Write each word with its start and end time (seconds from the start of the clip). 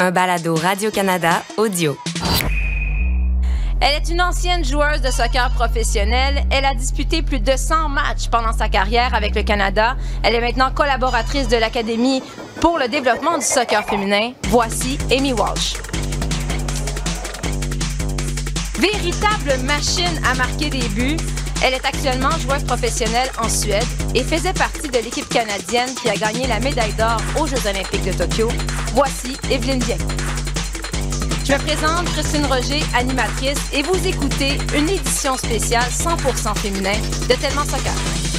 un 0.00 0.10
balado 0.12 0.54
Radio-Canada 0.54 1.42
audio. 1.58 1.96
Elle 3.80 4.02
est 4.02 4.08
une 4.10 4.22
ancienne 4.22 4.64
joueuse 4.64 5.02
de 5.02 5.10
soccer 5.10 5.50
professionnelle. 5.50 6.42
Elle 6.50 6.64
a 6.64 6.74
disputé 6.74 7.20
plus 7.22 7.40
de 7.40 7.54
100 7.54 7.90
matchs 7.90 8.28
pendant 8.30 8.52
sa 8.52 8.68
carrière 8.68 9.14
avec 9.14 9.34
le 9.34 9.42
Canada. 9.42 9.96
Elle 10.22 10.34
est 10.34 10.40
maintenant 10.40 10.70
collaboratrice 10.70 11.48
de 11.48 11.56
l'Académie 11.56 12.22
pour 12.60 12.78
le 12.78 12.88
développement 12.88 13.36
du 13.36 13.44
soccer 13.44 13.84
féminin. 13.84 14.32
Voici 14.48 14.96
Amy 15.10 15.34
Walsh. 15.34 15.74
Véritable 18.78 19.62
machine 19.64 20.20
à 20.26 20.34
marquer 20.34 20.70
des 20.70 20.88
buts, 20.88 21.18
elle 21.62 21.74
est 21.74 21.84
actuellement 21.84 22.30
joueuse 22.38 22.64
professionnelle 22.64 23.30
en 23.42 23.48
Suède 23.48 23.84
et 24.14 24.22
faisait 24.22 24.52
partie 24.52 24.88
de 24.88 24.98
l'équipe 24.98 25.28
canadienne 25.28 25.94
qui 26.00 26.08
a 26.08 26.14
gagné 26.14 26.46
la 26.46 26.60
médaille 26.60 26.94
d'or 26.94 27.18
aux 27.38 27.46
Jeux 27.46 27.68
olympiques 27.68 28.04
de 28.04 28.12
Tokyo. 28.12 28.48
Voici 28.94 29.36
Evelyne 29.50 29.80
Bien. 29.80 29.96
Je 31.44 31.52
me 31.52 31.58
présente 31.58 32.04
Christine 32.12 32.46
Roger, 32.46 32.80
animatrice, 32.94 33.58
et 33.72 33.82
vous 33.82 34.06
écoutez 34.06 34.58
une 34.76 34.88
édition 34.88 35.36
spéciale 35.36 35.90
100% 35.90 36.56
féminin 36.56 36.98
de 37.28 37.34
Tellement 37.34 37.64
Soccer. 37.64 38.29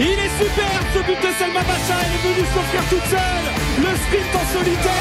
Il 0.00 0.06
est 0.06 0.30
super 0.38 0.80
ce 0.94 1.00
but 1.00 1.20
de 1.20 1.32
Selma 1.38 1.60
Bacha, 1.62 1.98
elle 2.04 2.12
est 2.14 2.34
venue 2.34 2.46
s'offrir 2.46 2.82
toute 2.88 3.04
seule 3.10 3.48
Le 3.78 3.96
sprint 3.96 4.32
en 4.32 4.46
solitaire 4.56 4.92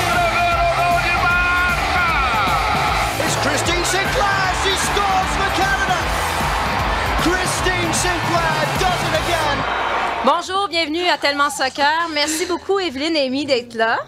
It's 3.20 3.36
Christine 3.44 3.86
Sinclair. 3.86 4.54
She 4.64 4.74
scores 4.88 5.32
for 5.38 5.50
Canada. 5.56 6.00
Christine 7.22 7.94
Sinclair 7.94 8.66
does 8.80 9.02
it 9.08 9.16
again. 9.28 9.58
Bonjour, 10.26 10.68
bienvenue 10.68 11.08
à 11.08 11.18
Tellement 11.20 11.52
Soccer. 11.52 12.10
Merci 12.14 12.48
beaucoup, 12.48 12.80
Evelyne 12.80 13.16
et 13.16 13.28
Amy, 13.28 13.46
d'être 13.46 13.76
là. 13.76 14.00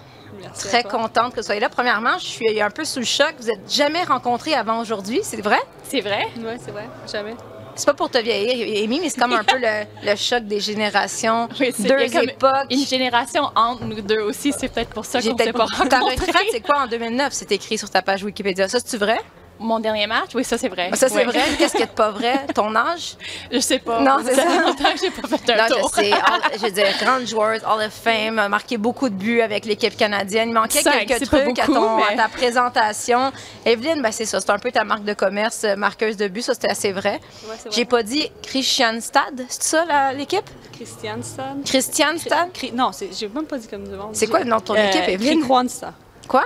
Très 0.58 0.84
contente 0.84 1.34
que 1.34 1.42
vous 1.42 1.46
soyez 1.46 1.60
là. 1.60 1.70
Premièrement, 1.70 2.18
je 2.18 2.26
suis 2.26 2.62
un 2.62 2.72
peu 2.72 2.84
sous 2.84 3.00
le 3.00 3.06
choc. 3.06 3.36
Vous 3.40 3.48
n'êtes 3.48 3.72
jamais 3.72 4.04
rencontrés 4.04 4.56
avant 4.56 4.80
aujourd'hui, 4.80 5.20
c'est 5.22 5.42
vrai? 5.42 5.60
C'est 5.84 6.02
vrai? 6.02 6.26
Oui, 6.38 6.54
c'est 6.64 6.72
vrai. 6.72 6.88
Jamais. 7.12 7.36
C'est 7.80 7.86
pas 7.86 7.94
pour 7.94 8.10
te 8.10 8.18
vieillir, 8.18 8.84
Amy, 8.84 9.00
mais 9.00 9.10
c'est 9.10 9.20
comme 9.22 9.32
un 9.34 9.44
peu 9.46 9.58
le, 9.58 9.86
le 10.04 10.16
choc 10.18 10.44
des 10.44 10.60
générations. 10.60 11.48
Oui, 11.60 11.72
c'est- 11.76 11.84
deux 11.84 12.24
époques. 12.24 12.68
Une 12.70 12.86
génération 12.86 13.44
entre 13.56 13.86
nous 13.86 14.02
deux 14.02 14.20
aussi, 14.20 14.52
c'est 14.58 14.68
peut-être 14.68 14.90
pour 14.90 15.06
ça 15.06 15.20
J'ai 15.22 15.32
qu'on 15.32 15.38
s'est 15.38 15.54
pas 15.54 15.66
Ta 15.90 16.00
rencontrés. 16.00 16.16
retraite, 16.16 16.48
c'est 16.52 16.60
quoi 16.62 16.80
en 16.84 16.88
2009? 16.88 17.32
C'est 17.32 17.52
écrit 17.54 17.78
sur 17.78 17.90
ta 17.90 18.02
page 18.02 18.24
Wikipédia? 18.24 18.68
Ça, 18.68 18.80
c'est-tu 18.80 18.98
vrai? 18.98 19.20
Mon 19.60 19.80
dernier 19.80 20.08
match? 20.08 20.30
Oui, 20.36 20.44
ça 20.46 20.58
c'est 20.58 20.70
vrai. 20.70 20.90
Ça, 20.94 21.10
c'est 21.10 21.16
Ouais. 21.16 21.26
vrai. 21.26 21.42
Qu'est-ce 21.58 21.76
qui 21.76 21.84
est 21.84 21.88
pas 21.94 22.12
vrai? 22.12 22.46
Ton 22.56 22.74
âge? 22.76 23.16
Je 23.52 23.60
sais 23.60 23.80
pas. 23.80 24.00
Non, 24.00 24.18
c'est 24.24 24.34
ça. 24.36 24.44
ça. 24.44 24.50
fait 24.50 24.62
longtemps 24.62 24.92
que 24.94 25.00
j'ai 25.00 25.12
pas 25.12 25.28
fait 25.28 25.52
un 25.52 25.68
Non, 25.70 25.76
tour. 25.82 25.92
je 25.98 26.02
sais. 26.04 26.12
All- 26.14 26.42
je 26.54 26.60
veux 26.60 26.72
dire, 26.72 26.86
grande 27.02 27.28
joueuse, 27.28 27.62
Hall 27.66 27.86
of 27.86 27.92
Fame, 27.94 28.40
a 28.40 28.48
marqué 28.48 28.78
beaucoup 28.78 29.10
de 29.10 29.16
buts 29.16 29.42
avec 29.42 29.66
l'équipe 29.66 29.98
canadienne. 29.98 30.50
Il 30.50 30.54
manquait 30.54 30.82
Cinq, 30.82 31.06
quelques 31.08 31.26
trucs 31.26 31.60
à, 31.60 31.66
beaucoup, 31.66 31.74
ton- 31.74 31.98
mais- 31.98 32.14
à 32.14 32.16
ta 32.24 32.28
présentation. 32.30 33.32
Evelyne, 33.66 34.02
ben, 34.02 34.12
c'est 34.14 34.26
ça. 34.26 34.40
C'est 34.40 34.50
un 34.52 34.60
peu 34.60 34.72
ta 34.72 34.84
marque 34.86 35.04
de 35.04 35.14
commerce, 35.14 35.64
euh, 35.66 35.76
marqueuse 35.76 36.16
de 36.16 36.28
buts. 36.30 36.42
Ça, 36.42 36.54
c'était 36.54 36.70
assez 36.72 36.92
vrai. 36.94 37.20
Ouais, 37.44 37.56
c'est 37.58 37.68
vrai. 37.68 37.72
J'ai 37.76 37.86
pas 37.86 38.02
dit 38.04 38.32
Christianstad. 38.42 39.46
C'est 39.50 39.64
ça, 39.64 40.14
l'équipe? 40.14 40.50
Christian 40.74 41.18
Stad. 41.22 41.66
Christianstad? 41.66 42.52
Cri- 42.54 42.72
Non, 42.74 42.92
c'est- 42.94 43.10
j'ai 43.18 43.28
même 43.28 43.44
pas 43.46 43.58
dit 43.58 43.68
comme 43.68 43.84
du 43.86 43.94
monde. 43.96 44.12
C'est 44.14 44.28
quoi 44.28 44.40
le 44.40 44.46
nom 44.46 44.58
de 44.58 44.62
ton 44.64 44.76
équipe, 44.76 45.08
Evelyne? 45.10 45.40
Cricroansta. 45.40 45.94
Quoi? 46.30 46.46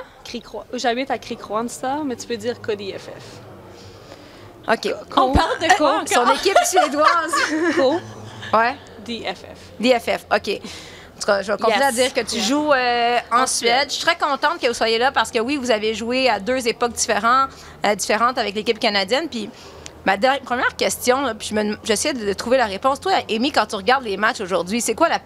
J'habite 0.73 1.11
à 1.11 1.17
Cricroansta, 1.19 1.97
mais 2.05 2.15
tu 2.15 2.25
peux 2.25 2.37
dire 2.37 2.59
Cody 2.61 2.93
FF. 2.93 3.41
OK. 4.67 4.93
On 5.17 5.31
parle 5.33 5.59
de 5.59 5.75
quoi? 5.77 6.03
Son 6.07 6.25
équipe 6.31 6.57
suédoise. 6.65 7.33
Co? 7.75 7.99
Ouais. 8.57 8.75
DFF. 9.05 9.59
DFF, 9.79 10.25
OK. 10.33 10.49
En 10.49 11.19
tout 11.19 11.25
cas, 11.27 11.41
je 11.41 11.51
vais 11.51 11.57
continuer 11.57 11.79
Yes. 11.85 11.89
à 11.89 11.91
dire 11.91 12.13
que 12.13 12.21
tu 12.21 12.39
joues 12.39 12.71
euh, 12.71 13.17
en, 13.31 13.45
Suède. 13.45 13.87
Je 13.89 13.95
suis 13.95 14.05
très 14.05 14.15
contente 14.17 14.59
que 14.61 14.67
vous 14.67 14.73
soyez 14.73 14.97
là 14.97 15.11
parce 15.11 15.31
que 15.31 15.39
oui, 15.39 15.57
vous 15.57 15.69
avez 15.69 15.93
joué 15.93 16.29
à 16.29 16.39
deux 16.39 16.65
époques 16.67 16.93
différentes, 16.93 17.49
euh, 17.85 17.93
différentes 17.95 18.37
avec 18.37 18.55
l'équipe 18.55 18.79
canadienne. 18.79 19.27
Puis 19.29 19.49
ma 20.05 20.15
der- 20.15 20.39
première 20.41 20.75
question, 20.77 21.21
là, 21.21 21.35
puis 21.35 21.49
je 21.53 21.75
j'essaie 21.83 22.13
de, 22.13 22.25
de 22.25 22.33
trouver 22.33 22.55
la 22.57 22.65
réponse. 22.65 23.01
Toi, 23.01 23.11
Amy, 23.29 23.51
quand 23.51 23.65
tu 23.65 23.75
regardes 23.75 24.05
les 24.05 24.15
matchs 24.15 24.39
aujourd'hui, 24.39 24.79
c'est 24.79 24.95
quoi 24.95 25.09
la... 25.09 25.19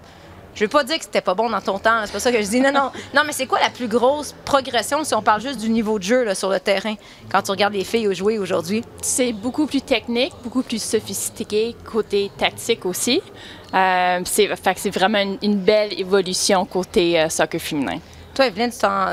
Je 0.57 0.63
veux 0.63 0.69
pas 0.69 0.83
dire 0.83 0.97
que 0.97 1.03
c'était 1.03 1.21
pas 1.21 1.35
bon 1.35 1.51
dans 1.51 1.61
ton 1.61 1.77
temps, 1.77 2.01
c'est 2.05 2.11
pas 2.11 2.19
ça 2.19 2.31
que 2.31 2.41
je 2.41 2.47
dis. 2.47 2.59
Non, 2.59 2.71
non. 2.71 2.89
Non, 3.13 3.21
mais 3.23 3.31
c'est 3.31 3.45
quoi 3.45 3.59
la 3.59 3.69
plus 3.69 3.87
grosse 3.87 4.33
progression 4.43 5.03
si 5.03 5.13
on 5.13 5.21
parle 5.21 5.39
juste 5.39 5.59
du 5.59 5.69
niveau 5.69 5.99
de 5.99 6.03
jeu 6.03 6.33
sur 6.33 6.49
le 6.49 6.59
terrain 6.59 6.95
quand 7.31 7.43
tu 7.43 7.51
regardes 7.51 7.75
les 7.75 7.83
filles 7.83 8.13
jouer 8.15 8.39
aujourd'hui? 8.39 8.83
C'est 9.03 9.33
beaucoup 9.33 9.67
plus 9.67 9.81
technique, 9.81 10.33
beaucoup 10.43 10.63
plus 10.63 10.81
sophistiqué, 10.81 11.75
côté 11.85 12.31
tactique 12.35 12.87
aussi. 12.87 13.21
Euh, 13.75 14.21
c'est, 14.25 14.47
vraiment 14.89 15.19
une, 15.19 15.37
une 15.43 15.57
belle 15.57 15.93
évolution 15.99 16.65
côté 16.65 17.21
euh, 17.21 17.29
soccer 17.29 17.61
féminin. 17.61 17.99
Toi, 18.37 18.45
Evelyne, 18.45 18.69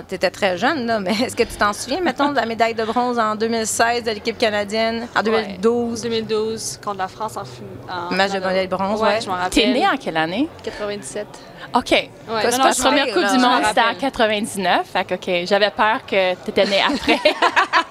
tu 0.06 0.14
étais 0.16 0.30
très 0.30 0.58
jeune, 0.58 0.84
là, 0.84 1.00
mais 1.00 1.12
est-ce 1.12 1.34
que 1.34 1.44
tu 1.44 1.54
t'en 1.56 1.72
souviens, 1.72 2.02
mettons, 2.02 2.28
de 2.28 2.36
la 2.36 2.44
médaille 2.44 2.74
de 2.74 2.84
bronze 2.84 3.18
en 3.18 3.36
2016 3.36 4.04
de 4.04 4.10
l'équipe 4.10 4.36
canadienne, 4.36 5.08
en 5.16 5.22
2012? 5.22 6.02
2012, 6.02 6.80
contre 6.84 6.98
la 6.98 7.08
France 7.08 7.38
en, 7.38 8.14
Match 8.14 8.32
de 8.32 8.38
médaille 8.38 8.68
de 8.68 8.76
bronze, 8.76 9.00
Ouais, 9.00 9.08
ouais. 9.08 9.20
je 9.22 9.28
m'en 9.30 9.36
rappelle. 9.36 9.50
T'es 9.50 9.72
née 9.72 9.88
en 9.88 9.96
quelle 9.96 10.18
année? 10.18 10.46
97. 10.62 11.26
OK. 11.74 11.90
Ouais, 11.90 12.10
non, 12.28 12.58
non, 12.58 12.64
La 12.64 12.74
première 12.74 13.06
Coupe 13.06 13.32
du 13.32 13.38
Monde, 13.38 13.62
c'était 13.66 13.80
en 13.80 13.84
rappelle. 13.84 13.96
99. 13.98 14.86
Fait 14.92 15.04
que, 15.06 15.14
OK, 15.14 15.46
j'avais 15.46 15.70
peur 15.70 16.04
que 16.06 16.34
tu 16.34 16.50
étais 16.50 16.66
née 16.66 16.82
après. 16.86 17.18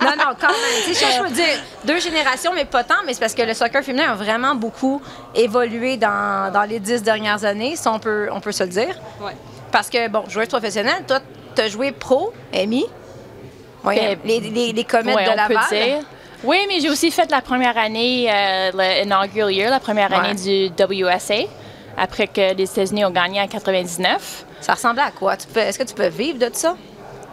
Non, 0.01 0.11
non, 0.17 0.35
quand 0.39 0.47
même. 0.49 0.83
Tu 0.85 0.93
sais, 0.93 1.05
je 1.17 1.23
veux 1.23 1.29
dire, 1.29 1.63
deux 1.85 1.99
générations, 1.99 2.51
mais 2.53 2.65
pas 2.65 2.83
tant, 2.83 2.95
mais 3.05 3.13
c'est 3.13 3.21
parce 3.21 3.33
que 3.33 3.41
le 3.41 3.53
soccer 3.53 3.81
féminin 3.83 4.11
a 4.11 4.15
vraiment 4.15 4.53
beaucoup 4.53 5.01
évolué 5.33 5.95
dans, 5.95 6.51
dans 6.51 6.63
les 6.63 6.79
dix 6.79 7.01
dernières 7.01 7.45
années, 7.45 7.77
si 7.77 7.87
on 7.87 7.99
peut, 7.99 8.27
on 8.31 8.41
peut 8.41 8.51
se 8.51 8.63
le 8.63 8.69
dire. 8.69 8.99
Ouais. 9.21 9.31
Parce 9.73 9.89
que, 9.89 10.07
bon, 10.07 10.23
joueuse 10.29 10.47
professionnelle, 10.47 11.03
toi, 11.07 11.19
tu 11.55 11.61
as 11.61 11.67
joué 11.67 11.91
pro, 11.91 12.31
Amy? 12.53 12.85
Oui, 13.83 13.95
Ben, 13.97 14.17
les, 14.23 14.39
les, 14.39 14.71
les 14.71 14.83
comètes 14.85 15.15
Ouais, 15.15 15.25
de 15.25 15.31
on 15.31 15.47
peut 15.47 15.75
dire. 15.75 15.97
Oui, 16.43 16.57
mais 16.69 16.79
j'ai 16.79 16.89
aussi 16.89 17.09
fait 17.09 17.29
la 17.31 17.41
première 17.41 17.77
année, 17.77 18.29
euh, 18.31 18.71
le 18.73 19.03
inaugural 19.03 19.51
year, 19.51 19.71
la 19.71 19.79
première 19.79 20.11
Ouais. 20.11 20.17
année 20.17 20.35
du 20.35 21.03
WSA, 21.03 21.45
après 21.97 22.27
que 22.27 22.53
les 22.53 22.63
États-Unis 22.63 23.03
ont 23.03 23.09
gagné 23.09 23.41
en 23.41 23.47
99. 23.47 24.45
Ça 24.61 24.73
ressemblait 24.75 25.03
à 25.03 25.11
quoi? 25.11 25.33
Est-ce 25.55 25.79
que 25.79 25.83
tu 25.83 25.93
peux 25.95 26.07
vivre 26.07 26.37
de 26.37 26.49
ça? 26.53 26.75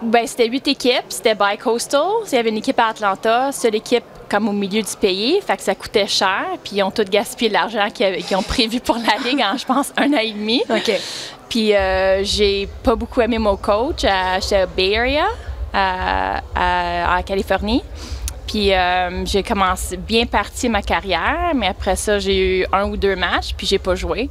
Ben, 0.03 0.27
c'était 0.27 0.49
huit 0.49 0.67
équipes, 0.67 1.05
c'était 1.11 1.35
bi-coastal. 1.35 2.01
Il 2.33 2.35
y 2.35 2.39
avait 2.39 2.49
une 2.49 2.57
équipe 2.57 2.79
à 2.81 2.87
Atlanta, 2.87 3.53
seule 3.53 3.75
équipe 3.75 4.05
comme 4.31 4.49
au 4.49 4.53
milieu 4.53 4.81
du 4.81 4.97
pays, 4.99 5.41
fait 5.47 5.57
que 5.57 5.63
ça 5.63 5.75
coûtait 5.75 6.07
cher. 6.07 6.47
Puis 6.65 6.77
ils 6.77 6.83
ont 6.83 6.91
tout 6.91 7.05
gaspillé 7.05 7.51
l'argent 7.51 7.89
qu'ils 7.93 8.35
ont 8.37 8.43
prévu 8.43 8.81
pour 8.81 8.97
la 8.97 9.29
ligue 9.29 9.43
en, 9.43 9.59
je 9.59 9.67
pense, 9.67 9.93
un 9.99 10.11
an 10.15 10.19
et 10.23 10.31
demi. 10.33 10.63
OK. 10.71 10.91
Puis 11.51 11.75
euh, 11.75 12.23
j'ai 12.25 12.69
pas 12.83 12.95
beaucoup 12.95 13.21
aimé 13.21 13.39
mon 13.39 13.57
coach. 13.57 14.05
à- 14.05 14.41
J'étais 14.41 14.57
à 14.63 14.67
Bay 14.67 14.97
Area, 14.97 15.27
à, 15.75 17.23
Californie. 17.27 17.83
Puis 18.47 18.73
euh, 18.73 19.25
j'ai 19.27 19.43
commencé 19.43 19.97
bien 19.97 20.27
parti 20.27 20.69
ma 20.69 20.83
carrière, 20.83 21.53
mais 21.55 21.69
après 21.69 21.97
ça, 21.97 22.19
j'ai 22.19 22.61
eu 22.61 22.67
un 22.73 22.85
ou 22.89 22.97
deux 22.97 23.15
matchs, 23.17 23.55
puis 23.57 23.67
j'ai 23.67 23.79
pas 23.79 23.95
joué. 23.95 24.29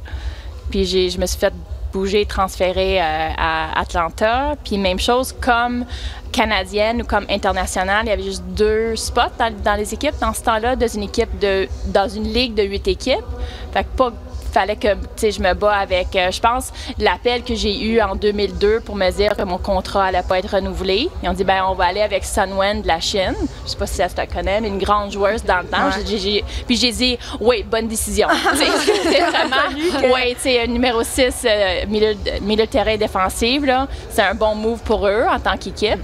Puis 0.70 0.84
je 0.86 1.18
me 1.18 1.26
suis 1.26 1.38
fait 1.38 1.52
bouger, 1.92 2.24
transférer 2.26 3.00
euh, 3.00 3.28
à 3.36 3.80
Atlanta. 3.80 4.54
Puis 4.64 4.78
même 4.78 4.98
chose, 5.00 5.34
comme 5.40 5.84
canadienne 6.32 7.02
ou 7.02 7.04
comme 7.04 7.26
internationale, 7.28 8.02
il 8.06 8.08
y 8.10 8.12
avait 8.12 8.22
juste 8.22 8.44
deux 8.48 8.94
spots 8.96 9.32
dans, 9.38 9.52
dans 9.64 9.74
les 9.74 9.92
équipes 9.92 10.14
dans 10.20 10.32
ce 10.32 10.42
temps-là, 10.42 10.76
dans 10.76 10.86
une 10.88 11.02
équipe 11.04 11.38
de 11.40 11.66
dans 11.86 12.08
une 12.08 12.24
ligue 12.32 12.54
de 12.54 12.62
huit 12.62 12.86
équipes. 12.88 13.24
Fait 13.72 13.84
que 13.84 13.88
pas 13.96 14.12
fallait 14.50 14.76
que 14.76 14.88
je 15.20 15.40
me 15.40 15.54
bats 15.54 15.76
avec, 15.76 16.14
euh, 16.16 16.30
je 16.30 16.40
pense, 16.40 16.72
l'appel 16.98 17.42
que 17.42 17.54
j'ai 17.54 17.78
eu 17.82 18.00
en 18.00 18.16
2002 18.16 18.80
pour 18.80 18.96
me 18.96 19.10
dire 19.10 19.36
que 19.36 19.42
mon 19.42 19.58
contrat 19.58 20.06
allait 20.06 20.22
pas 20.22 20.38
être 20.38 20.56
renouvelé. 20.56 21.08
Ils 21.22 21.28
ont 21.28 21.32
dit, 21.32 21.44
ben 21.44 21.64
on 21.68 21.74
va 21.74 21.86
aller 21.86 22.02
avec 22.02 22.24
Sunwen 22.24 22.82
de 22.82 22.88
la 22.88 23.00
Chine. 23.00 23.34
Je 23.64 23.70
sais 23.70 23.76
pas 23.76 23.86
si 23.86 23.96
ça 23.96 24.08
se 24.08 24.14
te 24.14 24.32
connaît, 24.32 24.60
mais 24.60 24.68
une 24.68 24.78
grande 24.78 25.12
joueuse 25.12 25.44
dans 25.44 25.58
le 25.58 25.66
temps. 25.66 25.86
Ouais. 25.86 26.44
Puis 26.66 26.76
j'ai 26.76 26.92
dit, 26.92 27.18
oui, 27.40 27.62
bonne 27.62 27.88
décision. 27.88 28.28
C'est 28.54 29.20
vraiment, 29.20 30.14
oui, 30.14 30.34
tu 30.34 30.42
sais, 30.42 30.66
numéro 30.66 31.02
6, 31.02 31.44
euh, 31.44 31.86
milieu, 31.86 32.14
milieu 32.42 32.64
de 32.66 32.70
terrain 32.70 32.96
défensif, 32.96 33.62
c'est 34.10 34.22
un 34.22 34.34
bon 34.34 34.54
move 34.54 34.80
pour 34.82 35.06
eux 35.06 35.24
en 35.28 35.38
tant 35.38 35.56
qu'équipe. 35.56 36.00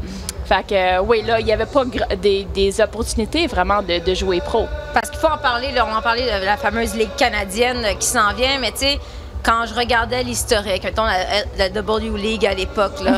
Fait 0.46 0.64
que, 0.64 0.74
euh, 0.74 1.00
oui, 1.02 1.22
là, 1.22 1.40
il 1.40 1.46
n'y 1.46 1.52
avait 1.52 1.66
pas 1.66 1.82
des, 2.22 2.44
des 2.44 2.80
opportunités 2.80 3.48
vraiment 3.48 3.82
de, 3.82 3.98
de 3.98 4.14
jouer 4.14 4.40
pro. 4.40 4.66
Parce 4.94 5.10
qu'il 5.10 5.18
faut 5.18 5.26
en 5.26 5.38
parler, 5.38 5.72
là, 5.72 5.84
on 5.90 5.96
en 5.96 6.02
parlait 6.02 6.24
de 6.24 6.44
la 6.44 6.56
fameuse 6.56 6.94
Ligue 6.94 7.14
canadienne 7.16 7.84
euh, 7.84 7.94
qui 7.94 8.06
s'en 8.06 8.32
vient, 8.32 8.58
mais 8.60 8.70
tu 8.70 8.78
sais, 8.78 9.00
quand 9.42 9.64
je 9.66 9.74
regardais 9.74 10.22
l'historique, 10.22 10.84
mettons 10.84 11.04
la, 11.04 11.18
la 11.58 11.68
W 11.68 12.16
League 12.16 12.46
à 12.46 12.54
l'époque, 12.54 13.00
là, 13.02 13.12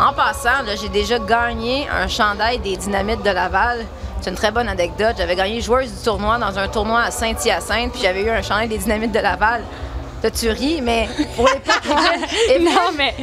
en 0.00 0.12
passant, 0.14 0.62
là, 0.66 0.74
j'ai 0.80 0.88
déjà 0.88 1.18
gagné 1.18 1.86
un 1.94 2.08
chandail 2.08 2.58
des 2.58 2.76
Dynamites 2.76 3.22
de 3.22 3.30
Laval. 3.30 3.84
C'est 4.20 4.30
une 4.30 4.36
très 4.36 4.50
bonne 4.50 4.68
anecdote. 4.68 5.16
J'avais 5.18 5.34
gagné 5.34 5.60
joueuse 5.60 5.92
du 5.92 6.04
tournoi 6.04 6.38
dans 6.38 6.58
un 6.58 6.68
tournoi 6.68 7.00
à 7.02 7.10
Saint-Hyacinthe, 7.10 7.92
puis 7.92 8.02
j'avais 8.02 8.22
eu 8.22 8.30
un 8.30 8.40
chandail 8.40 8.68
des 8.68 8.78
Dynamites 8.78 9.12
de 9.12 9.18
Laval. 9.18 9.62
De 10.22 10.28
tuerie, 10.28 10.80
mais 10.82 11.08
pour 11.36 11.46
l'époque, 11.46 11.80
Non, 12.60 12.90
mais 12.96 13.14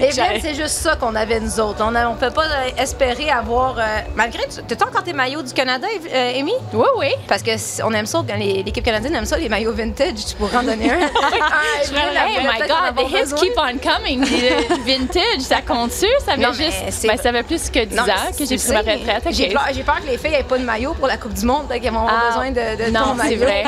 c'est 0.42 0.54
juste 0.56 0.76
ça 0.80 0.96
qu'on 0.96 1.16
avait 1.16 1.40
nous 1.40 1.60
autres. 1.60 1.82
On 1.84 1.92
ne 1.92 2.16
peut 2.20 2.30
pas 2.32 2.46
euh, 2.46 2.70
espérer 2.82 3.30
avoir. 3.30 3.78
euh, 3.78 3.84
malgré. 4.16 4.44
tu- 4.48 4.76
T'as 4.76 4.86
encore 4.86 5.04
tes 5.04 5.14
maillots 5.14 5.42
du 5.42 5.54
Canada, 5.54 5.88
euh, 6.14 6.40
Amy? 6.40 6.54
Oui, 6.74 6.86
oui. 6.98 7.08
Parce 7.28 7.42
que 7.42 7.52
on 7.84 7.92
aime 7.94 8.06
ça, 8.06 8.22
l'équipe 8.38 8.84
canadienne 8.84 9.16
aime 9.16 9.26
ça, 9.26 9.38
les 9.38 9.48
maillots 9.50 9.74
vintage. 9.74 10.26
Tu 10.30 10.36
pourrais 10.36 10.58
en 10.58 10.64
donner 10.64 10.92
un. 10.92 11.00
Ah, 11.52 11.62
elle 11.84 12.18
Hey, 12.18 12.38
my 12.46 12.68
God, 12.68 12.96
the 12.98 13.10
hits 13.12 13.34
keep 13.36 13.54
on 13.58 13.78
coming. 13.78 14.22
Le 14.22 14.84
vintage, 14.86 15.42
ça 15.42 15.62
compte-tu? 15.62 16.06
Ça 16.26 16.34
fait 16.34 16.38
Non, 16.42 16.50
mais 16.58 16.66
juste. 16.66 16.78
c'est- 16.92 17.08
Ben, 17.08 17.18
ça 17.18 17.32
fait 17.32 17.44
plus 17.44 17.70
que 17.70 17.86
10 17.86 17.96
Non, 17.96 18.04
ans 18.04 18.32
que 18.38 18.46
j'ai 18.46 18.58
tu 18.58 18.64
pris 18.66 18.72
ma 18.74 18.80
retraite. 18.80 19.24
J'ai 19.32 19.48
peur, 19.50 19.64
peur 19.86 20.00
que 20.02 20.08
les 20.12 20.18
filles 20.18 20.32
n'aient 20.32 20.44
pas 20.44 20.58
de 20.58 20.64
maillot 20.64 20.94
pour 20.94 21.08
la 21.08 21.18
Coupe 21.18 21.34
du 21.34 21.46
Monde, 21.46 21.68
qu'elles 21.70 21.92
vont 21.92 22.00
avoir 22.08 22.24
Ah, 22.26 22.28
besoin 22.30 22.52
de, 22.52 22.86
de 22.86 22.92
non, 22.92 23.00
ton 23.02 23.10
c'est 23.12 23.24
maillot. 23.24 23.40
vrai. 23.44 23.64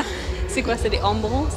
C'est 0.48 0.62
quoi, 0.64 0.74
c'est 0.82 0.90
des 0.90 1.00
Umbro? 1.00 1.48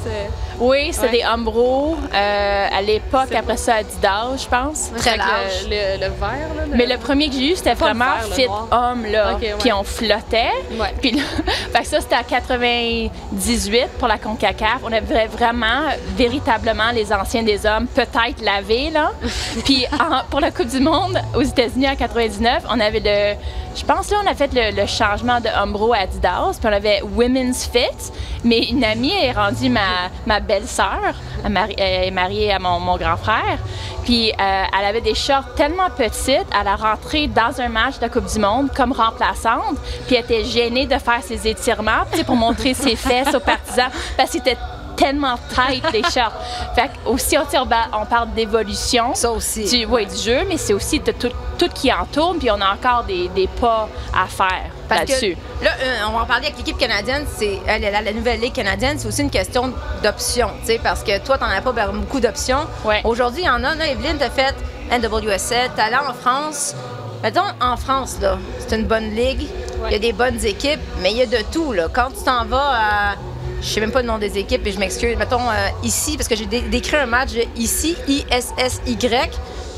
Oui, 0.60 0.90
c'est 0.92 1.02
Ouais. 1.02 1.10
des 1.10 1.22
Umbro. 1.22 1.96
euh, 2.14 2.66
à 2.72 2.80
l'époque, 2.82 3.32
après 3.36 3.56
ça, 3.56 3.74
Adidas, 3.76 4.36
je 4.42 4.46
pense. 4.46 4.90
Très 4.96 5.16
large. 5.16 5.64
Le, 5.68 5.96
le, 5.98 6.06
le 6.06 6.12
vert, 6.12 6.48
là. 6.56 6.62
Mais 6.72 6.86
le 6.86 6.96
premier 6.98 7.28
que 7.28 7.34
j'ai 7.34 7.52
eu, 7.52 7.56
c'était 7.56 7.74
vraiment 7.74 8.04
vert, 8.22 8.34
fit 8.34 8.46
homme, 8.70 9.04
là. 9.10 9.34
Ouais. 9.36 9.54
Puis 9.58 9.72
on 9.72 9.82
flottait. 9.82 10.52
Ouais. 10.72 10.94
Puis 11.00 11.12
là, 11.12 11.22
fait 11.72 11.80
que 11.82 11.86
ça, 11.86 12.00
c'était 12.00 12.14
à 12.14 12.22
98 12.22 13.88
pour 13.98 14.08
la 14.08 14.18
CONCACAF. 14.18 14.80
On 14.84 14.92
avait 14.92 15.26
vraiment, 15.26 15.88
véritablement, 16.16 16.90
les 16.94 17.12
anciens 17.12 17.42
des 17.42 17.66
hommes, 17.66 17.86
peut-être 17.86 18.42
lavés, 18.42 18.90
là. 18.90 19.10
Puis 19.64 19.86
en- 19.92 20.24
pour 20.30 20.40
la 20.40 20.50
Coupe 20.50 20.68
du 20.68 20.80
Monde 20.80 21.20
aux 21.34 21.42
États-Unis 21.42 21.88
en 21.88 21.96
99, 21.96 22.62
on 22.70 22.80
avait 22.80 23.00
le. 23.00 23.36
Je 23.76 23.84
pense 23.84 24.08
là, 24.10 24.18
on 24.24 24.30
a 24.30 24.34
fait 24.34 24.50
le, 24.54 24.70
le 24.80 24.86
changement 24.86 25.40
de 25.40 25.48
Umbro 25.48 25.92
à 25.94 25.98
Adidas, 25.98 26.58
puis 26.60 26.68
on 26.70 26.72
avait 26.72 27.02
Women's 27.16 27.64
Fit. 27.66 28.12
Mais 28.44 28.60
une 28.70 28.84
amie 28.84 29.12
est 29.12 29.32
rendue 29.32 29.68
ma, 29.68 29.80
ma 30.26 30.38
belle-sœur. 30.44 31.14
Elle 31.44 31.74
est 31.78 32.10
mariée 32.10 32.52
à 32.52 32.58
mon, 32.58 32.96
grand 32.96 33.16
frère. 33.16 33.58
Puis 34.04 34.30
euh, 34.30 34.34
elle 34.78 34.84
avait 34.84 35.00
des 35.00 35.14
shorts 35.14 35.54
tellement 35.56 35.88
petites, 35.96 36.46
elle 36.60 36.68
a 36.68 36.76
rentré 36.76 37.26
dans 37.26 37.60
un 37.60 37.68
match 37.68 37.96
de 37.96 38.02
la 38.02 38.08
Coupe 38.10 38.26
du 38.26 38.38
Monde 38.38 38.68
comme 38.76 38.92
remplaçante, 38.92 39.78
puis 40.06 40.16
elle 40.16 40.24
était 40.24 40.44
gênée 40.44 40.86
de 40.86 40.98
faire 40.98 41.22
ses 41.22 41.48
étirements 41.48 42.04
pour 42.26 42.36
montrer 42.36 42.74
ses 42.74 42.96
fesses 42.96 43.34
aux 43.34 43.40
partisans 43.40 43.90
parce 44.16 44.30
que 44.30 44.38
c'était 44.38 44.58
tellement 44.96 45.36
tight 45.54 45.84
les 45.92 46.02
shorts. 46.02 46.32
Fait 46.74 46.90
aussi 47.06 47.36
on, 47.38 47.44
tire- 47.46 47.66
on 47.92 48.06
parle 48.06 48.30
d'évolution. 48.32 49.14
Ça 49.14 49.30
aussi. 49.30 49.64
Du, 49.64 49.86
du 49.86 50.16
jeu, 50.22 50.40
mais 50.48 50.56
c'est 50.56 50.72
aussi 50.72 51.00
de 51.00 51.12
tout, 51.12 51.30
tout 51.58 51.68
qui 51.74 51.92
entoure, 51.92 52.36
puis 52.38 52.50
on 52.50 52.60
a 52.60 52.72
encore 52.74 53.04
des, 53.04 53.28
des 53.28 53.46
pas 53.48 53.88
à 54.14 54.26
faire 54.26 54.70
là-dessus. 54.90 55.36
là, 55.62 55.70
euh, 55.82 55.96
on 56.08 56.12
va 56.12 56.22
en 56.22 56.26
parler 56.26 56.46
avec 56.46 56.58
l'équipe 56.58 56.78
canadienne. 56.78 57.24
C'est 57.36 57.58
euh, 57.68 57.78
la, 57.78 58.00
la 58.02 58.12
nouvelle 58.12 58.40
ligue 58.40 58.52
canadienne, 58.52 58.98
c'est 58.98 59.08
aussi 59.08 59.22
une 59.22 59.30
question 59.30 59.72
d'options, 60.02 60.50
tu 60.60 60.66
sais, 60.66 60.80
parce 60.82 61.02
que 61.02 61.18
toi, 61.18 61.38
t'en 61.38 61.46
as 61.46 61.60
pas 61.60 61.72
beaucoup 61.88 62.20
d'options. 62.20 62.66
Ouais. 62.84 63.00
Aujourd'hui, 63.04 63.42
il 63.42 63.46
y 63.46 63.50
en 63.50 63.64
a. 63.64 63.74
Là, 63.74 63.86
Evelyne, 63.88 64.16
t'as 64.18 64.30
fait 64.30 64.54
NWSL, 64.90 65.70
t'es 65.74 65.82
allée 65.82 65.96
en 65.96 66.12
France. 66.14 66.74
Mettons, 67.22 67.40
en 67.60 67.76
France, 67.76 68.18
là, 68.20 68.36
c'est 68.58 68.76
une 68.76 68.84
bonne 68.86 69.10
ligue. 69.10 69.46
Il 69.86 69.92
y 69.92 69.96
a 69.96 69.98
des 69.98 70.12
bonnes 70.12 70.42
équipes, 70.44 70.80
mais 71.00 71.10
il 71.12 71.16
y 71.18 71.22
a 71.22 71.26
de 71.26 71.38
tout, 71.52 71.72
là. 71.72 71.88
Quand 71.92 72.08
tu 72.16 72.22
t'en 72.24 72.44
vas 72.44 72.70
à. 72.72 73.14
Je 73.60 73.66
sais 73.66 73.80
même 73.80 73.90
pas 73.92 74.02
le 74.02 74.08
nom 74.08 74.18
des 74.18 74.36
équipes 74.38 74.66
et 74.66 74.72
je 74.72 74.78
m'excuse. 74.78 75.16
Mettons 75.16 75.40
euh, 75.48 75.68
ici, 75.82 76.16
parce 76.16 76.28
que 76.28 76.36
j'ai 76.36 76.46
dé- 76.46 76.60
décrit 76.62 76.96
un 76.96 77.06
match 77.06 77.30
ici, 77.56 77.96
ISSY, 78.06 79.30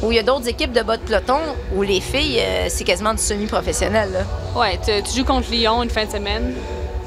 où 0.03 0.11
il 0.11 0.17
y 0.17 0.19
a 0.19 0.23
d'autres 0.23 0.49
équipes 0.49 0.73
de 0.73 0.83
bas 0.83 0.97
de 0.97 1.03
peloton 1.03 1.39
où 1.75 1.83
les 1.83 2.01
filles, 2.01 2.41
euh, 2.41 2.67
c'est 2.69 2.85
quasiment 2.85 3.15
du 3.15 3.23
semi-professionnel. 3.23 4.27
Ouais, 4.55 4.79
tu, 4.85 4.91
tu 5.09 5.19
joues 5.19 5.25
contre 5.25 5.51
Lyon 5.51 5.83
une 5.83 5.91
fin 5.91 6.05
de 6.05 6.11
semaine. 6.11 6.55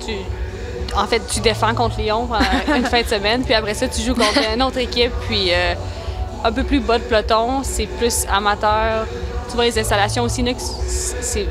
Tu, 0.06 0.14
en 0.96 1.06
fait, 1.06 1.22
tu 1.32 1.40
défends 1.42 1.76
contre 1.76 2.00
Lyon 2.00 2.28
pendant 2.28 2.76
une 2.78 2.86
fin 2.86 3.02
de 3.02 3.08
semaine, 3.08 3.44
puis 3.44 3.54
après 3.54 3.74
ça, 3.74 3.88
tu 3.88 4.02
joues 4.02 4.16
contre 4.16 4.40
une 4.56 4.64
autre 4.64 4.78
équipe, 4.80 5.12
puis 5.28 5.54
euh, 5.54 5.74
un 6.44 6.52
peu 6.52 6.64
plus 6.64 6.80
bas 6.80 6.98
de 6.98 7.04
peloton, 7.04 7.62
c'est 7.64 7.86
plus 7.86 8.26
amateur. 8.32 9.06
Tu 9.50 9.56
vois 9.56 9.66
les 9.66 9.78
installations 9.78 10.24
aussi, 10.24 10.44
c'est 11.22 11.46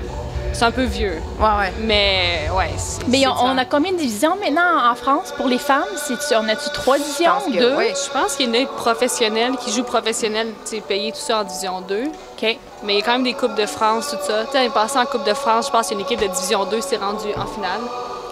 c'est 0.52 0.64
un 0.64 0.70
peu 0.70 0.82
vieux. 0.84 1.20
Ouais, 1.38 1.46
ouais. 1.58 1.72
Mais 1.80 2.48
ouais, 2.56 2.70
c'est. 2.76 3.06
Mais 3.08 3.20
c'est 3.20 3.26
on, 3.28 3.56
a 3.58 3.64
combien 3.64 3.92
de 3.92 3.96
divisions 3.98 4.36
maintenant 4.36 4.90
en 4.90 4.94
France 4.94 5.32
pour 5.36 5.46
les 5.48 5.58
femmes? 5.58 5.84
On 6.32 6.48
a-tu 6.48 6.70
trois 6.74 6.98
divisions? 6.98 7.32
que 7.46 7.58
Deux? 7.58 7.74
oui. 7.76 7.86
Je 7.94 8.10
pense 8.10 8.36
qu'il 8.36 8.46
y 8.46 8.52
a 8.52 8.54
une 8.54 8.60
ligue 8.66 8.74
professionnelle 8.76 9.56
qui 9.56 9.72
joue 9.72 9.84
professionnel, 9.84 10.48
tu 10.64 10.76
sais, 10.76 10.80
payé 10.80 11.12
tout 11.12 11.18
ça 11.18 11.40
en 11.40 11.44
division 11.44 11.80
2. 11.82 12.04
OK. 12.04 12.58
Mais 12.84 12.94
il 12.94 12.98
y 12.98 13.02
a 13.02 13.04
quand 13.04 13.12
même 13.12 13.22
des 13.24 13.34
Coupes 13.34 13.54
de 13.56 13.66
France, 13.66 14.10
tout 14.10 14.24
ça. 14.26 14.44
Tu 14.44 14.52
sais, 14.52 14.58
l'année 14.58 14.70
passée 14.70 14.98
en 14.98 15.06
Coupe 15.06 15.24
de 15.24 15.34
France, 15.34 15.66
je 15.66 15.70
pense 15.72 15.88
qu'il 15.88 15.96
y 15.96 16.00
a 16.00 16.04
une 16.04 16.06
équipe 16.06 16.20
de 16.20 16.32
division 16.32 16.64
2 16.64 16.80
s'est 16.80 16.96
rendue 16.96 17.32
en 17.36 17.46
finale. 17.46 17.80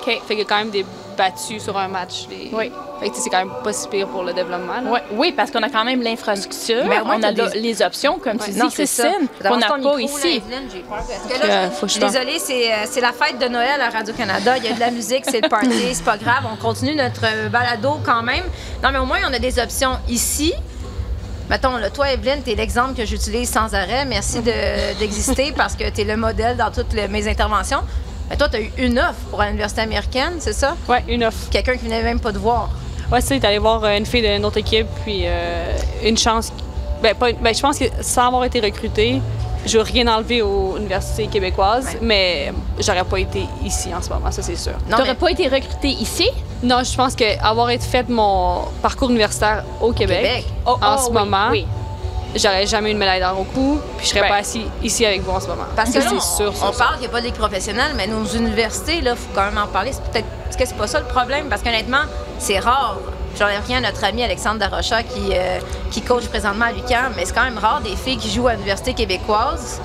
OK. 0.01 0.05
Fait 0.07 0.21
qu'il 0.29 0.39
y 0.39 0.43
a 0.43 0.45
quand 0.45 0.57
même 0.59 0.71
des 0.71 0.85
battus 1.17 1.63
sur 1.65 1.77
un 1.79 1.89
match. 1.89 2.27
les- 2.31 2.51
Oui. 2.53 2.71
Fait 3.01 3.09
que 3.09 3.15
tu 3.15 3.17
sais, 3.19 3.25
c'est 3.25 3.31
quand 3.31 3.39
même 3.45 3.53
pas 3.63 3.73
si 3.75 3.87
pire 3.89 4.09
pour 4.09 4.23
le 4.23 4.33
développement. 4.33 4.81
là. 4.83 4.91
Ouais, 4.91 5.03
oui, 5.13 5.33
parce 5.37 5.51
qu'on 5.51 5.63
a 5.63 5.69
quand 5.69 5.85
même 5.85 6.01
l'infrastructure. 6.03 6.85
Mais 6.89 7.01
au 7.01 7.05
moins, 7.05 7.17
on 7.19 7.23
a 7.25 7.33
des- 7.33 7.61
les 7.61 7.83
options, 7.83 8.19
comme 8.19 8.39
tu 8.39 8.51
dis, 8.51 8.59
Non, 8.59 8.69
c'est 8.71 8.87
ça. 8.87 9.05
Christine, 9.09 9.29
qu'on 9.47 9.57
n'a 9.59 9.69
pas 9.69 9.77
micro, 9.79 9.99
ici. 9.99 10.43
Euh, 11.45 11.69
désolée, 12.07 12.39
c'est, 12.39 12.73
euh, 12.73 12.77
c'est 12.91 13.01
la 13.01 13.13
fête 13.13 13.39
de 13.39 13.49
Noël 13.49 13.81
à 13.81 13.91
Radio-Canada. 13.91 14.57
Il 14.59 14.65
y 14.65 14.69
a 14.69 14.73
de 14.73 14.81
la 14.81 14.91
musique, 14.91 15.25
c'est 15.29 15.43
le 15.43 15.49
party, 15.49 15.95
c'est 15.95 16.05
pas 16.05 16.17
grave. 16.17 16.45
On 16.53 16.57
continue 16.57 16.95
notre 16.95 17.23
euh, 17.25 17.49
balado 17.49 17.99
quand 18.05 18.23
même. 18.23 18.45
Non, 18.83 18.91
mais 18.93 18.99
au 18.99 19.05
moins, 19.07 19.19
on 19.29 19.33
a 19.33 19.39
des 19.39 19.59
options 19.59 19.99
ici. 20.09 20.53
Mettons, 21.49 21.77
là, 21.77 21.91
toi, 21.91 22.11
Evelyne, 22.11 22.43
tu 22.45 22.53
es 22.53 22.55
l'exemple 22.57 22.95
que 22.95 23.05
j'utilise 23.05 23.49
sans 23.51 23.73
arrêt. 23.75 24.05
Merci 24.05 24.41
de- 24.41 24.99
d'exister 24.99 25.53
parce 25.57 25.75
que 25.77 25.89
tu 25.91 26.01
es 26.01 26.05
le 26.05 26.17
modèle 26.17 26.57
dans 26.57 26.71
toutes 26.73 26.93
les- 26.93 27.07
mes 27.09 27.29
interventions. 27.29 27.83
Mais 28.29 28.37
toi, 28.37 28.49
tu 28.49 28.57
as 28.57 28.61
eu 28.63 28.73
une 28.79 28.99
offre 28.99 29.15
pour 29.31 29.41
l'université 29.43 29.83
américaine, 29.83 30.35
c'est 30.41 30.53
ça? 30.53 30.77
Ouais, 30.89 31.05
une 31.07 31.23
offre. 31.23 31.49
Quelqu'un 31.51 31.77
qui 31.77 31.85
venait 31.85 32.03
même 32.03 32.19
pas 32.19 32.33
te 32.33 32.39
voir. 32.39 32.71
Ouais, 33.13 33.21
c'est 33.21 33.35
ça, 33.35 33.41
t'es 33.41 33.47
allé 33.47 33.59
voir 33.59 33.83
euh, 33.85 33.97
une 33.97 34.07
fille 34.07 34.23
d'une 34.23 34.45
autre 34.45 34.59
équipe, 34.59 34.87
puis 35.05 35.23
euh, 35.25 35.77
une 36.05 36.19
chance. 36.19 36.53
Ben, 37.03 37.15
pas, 37.15 37.33
ben, 37.33 37.55
je 37.55 37.61
pense 37.61 37.79
que 37.79 37.85
sans 38.01 38.27
avoir 38.29 38.45
été 38.45 38.59
recrutée, 38.61 39.21
je 39.65 39.79
veux 39.79 39.85
rien 39.85 40.07
enlever 40.09 40.43
aux 40.43 40.77
universités 40.77 41.27
québécoises, 41.27 41.87
Ouais. 41.87 41.99
mais 42.03 42.53
j'aurais 42.81 43.05
pas 43.05 43.19
été 43.21 43.43
ici 43.65 43.91
en 43.95 44.01
ce 44.03 44.09
moment, 44.09 44.31
ça 44.31 44.43
c'est 44.43 44.57
sûr. 44.57 44.73
T'aurais 44.91 45.05
mais- 45.09 45.15
pas 45.15 45.31
été 45.31 45.47
recrutée 45.49 45.89
ici? 45.89 46.29
Non, 46.63 46.83
je 46.83 46.97
pense 46.97 47.15
qu'avoir 47.15 47.71
été 47.71 47.85
fait 47.85 48.09
mon 48.09 48.63
parcours 48.83 49.11
universitaire 49.11 49.63
au 49.81 49.93
Québec, 49.93 50.23
Québec. 50.23 50.45
Oh, 50.65 50.71
en 50.81 50.95
oh, 50.95 50.99
ce 50.99 51.07
oui, 51.09 51.13
moment, 51.15 51.49
Oui. 51.51 51.67
J'aurais 52.39 52.67
jamais 52.67 52.89
eu 52.91 52.93
une 52.93 52.99
médaille 52.99 53.21
d'or 53.21 53.39
au 53.41 53.45
cou, 53.45 53.81
puis 53.97 54.07
je 54.07 54.11
serais 54.11 54.23
Ouais. 54.23 54.29
pas 54.29 54.37
assis 54.37 54.67
ici 54.83 55.05
avec 55.07 55.23
vous 55.23 55.31
en 55.31 55.41
ce 55.41 55.47
moment. 55.49 55.65
Parce 55.75 55.91
que 55.91 55.99
là, 55.99 56.05
on, 56.15 56.21
c'est 56.21 56.37
sûr, 56.37 56.51
on 56.51 56.55
sûr, 56.55 56.69
sûr. 56.75 56.77
parle 56.79 56.93
qu'il 56.95 57.01
n'y 57.03 57.07
a 57.07 57.11
pas 57.11 57.21
de 57.21 57.27
ligue 57.27 57.35
professionnelle, 57.35 57.93
mais 57.97 58.07
nos 58.07 58.25
universités, 58.25 58.97
il 58.99 59.09
faut 59.09 59.29
quand 59.35 59.45
même 59.45 59.59
en 59.59 59.67
parler. 59.67 59.93
C'est 59.93 60.03
peut-être. 60.11 60.27
Est-ce 60.49 60.57
que 60.57 60.67
c'est 60.67 60.77
pas 60.77 60.87
ça 60.87 61.01
le 61.01 61.07
problème? 61.07 61.49
Parce 61.49 61.63
qu'honnêtement, 61.63 62.03
c'est 62.39 62.59
rare. 62.59 62.99
J'enlève 63.39 63.63
rien 63.67 63.79
à 63.79 63.91
notre 63.93 64.03
ami 64.05 64.23
Alexandre 64.23 64.59
Darocha 64.59 65.03
qui, 65.03 65.29
euh, 65.33 65.59
qui 65.91 66.01
coach 66.01 66.27
présentement 66.29 66.65
à 66.67 66.73
l'UQAM, 66.73 67.13
mais 67.17 67.25
c'est 67.27 67.35
quand 67.35 67.45
même 67.45 67.59
rare 67.59 67.83
des 67.83 67.95
filles 67.95 68.17
qui 68.17 68.31
jouent 68.31 68.49
à 68.49 68.53
l'université 68.55 68.95
québécoise 68.95 69.81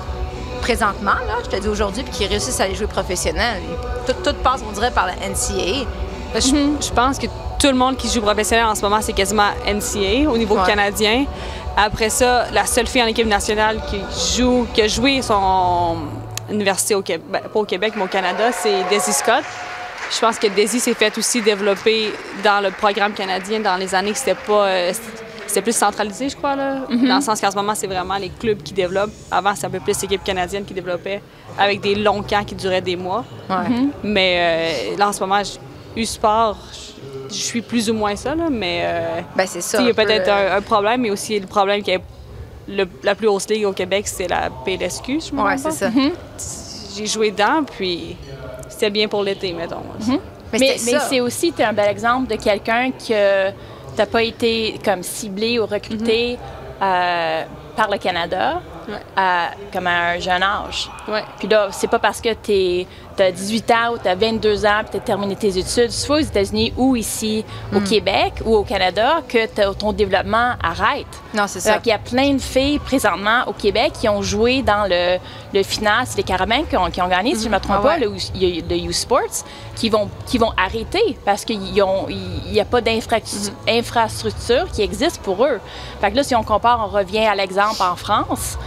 présentement, 0.62 1.10
là, 1.26 1.34
je 1.44 1.48
te 1.50 1.60
dis 1.60 1.66
aujourd'hui, 1.68 2.04
puis 2.04 2.12
qui 2.12 2.26
réussissent 2.26 2.60
à 2.60 2.64
aller 2.64 2.76
jouer 2.76 2.86
professionnel. 2.86 3.60
Tout, 4.06 4.12
tout 4.24 4.34
passe, 4.44 4.60
on 4.66 4.70
dirait, 4.72 4.92
par 4.92 5.06
la 5.06 5.14
NCAA. 5.14 5.84
Ben, 6.32 6.40
Je, 6.40 6.86
je 6.86 6.92
pense 6.92 7.18
que 7.18 7.26
tout 7.62 7.68
le 7.68 7.74
monde 7.74 7.96
qui 7.96 8.08
joue 8.08 8.20
professionnel 8.20 8.66
en 8.66 8.74
ce 8.74 8.82
moment, 8.82 8.98
c'est 9.00 9.12
quasiment 9.12 9.48
NCA 9.66 10.28
au 10.28 10.36
niveau 10.36 10.56
Ouais. 10.56 10.66
canadien. 10.66 11.24
Après 11.76 12.10
ça, 12.10 12.46
la 12.52 12.66
seule 12.66 12.86
fille 12.88 13.02
en 13.02 13.06
équipe 13.06 13.26
nationale 13.28 13.80
qui 13.88 14.00
joue, 14.36 14.66
qui 14.74 14.82
a 14.82 14.88
joué 14.88 15.22
son 15.22 15.96
université 16.50 16.94
au 16.96 17.02
Québec, 17.02 17.24
ben, 17.30 17.40
pas 17.40 17.60
au 17.60 17.64
Québec, 17.64 17.92
mais 17.96 18.02
au 18.02 18.08
Canada, 18.08 18.50
c'est 18.52 18.82
Daisy 18.90 19.12
Scott. 19.12 19.44
Je 20.10 20.18
pense 20.18 20.38
que 20.38 20.48
Daisy 20.48 20.80
s'est 20.80 20.92
fait 20.94 21.16
aussi 21.16 21.40
développer 21.40 22.12
dans 22.44 22.60
le 22.62 22.70
programme 22.72 23.12
canadien 23.12 23.60
dans 23.60 23.76
les 23.76 23.94
années 23.94 24.12
que 24.12 24.18
c'était 24.18 24.34
pas. 24.34 24.66
euh, 24.66 24.92
c'était 25.46 25.62
plus 25.62 25.76
centralisé, 25.76 26.28
je 26.30 26.36
crois, 26.36 26.56
là. 26.56 26.76
Dans 26.88 27.16
le 27.16 27.20
sens 27.22 27.38
qu'en 27.40 27.50
ce 27.50 27.56
moment, 27.56 27.74
c'est 27.74 27.86
vraiment 27.86 28.16
les 28.16 28.30
clubs 28.30 28.62
qui 28.62 28.72
développent. 28.72 29.12
Avant, 29.30 29.54
c'était 29.54 29.66
un 29.66 29.70
peu 29.70 29.80
plus 29.80 30.00
l'équipe 30.02 30.24
canadienne 30.24 30.64
qui 30.64 30.72
développait 30.74 31.22
avec 31.58 31.80
des 31.80 31.94
longs 31.94 32.22
camps 32.22 32.42
qui 32.44 32.54
duraient 32.54 32.80
des 32.80 32.96
mois. 32.96 33.24
Mais 34.02 34.92
euh, 34.94 34.96
là, 34.98 35.08
en 35.08 35.12
ce 35.12 35.20
moment, 35.20 35.40
U-Sport, 35.94 36.56
je 36.72 36.81
je 37.32 37.42
suis 37.42 37.62
plus 37.62 37.90
ou 37.90 37.94
moins 37.94 38.16
ça, 38.16 38.34
là, 38.34 38.44
mais 38.50 38.82
euh, 38.84 39.20
Ben, 39.36 39.46
c'est 39.46 39.60
ça. 39.60 39.78
tu 39.78 39.84
il 39.84 39.88
y 39.88 39.90
a 39.90 39.94
peut-être 39.94 40.28
euh, 40.28 40.54
un, 40.54 40.58
un 40.58 40.60
problème, 40.62 41.00
mais 41.02 41.10
aussi 41.10 41.38
le 41.38 41.46
problème 41.46 41.82
a 41.86 41.98
le- 42.68 42.88
la 43.02 43.14
plus 43.14 43.28
haute 43.28 43.48
ligue 43.50 43.66
au 43.66 43.72
Québec, 43.72 44.06
c'est 44.06 44.28
la 44.28 44.50
PLSQ, 44.64 45.20
je 45.20 45.34
me 45.34 45.42
Ouais, 45.42 45.56
c'est 45.58 45.70
ça. 45.72 45.88
J'ai 46.96 47.06
joué 47.06 47.30
dedans, 47.30 47.64
puis 47.64 48.16
c'était 48.68 48.90
bien 48.90 49.08
pour 49.08 49.22
l'été, 49.22 49.52
mettons. 49.52 49.82
Mais, 50.08 50.58
Mais, 50.58 50.76
mais 50.84 50.98
c'est 51.08 51.20
aussi 51.20 51.52
t'es 51.52 51.64
un 51.64 51.72
bel 51.72 51.88
exemple 51.88 52.28
de 52.28 52.36
quelqu'un 52.36 52.90
que 52.90 53.50
t'as 53.96 54.06
pas 54.06 54.22
été 54.22 54.78
comme 54.84 55.02
ciblé 55.02 55.58
ou 55.58 55.64
recruté 55.66 56.38
euh, 56.82 57.42
par 57.76 57.90
le 57.90 57.96
Canada 57.98 58.60
Ouais. 58.88 58.94
à- 59.16 59.50
comme 59.72 59.86
à 59.86 60.10
un 60.10 60.18
jeune 60.18 60.42
âge. 60.42 60.90
Ouais. 61.06 61.22
Puis 61.38 61.46
là, 61.46 61.68
c'est 61.70 61.86
pas 61.86 62.00
parce 62.00 62.20
que 62.20 62.34
t'es 62.34 62.84
tu 63.16 63.22
as 63.22 63.32
18 63.32 63.70
ans 63.70 63.92
ou 63.94 63.98
tu 63.98 64.08
as 64.08 64.14
22 64.14 64.64
ans, 64.66 64.80
puis 64.82 64.90
tu 64.92 64.96
as 64.96 65.00
terminé 65.00 65.36
tes 65.36 65.56
études, 65.58 65.90
soit 65.90 66.16
aux 66.16 66.20
États-Unis 66.20 66.72
ou 66.76 66.96
ici 66.96 67.44
au 67.74 67.80
Hmm. 67.80 67.84
Québec 67.84 68.32
ou 68.44 68.54
au 68.56 68.62
Canada, 68.64 69.22
que 69.28 69.46
ton 69.72 69.92
développement 69.92 70.52
arrête. 70.62 71.06
Non, 71.34 71.46
c'est 71.46 71.60
ça. 71.60 71.78
Il 71.84 71.88
y 71.88 71.92
a 71.92 71.98
plein 71.98 72.34
de 72.34 72.40
filles 72.40 72.78
présentement 72.78 73.42
au 73.46 73.52
Québec 73.52 73.92
qui 74.00 74.08
ont 74.08 74.22
joué 74.22 74.62
dans 74.62 74.86
le, 74.88 75.18
le 75.54 75.62
final, 75.62 76.04
c'est 76.06 76.16
les 76.18 76.22
Carabins 76.22 76.64
qui 76.68 76.76
ont, 76.76 76.90
qui 76.90 77.00
ont 77.02 77.08
gagné, 77.08 77.34
si 77.34 77.44
je 77.44 77.48
ne 77.48 77.54
me 77.54 77.60
trompe 77.60 77.76
Ah 77.80 77.82
pas, 77.82 77.88
ouais. 77.94 78.00
le, 78.00 78.10
U- 78.14 78.62
le 78.68 78.76
U 78.88 78.92
Sports, 78.92 79.44
qui 79.76 79.88
vont, 79.88 80.08
qui 80.26 80.38
vont 80.38 80.52
arrêter 80.56 81.16
parce 81.24 81.44
qu'il 81.44 81.60
n'y 81.60 81.80
a 81.80 82.64
pas 82.64 82.80
d'infrastructure 82.80 84.70
qui 84.72 84.82
existe 84.82 85.20
pour 85.22 85.44
eux. 85.44 85.60
Fait 86.00 86.10
que 86.10 86.16
là, 86.16 86.22
si 86.24 86.34
on 86.34 86.42
compare, 86.42 86.80
on 86.86 86.94
revient 86.96 87.26
à 87.26 87.34
l'exemple 87.34 87.80
en 87.82 87.96
France. 87.96 88.58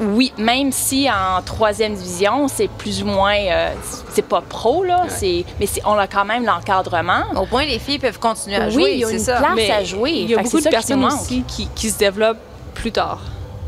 Oui, 0.00 0.32
même 0.38 0.70
si 0.70 1.08
en 1.10 1.42
troisième 1.42 1.94
division, 1.94 2.46
c'est 2.46 2.68
plus 2.68 3.02
ou 3.02 3.06
moins, 3.06 3.34
euh, 3.36 3.72
c'est 4.12 4.22
pas 4.22 4.40
pro, 4.40 4.84
là, 4.84 5.04
c'est, 5.08 5.44
mais 5.58 5.66
c'est- 5.66 5.82
on 5.84 5.94
a 5.98 6.06
quand 6.06 6.24
même 6.24 6.44
l'encadrement. 6.44 7.22
Au 7.34 7.46
point, 7.46 7.64
les 7.64 7.78
filles 7.80 7.98
peuvent 7.98 8.18
continuer 8.20 8.56
à 8.56 8.66
Oui, 8.66 8.72
jouer, 8.72 8.90
il 8.92 8.98
y 9.00 9.04
a 9.04 9.10
une 9.10 9.18
ça. 9.18 9.38
place 9.38 9.50
Mais 9.56 9.70
à 9.70 9.82
jouer. 9.82 10.10
Il 10.12 10.30
y 10.30 10.34
a 10.34 10.42
beaucoup 10.42 10.58
de 10.58 10.62
qui 10.62 10.68
personnes 10.68 11.04
aussi 11.04 11.42
qui, 11.48 11.68
qui 11.74 11.90
se 11.90 11.98
développent 11.98 12.38
plus 12.74 12.92
tard. 12.92 13.18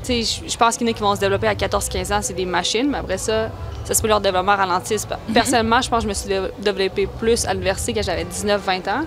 Tu 0.04 0.22
sais, 0.22 0.42
je 0.48 0.56
pense 0.56 0.76
qu'il 0.76 0.86
y 0.86 0.90
en 0.90 0.92
a 0.92 0.96
qui 0.96 1.02
vont 1.02 1.14
se 1.14 1.20
développer 1.20 1.48
à 1.48 1.54
14-15 1.54 2.12
ans, 2.12 2.20
c'est 2.22 2.32
des 2.34 2.46
machines, 2.46 2.88
mais 2.88 2.98
après 2.98 3.18
ça, 3.18 3.48
ça 3.84 3.92
se 3.94 4.00
peut 4.00 4.08
leur 4.08 4.20
développement 4.20 4.54
ralentisse. 4.56 5.06
Mhm. 5.28 5.34
Personnellement, 5.34 5.80
je 5.82 5.90
pense 5.90 5.98
que 5.98 6.04
je 6.04 6.08
me 6.08 6.14
suis 6.14 6.28
dé- 6.28 6.48
développée 6.60 7.06
plus 7.18 7.44
à 7.44 7.52
l'université 7.52 7.92
quand 7.92 8.02
j'avais 8.02 8.24
19-20 8.24 8.86
ans. 8.88 9.02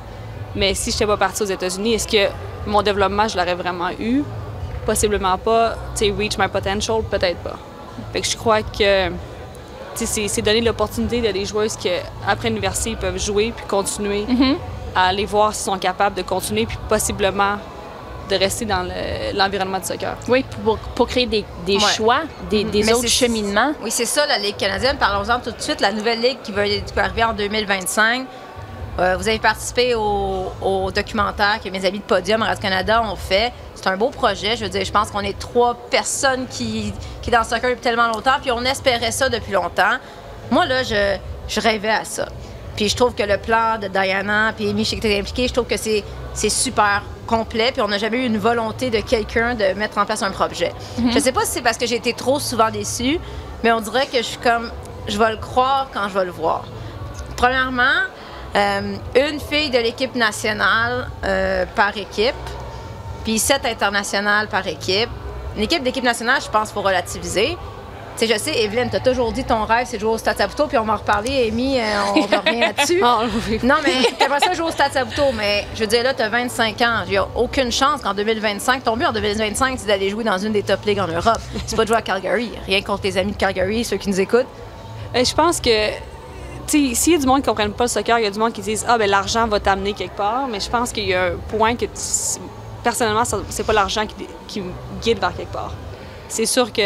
Mais 0.55 0.73
si 0.75 0.91
je 0.91 0.95
n'étais 0.97 1.07
pas 1.07 1.17
partie 1.17 1.41
aux 1.41 1.45
États-Unis, 1.47 1.93
est-ce 1.95 2.07
que 2.07 2.31
mon 2.67 2.81
développement, 2.83 3.27
je 3.27 3.37
l'aurais 3.37 3.55
vraiment 3.55 3.89
eu? 3.99 4.23
Possiblement 4.85 5.37
pas. 5.37 5.75
Tu 5.95 6.05
sais, 6.07 6.11
reach 6.17 6.37
my 6.37 6.47
potential, 6.47 7.01
peut-être 7.09 7.37
pas. 7.39 7.55
Fait 8.11 8.21
que 8.21 8.27
je 8.27 8.35
crois 8.37 8.61
que 8.63 9.11
c'est 9.95 10.41
donner 10.41 10.61
l'opportunité 10.61 11.27
à 11.27 11.31
des 11.31 11.45
joueuses 11.45 11.75
qui, 11.75 11.89
après 12.27 12.49
l'université, 12.49 12.91
ils 12.91 12.97
peuvent 12.97 13.19
jouer 13.19 13.53
puis 13.55 13.65
continuer 13.67 14.25
Mhm. 14.27 14.57
à 14.95 15.07
aller 15.07 15.25
voir 15.25 15.53
s'ils 15.53 15.65
sont 15.71 15.77
capables 15.77 16.15
de 16.15 16.23
continuer 16.23 16.65
puis 16.65 16.77
possiblement 16.89 17.57
de 18.29 18.35
rester 18.35 18.65
dans 18.65 18.83
le- 18.83 19.37
l'environnement 19.37 19.79
de 19.79 19.85
soccer. 19.85 20.15
Oui, 20.29 20.45
pour, 20.63 20.77
pour 20.77 21.07
créer 21.07 21.25
des, 21.25 21.43
des 21.65 21.75
Ouais. 21.75 21.81
choix, 21.95 22.21
des, 22.49 22.63
des 22.63 22.83
Mais 22.83 22.93
autres 22.93 23.07
cheminements. 23.07 23.73
Oui, 23.83 23.91
c'est 23.91 24.05
ça, 24.05 24.25
la 24.25 24.37
Ligue 24.39 24.55
canadienne. 24.57 24.97
Parlons-en 24.97 25.39
tout 25.41 25.51
de 25.51 25.61
suite. 25.61 25.81
La 25.81 25.91
nouvelle 25.91 26.21
Ligue 26.21 26.37
qui 26.41 26.51
va, 26.53 26.65
qui 26.67 26.81
va 26.95 27.03
arriver 27.03 27.23
en 27.25 27.33
2025. 27.33 28.25
Euh, 29.00 29.15
vous 29.17 29.27
avez 29.27 29.39
participé 29.39 29.95
au, 29.95 30.51
au 30.62 30.91
documentaire 30.91 31.59
que 31.63 31.69
mes 31.69 31.83
amis 31.85 32.00
de 32.00 32.03
Podium 32.03 32.43
Radio-Canada 32.43 33.01
ont 33.01 33.15
fait. 33.15 33.51
C'est 33.73 33.88
un 33.88 33.97
beau 33.97 34.09
projet. 34.09 34.55
Je 34.55 34.65
veux 34.65 34.69
dire, 34.69 34.85
je 34.85 34.91
pense 34.91 35.09
qu'on 35.09 35.21
est 35.21 35.38
trois 35.39 35.75
personnes 35.89 36.45
qui, 36.47 36.93
qui 37.21 37.31
dans 37.31 37.39
le 37.39 37.45
soccer 37.45 37.71
depuis 37.71 37.81
tellement 37.81 38.07
longtemps, 38.07 38.35
puis 38.39 38.51
on 38.51 38.63
espérait 38.63 39.12
ça 39.12 39.29
depuis 39.29 39.51
longtemps. 39.51 39.97
Moi, 40.51 40.65
là, 40.67 40.83
je, 40.83 41.17
je 41.47 41.59
rêvais 41.59 41.89
à 41.89 42.05
ça. 42.05 42.27
Puis 42.75 42.89
je 42.89 42.95
trouve 42.95 43.15
que 43.15 43.23
le 43.23 43.38
plan 43.38 43.77
de 43.79 43.88
Diana 43.88 44.53
puis 44.55 44.69
Amy, 44.69 44.83
je 44.83 44.91
sais 44.91 44.95
que 44.97 45.01
t'es 45.01 45.19
impliquée, 45.19 45.47
je 45.47 45.53
trouve 45.53 45.67
que 45.67 45.77
c'est, 45.77 46.03
c'est 46.33 46.50
super 46.50 47.01
complet. 47.25 47.71
Puis 47.71 47.81
on 47.81 47.88
n'a 47.88 47.97
jamais 47.97 48.17
eu 48.17 48.25
une 48.25 48.38
volonté 48.38 48.91
de 48.91 49.00
quelqu'un 49.00 49.55
de 49.55 49.73
mettre 49.73 49.97
en 49.97 50.05
place 50.05 50.21
un 50.21 50.31
projet. 50.31 50.71
Je 51.12 51.17
sais 51.19 51.31
pas 51.31 51.45
si 51.45 51.51
c'est 51.53 51.62
parce 51.62 51.77
que 51.77 51.88
j'ai 51.88 51.95
été 51.95 52.13
trop 52.13 52.39
souvent 52.39 52.69
déçue, 52.69 53.19
mais 53.63 53.71
on 53.71 53.81
dirait 53.81 54.05
que 54.05 54.17
je 54.17 54.23
suis 54.23 54.38
comme, 54.38 54.71
je 55.07 55.17
vais 55.17 55.31
le 55.31 55.38
croire 55.38 55.88
quand 55.93 56.07
je 56.09 56.17
vais 56.17 56.25
le 56.25 56.31
voir. 56.31 56.65
Premièrement, 57.38 57.83
euh, 58.55 58.95
une 59.15 59.39
fille 59.39 59.69
de 59.72 59.79
l'équipe 59.79 60.15
nationale 60.15 61.10
euh, 61.24 61.65
par 61.75 61.98
équipe, 61.98 62.36
puis 63.24 63.39
sept 63.39 63.65
internationales 63.65 64.48
par 64.48 64.67
équipe. 64.67 65.10
Une 65.55 65.63
équipe 65.63 65.83
d'équipe 65.83 66.03
nationale, 66.03 66.41
je 66.41 66.50
pense, 66.50 66.72
faut 66.72 66.81
relativiser. 66.81 67.57
Tu 68.15 68.27
sais, 68.27 68.33
je 68.33 68.39
sais, 68.39 68.63
Evelyne, 68.63 68.89
t'as 68.91 69.00
toujours 69.00 69.31
dit 69.31 69.43
ton 69.43 69.65
rêve, 69.65 69.88
c'est 69.89 69.98
de 69.98 70.01
jouer 70.01 70.12
au 70.12 70.17
Stade 70.19 70.38
Saputo, 70.38 70.67
puis 70.67 70.77
on 70.77 70.83
va 70.83 70.93
en 70.93 70.98
reparler, 70.98 71.48
Amy, 71.48 71.79
euh, 71.79 71.83
on 72.10 72.22
revient 72.22 72.60
là-dessus. 72.60 73.01
Ah, 73.03 73.22
oui. 73.50 73.60
Non, 73.63 73.75
mais 73.83 74.12
t'aimerais 74.19 74.39
ça 74.39 74.53
jouer 74.53 74.67
au 74.67 74.72
Stade 74.72 74.93
Saputo, 74.93 75.31
mais 75.36 75.65
je 75.74 75.79
veux 75.79 75.88
dire, 75.88 76.03
là, 76.03 76.13
t'as 76.13 76.29
25 76.29 76.79
ans. 76.81 77.01
Il 77.05 77.12
n'y 77.12 77.17
a 77.17 77.27
aucune 77.36 77.72
chance 77.72 78.01
qu'en 78.01 78.13
2025, 78.13 78.83
ton 78.83 78.98
but 78.98 79.05
en 79.05 79.13
2025, 79.13 79.79
c'est 79.79 79.88
d'aller 79.88 80.12
jouer 80.12 80.24
dans 80.24 80.38
une 80.38 80.51
des 80.51 80.62
top 80.62 80.86
ligues 80.86 81.00
en 81.00 81.07
Europe. 81.07 81.39
C'est 81.65 81.75
pas 81.75 81.83
de 81.83 81.88
jouer 81.88 81.98
à 81.98 82.01
Calgary. 82.03 82.51
Rien 82.67 82.83
contre 82.83 83.01
les 83.03 83.17
amis 83.17 83.31
de 83.31 83.38
Calgary, 83.38 83.83
ceux 83.83 83.98
qui 83.98 84.10
nous 84.10 84.19
écoutent. 84.19 84.48
Je 85.15 85.33
pense 85.33 85.60
que 85.60 85.89
s'il 86.67 87.13
y 87.13 87.15
a 87.15 87.17
du 87.20 87.25
monde 87.25 87.38
qui 87.38 87.41
ne 87.43 87.48
comprenne 87.48 87.74
pas 87.74 87.84
le 87.86 87.89
soccer, 87.89 88.17
il 88.20 88.24
y 88.24 88.27
a 88.27 88.32
du 88.32 88.39
monde 88.39 88.53
qui 88.53 88.62
disent 88.62 88.86
Ah, 88.88 88.98
ben 88.98 89.10
l'argent 89.10 89.48
va 89.48 89.60
t'amener 89.60 89.93
quelque 89.93 90.15
part. 90.17 90.48
Mais 90.48 90.60
je 90.60 90.70
pense 90.70 90.91
qu'il 90.91 91.05
y 91.08 91.13
a 91.13 91.25
un 91.25 91.36
point 91.50 91.75
que, 91.75 91.86
tu- 91.86 92.39
personnellement, 92.84 93.24
c'est 93.50 93.65
pas 93.65 93.74
l'argent 93.74 94.05
qui, 94.05 94.15
qui 94.48 94.62
me 94.62 94.72
guide 95.01 95.20
vers 95.20 95.36
quelque 95.36 95.53
part. 95.53 95.72
C'est 96.27 96.46
sûr 96.46 96.72
que 96.74 96.82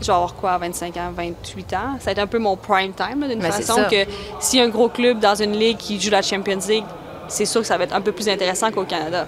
je 0.00 0.06
vais 0.06 0.12
avoir 0.12 0.34
quoi, 0.34 0.58
25 0.58 0.96
ans, 0.96 1.12
28 1.14 1.72
ans? 1.74 1.78
Ça 1.98 2.06
va 2.06 2.12
être 2.12 2.18
un 2.18 2.26
peu 2.26 2.38
mon 2.38 2.56
prime 2.56 2.92
time, 2.92 3.26
d'une 3.28 3.40
c'est 3.42 3.50
façon 3.50 3.84
que 3.90 4.04
s'il 4.40 4.58
y 4.58 4.62
a 4.62 4.64
un 4.64 4.68
gros 4.68 4.88
club 4.88 5.18
dans 5.20 5.34
une 5.34 5.52
ligue 5.52 5.76
qui 5.76 6.00
joue 6.00 6.10
la 6.10 6.22
Champions 6.22 6.58
League, 6.68 6.84
c'est 7.28 7.46
sûr 7.46 7.60
que 7.62 7.66
ça 7.66 7.76
va 7.78 7.84
être 7.84 7.94
un 7.94 8.00
peu 8.00 8.12
plus 8.12 8.28
intéressant 8.28 8.70
qu'au 8.70 8.84
Canada. 8.84 9.26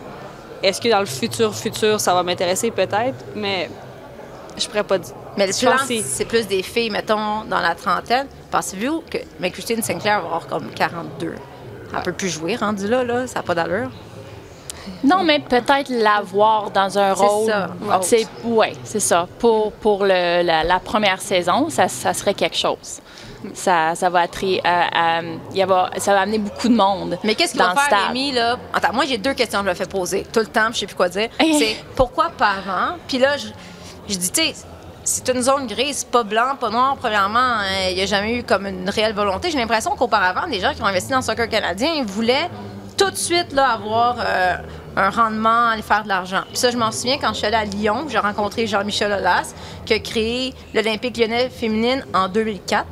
Est-ce 0.63 0.81
que 0.81 0.89
dans 0.89 1.01
le 1.01 1.07
futur, 1.07 1.55
futur, 1.55 2.01
ça 2.01 2.15
va 2.15 2.23
m'intéresser? 2.23 2.71
Peut-être, 2.71 3.15
mais 3.35 3.71
je 4.59 4.67
pourrais 4.67 4.85
pas 4.85 4.99
dire. 4.99 5.15
Mais 5.37 5.47
le 5.47 5.53
plan, 5.59 5.77
c'est- 5.87 6.25
plus 6.25 6.47
des 6.47 6.63
filles, 6.63 6.91
mettons, 6.91 7.45
dans 7.45 7.61
la 7.61 7.75
trentaine. 7.75 8.27
Pensez-vous 8.51 9.03
que 9.11 9.19
mais 9.41 9.51
Christine 9.51 9.83
Sinclair 9.83 10.21
va 10.21 10.27
avoir 10.27 10.47
comme 10.47 10.71
42? 10.71 11.35
Elle 11.95 12.03
peut 12.03 12.13
plus 12.13 12.29
jouer, 12.31 12.57
rendu 12.57 12.89
là, 12.89 13.05
là. 13.05 13.27
Ça 13.27 13.41
n'a 13.41 13.43
pas 13.43 13.55
d'allure. 13.55 13.91
Non, 15.03 15.25
mais 15.25 15.41
peut-être 15.41 15.89
l'avoir 15.89 16.71
dans 16.71 16.97
un 16.99 17.15
C'est 17.15 17.23
rôle. 17.27 17.47
ça. 17.51 17.71
C'est 18.03 18.27
ouais, 18.45 18.73
c'est 18.85 19.01
ça. 19.01 19.27
Pour, 19.39 19.73
pour 19.73 20.05
le- 20.05 20.43
la, 20.43 20.63
la 20.65 20.79
première 20.81 21.21
saison, 21.21 21.69
ça, 21.71 21.89
ça 21.89 22.15
serait 22.15 22.35
quelque 22.35 22.57
chose. 22.57 23.01
Ça, 23.55 23.95
ça 23.95 24.09
va 24.09 24.21
attirer, 24.21 24.61
euh, 24.65 24.83
euh, 24.97 25.87
ça 25.99 26.13
va 26.15 26.21
amener 26.21 26.39
beaucoup 26.39 26.69
de 26.69 26.75
monde. 26.75 27.19
Mais 27.25 27.35
qu'est-ce 27.35 27.53
qu'il 27.53 27.61
va 27.63 27.75
faire. 27.75 28.09
Amy, 28.11 28.33
là? 28.33 28.57
Attends, 28.73 28.93
moi, 28.93 29.05
j'ai 29.07 29.19
deux 29.19 29.35
questions 29.35 29.61
que 29.61 29.67
je 29.67 29.71
me 29.71 29.75
fais 29.75 29.87
poser 29.87 30.25
tout 30.33 30.41
le 30.41 30.47
temps, 30.47 30.67
puis 30.67 30.75
je 30.75 30.79
sais 30.81 30.87
plus 30.87 30.97
quoi 30.97 31.09
dire. 31.09 31.29
C'est 31.39 31.77
pourquoi 31.95 32.31
pas 32.31 32.53
avant? 32.65 32.97
Puis 33.07 33.19
là, 33.19 33.37
je, 33.37 33.49
je 34.09 34.17
dis, 34.19 34.31
tu 34.31 34.41
sais, 34.43 34.55
c'est 35.07 35.29
une 35.29 35.41
zone 35.41 35.69
grise, 35.69 36.03
pas 36.03 36.25
blanc, 36.25 36.57
pas 36.59 36.69
noir. 36.69 36.97
Premièrement, 36.97 37.39
hein, 37.39 37.91
il 37.91 37.95
n'y 37.95 38.03
a 38.03 38.07
jamais 38.07 38.39
eu 38.39 38.43
comme 38.43 38.67
une 38.67 38.91
réelle 38.91 39.15
volonté. 39.15 39.51
J'ai 39.53 39.59
l'impression 39.59 39.93
qu'auparavant, 39.93 40.47
les 40.47 40.59
gens 40.59 40.75
qui 40.75 40.83
ont 40.83 40.87
investi 40.87 41.11
dans 41.11 41.19
le 41.19 41.23
soccer 41.23 41.49
canadien, 41.49 41.93
ils 41.97 42.05
voulaient 42.05 42.51
tout 42.97 43.11
de 43.11 43.17
suite 43.17 43.53
là, 43.53 43.69
avoir 43.71 44.17
euh, 44.19 44.57
un 44.97 45.11
rendement, 45.11 45.69
aller 45.69 45.83
faire 45.83 46.03
de 46.03 46.09
l'argent. 46.09 46.43
Puis 46.49 46.57
ça, 46.57 46.73
je 46.73 46.77
m'en 46.77 46.91
souviens 46.91 47.19
quand 47.19 47.29
je 47.29 47.39
suis 47.39 47.47
allée 47.47 47.57
à 47.57 47.65
Lyon, 47.65 48.07
j'ai 48.09 48.19
rencontré 48.19 48.67
Jean-Michel 48.67 49.13
Aulas, 49.13 49.55
qui 49.85 49.95
a 49.95 50.01
créé 50.01 50.53
l'Olympique 50.75 51.17
lyonnais 51.17 51.51
féminine 51.51 52.05
en 52.13 52.27
2004. 52.29 52.87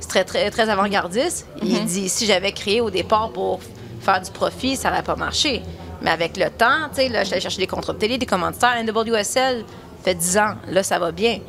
C'est 0.00 0.08
très, 0.08 0.24
très, 0.24 0.50
très 0.50 0.68
avant-gardiste. 0.68 1.48
Il 1.62 1.86
dit 1.86 2.10
si 2.10 2.26
j'avais 2.26 2.52
créé 2.52 2.82
au 2.82 2.90
départ 2.90 3.30
pour 3.30 3.60
faire 4.02 4.20
du 4.20 4.30
profit, 4.30 4.76
ça 4.76 4.90
n'aurait 4.90 5.02
pas 5.02 5.16
marché. 5.16 5.62
Mais 6.02 6.10
avec 6.10 6.36
le 6.36 6.50
temps, 6.50 6.90
tu 6.90 6.96
sais, 6.96 7.08
là, 7.08 7.24
j'allais 7.24 7.40
chercher 7.40 7.62
des 7.62 7.66
contrats 7.66 7.94
de 7.94 7.98
télé, 7.98 8.18
des 8.18 8.26
commanditaires. 8.26 8.76
NWSL 8.84 9.64
fait 10.06 10.14
10 10.14 10.38
ans. 10.38 10.54
Là, 10.68 10.82
ça 10.82 10.98
va 10.98 11.10
bien. 11.10 11.40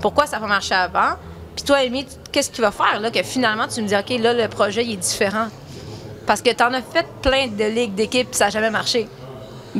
Pourquoi 0.00 0.26
ça 0.26 0.38
pas 0.38 0.46
marché 0.46 0.74
avant? 0.74 1.16
Puis 1.56 1.64
toi, 1.64 1.78
Amy, 1.78 2.06
qu'est-ce 2.30 2.50
que 2.50 2.56
tu 2.56 2.62
vas 2.62 2.70
faire, 2.70 3.00
là, 3.00 3.10
que 3.10 3.22
finalement, 3.22 3.66
tu 3.66 3.82
me 3.82 3.88
dis, 3.88 3.96
OK, 3.96 4.20
là, 4.20 4.32
le 4.32 4.46
projet, 4.48 4.84
il 4.84 4.92
est 4.92 4.96
différent? 4.96 5.48
Parce 6.26 6.40
que 6.40 6.50
tu 6.50 6.62
en 6.62 6.72
as 6.72 6.82
fait 6.82 7.06
plein 7.22 7.48
de 7.48 7.64
ligues, 7.64 7.94
d'équipes, 7.94 8.28
puis 8.28 8.36
ça 8.36 8.44
n'a 8.44 8.50
jamais 8.50 8.70
marché. 8.70 9.08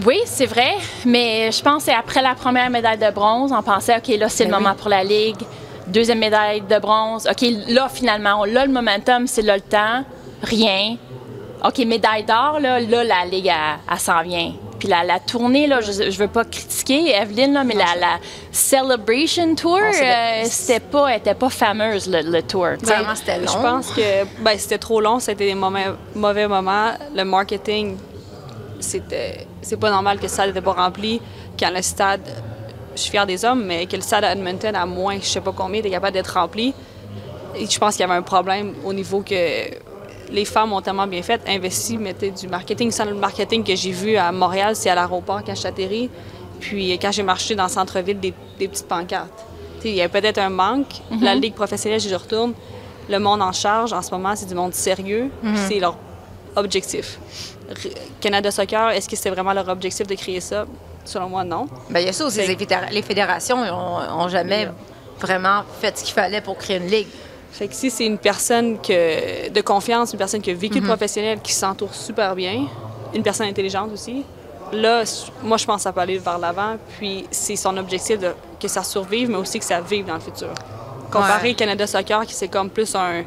Oui, 0.04 0.18
c'est 0.24 0.46
vrai, 0.46 0.74
mais 1.04 1.52
je 1.52 1.62
pense 1.62 1.84
que 1.84 1.90
c'est 1.90 1.96
après 1.96 2.22
la 2.22 2.34
première 2.34 2.68
médaille 2.70 2.98
de 2.98 3.10
bronze, 3.10 3.52
on 3.52 3.62
pensait, 3.62 3.96
OK, 3.96 4.08
là, 4.18 4.28
c'est 4.28 4.44
le 4.44 4.50
Ben 4.50 4.58
moment 4.58 4.74
pour 4.74 4.88
la 4.88 5.04
Ligue. 5.04 5.42
Deuxième 5.86 6.18
médaille 6.18 6.62
de 6.62 6.78
bronze. 6.78 7.28
OK, 7.30 7.46
là, 7.68 7.88
finalement, 7.88 8.44
là, 8.44 8.66
le 8.66 8.72
momentum, 8.72 9.26
c'est 9.26 9.42
là 9.42 9.56
le 9.56 9.62
temps. 9.62 10.04
Rien. 10.42 10.96
OK, 11.64 11.78
médaille 11.86 12.24
d'or, 12.24 12.58
là, 12.60 12.80
là, 12.80 13.04
la 13.04 13.24
Ligue, 13.24 13.46
elle, 13.46 13.78
elle 13.90 13.98
s'en 13.98 14.22
vient. 14.22 14.52
Puis 14.78 14.88
la, 14.88 15.04
la 15.04 15.18
tournée, 15.18 15.66
là, 15.66 15.80
je, 15.80 16.10
je 16.10 16.18
veux 16.18 16.28
pas 16.28 16.44
critiquer 16.44 17.14
Evelyne, 17.14 17.52
là, 17.54 17.64
mais 17.64 17.74
la, 17.74 17.96
la 17.98 18.18
Celebration 18.52 19.54
Tour, 19.54 19.78
euh, 19.78 20.42
c'était 20.44 20.80
pas, 20.80 21.08
elle 21.08 21.18
était 21.18 21.34
pas 21.34 21.48
fameuse, 21.50 22.08
le, 22.08 22.20
le 22.22 22.42
tour. 22.42 22.66
Vraiment, 22.82 23.14
c'était 23.14 23.38
long. 23.38 23.52
Je 23.52 23.58
pense 23.58 23.90
que 23.92 24.24
ben, 24.42 24.58
c'était 24.58 24.78
trop 24.78 25.00
long, 25.00 25.18
c'était 25.18 25.46
des 25.46 25.54
mauvais, 25.54 25.86
mauvais 26.14 26.46
moments. 26.46 26.90
Le 27.14 27.24
marketing, 27.24 27.96
c'était 28.80 29.46
c'est 29.62 29.78
pas 29.78 29.90
normal 29.90 30.18
que 30.18 30.22
le 30.22 30.28
stade 30.28 30.48
n'était 30.48 30.60
pas 30.60 30.74
rempli. 30.74 31.20
Quand 31.58 31.70
le 31.70 31.82
stade, 31.82 32.20
je 32.94 33.00
suis 33.00 33.10
fière 33.10 33.26
des 33.26 33.44
hommes, 33.44 33.64
mais 33.64 33.86
que 33.86 33.96
le 33.96 34.02
stade 34.02 34.24
à 34.24 34.32
Edmonton, 34.32 34.76
à 34.76 34.86
moins, 34.86 35.18
je 35.20 35.26
sais 35.26 35.40
pas 35.40 35.52
combien, 35.56 35.80
était 35.80 35.90
capable 35.90 36.12
d'être 36.12 36.34
rempli. 36.34 36.72
Et 37.58 37.66
je 37.66 37.78
pense 37.78 37.96
qu'il 37.96 38.06
y 38.06 38.08
avait 38.08 38.18
un 38.18 38.22
problème 38.22 38.74
au 38.84 38.92
niveau 38.92 39.22
que 39.22 39.34
les 40.30 40.44
femmes 40.44 40.72
ont 40.72 40.80
tellement 40.80 41.06
bien 41.06 41.22
fait, 41.22 41.40
investi, 41.46 41.98
mettaient 41.98 42.30
du 42.30 42.48
marketing. 42.48 42.90
Sans 42.90 43.04
le 43.04 43.14
marketing 43.14 43.62
que 43.64 43.74
j'ai 43.74 43.90
vu 43.92 44.16
à 44.16 44.30
Montréal, 44.32 44.74
c'est 44.76 44.90
à 44.90 44.94
l'aéroport 44.94 45.42
quand 45.44 45.64
atterri. 45.64 46.10
Puis 46.60 46.92
quand 46.98 47.12
j'ai 47.12 47.22
marché 47.22 47.54
dans 47.54 47.64
le 47.64 47.70
centre-ville, 47.70 48.18
des, 48.18 48.32
des 48.58 48.68
petites 48.68 48.88
pancartes. 48.88 49.44
Il 49.84 49.94
y 49.94 50.02
a 50.02 50.08
peut-être 50.08 50.38
un 50.38 50.48
manque. 50.50 50.86
La 51.22 51.34
Ligue 51.34 51.54
professionnelle, 51.54 52.00
je 52.00 52.14
retourne. 52.14 52.54
Le 53.08 53.18
monde 53.18 53.40
en 53.42 53.52
charge, 53.52 53.92
en 53.92 54.02
ce 54.02 54.10
moment, 54.10 54.34
c'est 54.34 54.46
du 54.46 54.54
monde 54.54 54.74
sérieux. 54.74 55.30
puis 55.42 55.50
C'est 55.68 55.78
leur 55.78 55.96
objectif. 56.56 57.18
R- 57.70 57.92
Canada 58.20 58.50
Soccer, 58.50 58.90
est-ce 58.90 59.08
que 59.08 59.14
c'était 59.16 59.30
vraiment 59.30 59.52
leur 59.52 59.68
objectif 59.68 60.06
de 60.06 60.14
créer 60.14 60.40
ça? 60.40 60.66
Selon 61.04 61.28
moi, 61.28 61.44
non. 61.44 61.66
Ben, 61.90 62.00
il 62.00 62.06
y 62.06 62.08
a 62.08 62.12
ça 62.12 62.24
aussi, 62.26 62.40
les 62.90 63.02
fédérations 63.02 63.58
n'ont 63.64 64.28
jamais 64.28 64.68
vraiment 65.20 65.62
fait 65.80 65.96
ce 65.98 66.02
qu'il 66.04 66.14
fallait 66.14 66.40
pour 66.40 66.56
créer 66.58 66.78
une 66.78 66.88
ligue. 66.88 67.06
Fait 67.52 67.68
que 67.68 67.74
si 67.74 67.90
c'est 67.90 68.04
une 68.06 68.18
personne 68.18 68.78
que, 68.80 69.48
de 69.48 69.60
confiance, 69.62 70.12
une 70.12 70.18
personne 70.18 70.42
qui 70.42 70.50
a 70.50 70.54
vécu 70.54 70.80
le 70.80 70.86
professionnel, 70.86 71.40
qui 71.42 71.52
s'entoure 71.52 71.94
super 71.94 72.34
bien, 72.34 72.66
une 73.14 73.22
personne 73.22 73.46
intelligente 73.48 73.90
aussi, 73.92 74.24
là, 74.72 75.04
moi, 75.42 75.56
je 75.56 75.64
pense 75.64 75.76
que 75.76 75.82
ça 75.82 75.92
peut 75.92 76.00
aller 76.00 76.18
vers 76.18 76.38
l'avant. 76.38 76.76
Puis 76.98 77.26
c'est 77.30 77.56
son 77.56 77.76
objectif 77.78 78.18
de, 78.18 78.32
que 78.60 78.68
ça 78.68 78.82
survive, 78.82 79.30
mais 79.30 79.36
aussi 79.38 79.58
que 79.58 79.64
ça 79.64 79.80
vive 79.80 80.04
dans 80.04 80.14
le 80.14 80.20
futur. 80.20 80.52
Comparé 81.10 81.48
Ouais. 81.48 81.54
au 81.54 81.56
Canada 81.56 81.86
Soccer, 81.86 82.26
qui 82.26 82.34
c'est 82.34 82.48
comme 82.48 82.68
plus 82.68 82.94
un 82.94 83.22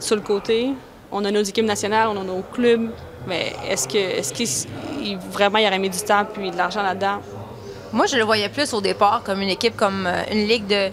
sur 0.00 0.16
le 0.16 0.22
côté, 0.22 0.70
on 1.12 1.24
a 1.24 1.30
nos 1.30 1.42
équipes 1.42 1.66
nationales, 1.66 2.08
on 2.08 2.20
a 2.20 2.24
nos 2.24 2.42
clubs, 2.52 2.90
mais 3.28 3.52
est-ce 3.68 3.86
que 3.86 3.96
est-ce 3.98 4.32
qu'il 4.32 4.48
il- 5.06 5.18
vraiment 5.30 5.58
il 5.58 5.66
aurait 5.66 5.78
mis 5.78 5.90
du 5.90 6.00
temps 6.00 6.24
puis 6.24 6.50
de 6.50 6.56
l'argent 6.56 6.82
là-dedans? 6.82 7.18
Moi, 7.92 8.06
je 8.06 8.16
le 8.16 8.24
voyais 8.24 8.48
plus 8.48 8.72
au 8.74 8.80
départ 8.80 9.22
comme 9.24 9.40
une 9.42 9.50
équipe, 9.50 9.76
comme 9.76 10.06
euh, 10.06 10.22
une 10.32 10.48
ligue 10.48 10.66
de, 10.66 10.90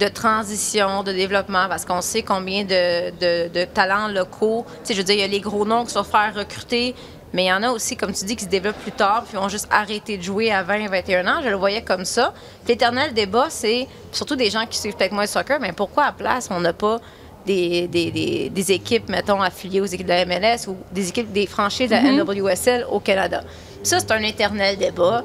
de 0.00 0.08
transition, 0.08 1.02
de 1.02 1.12
développement, 1.12 1.66
parce 1.68 1.84
qu'on 1.84 2.00
sait 2.00 2.22
combien 2.22 2.64
de, 2.64 3.10
de- 3.10 3.48
de 3.48 3.64
talents 3.66 4.08
locaux. 4.08 4.64
Tu 4.68 4.88
sais, 4.88 4.94
je 4.94 4.98
veux 4.98 5.04
dire, 5.04 5.14
il 5.16 5.20
y 5.20 5.24
a 5.24 5.26
les 5.28 5.40
gros 5.40 5.64
noms 5.66 5.84
qui 5.84 5.92
sont 5.92 6.02
faire 6.04 6.32
recruter, 6.34 6.94
mais 7.32 7.44
il 7.44 7.48
y 7.48 7.52
en 7.52 7.62
a 7.62 7.70
aussi, 7.70 7.96
comme 7.96 8.12
tu 8.12 8.24
dis, 8.24 8.34
qui 8.34 8.44
se 8.44 8.48
développent 8.48 8.78
plus 8.80 8.92
tard, 8.92 9.24
puis 9.28 9.36
vont 9.36 9.48
juste 9.48 9.68
arrêter 9.70 10.16
de 10.16 10.22
jouer 10.22 10.50
à 10.50 10.62
20, 10.62 10.88
21 10.88 11.26
ans. 11.28 11.40
Je 11.44 11.48
le 11.50 11.54
voyais 11.56 11.82
comme 11.82 12.04
ça. 12.04 12.32
L'éternel 12.66 13.12
débat, 13.14 13.46
c'est 13.50 13.86
surtout 14.10 14.36
des 14.36 14.50
gens 14.50 14.64
qui 14.66 14.78
suivent 14.78 14.96
peut-être 14.96 15.12
moins 15.12 15.22
le 15.24 15.28
soccer, 15.28 15.60
mais 15.60 15.72
pourquoi 15.72 16.04
à 16.06 16.12
place, 16.12 16.48
on 16.50 16.60
n'a 16.60 16.72
pas 16.72 16.98
des, 17.46 17.86
des- 17.88 18.10
des- 18.10 18.48
des 18.50 18.72
équipes, 18.72 19.08
mettons, 19.08 19.40
affiliées 19.42 19.80
aux 19.80 19.86
équipes 19.86 20.06
de 20.06 20.12
la 20.12 20.24
MLS 20.24 20.66
ou 20.68 20.76
des 20.92 21.08
équipes, 21.08 21.30
des 21.32 21.46
franchises 21.46 21.88
de 21.90 21.94
la 21.94 22.02
NWSL 22.24 22.86
au 22.90 23.00
Canada? 23.00 23.42
Ça, 23.82 23.98
c'est 24.00 24.10
un 24.12 24.22
éternel 24.22 24.76
débat. 24.76 25.22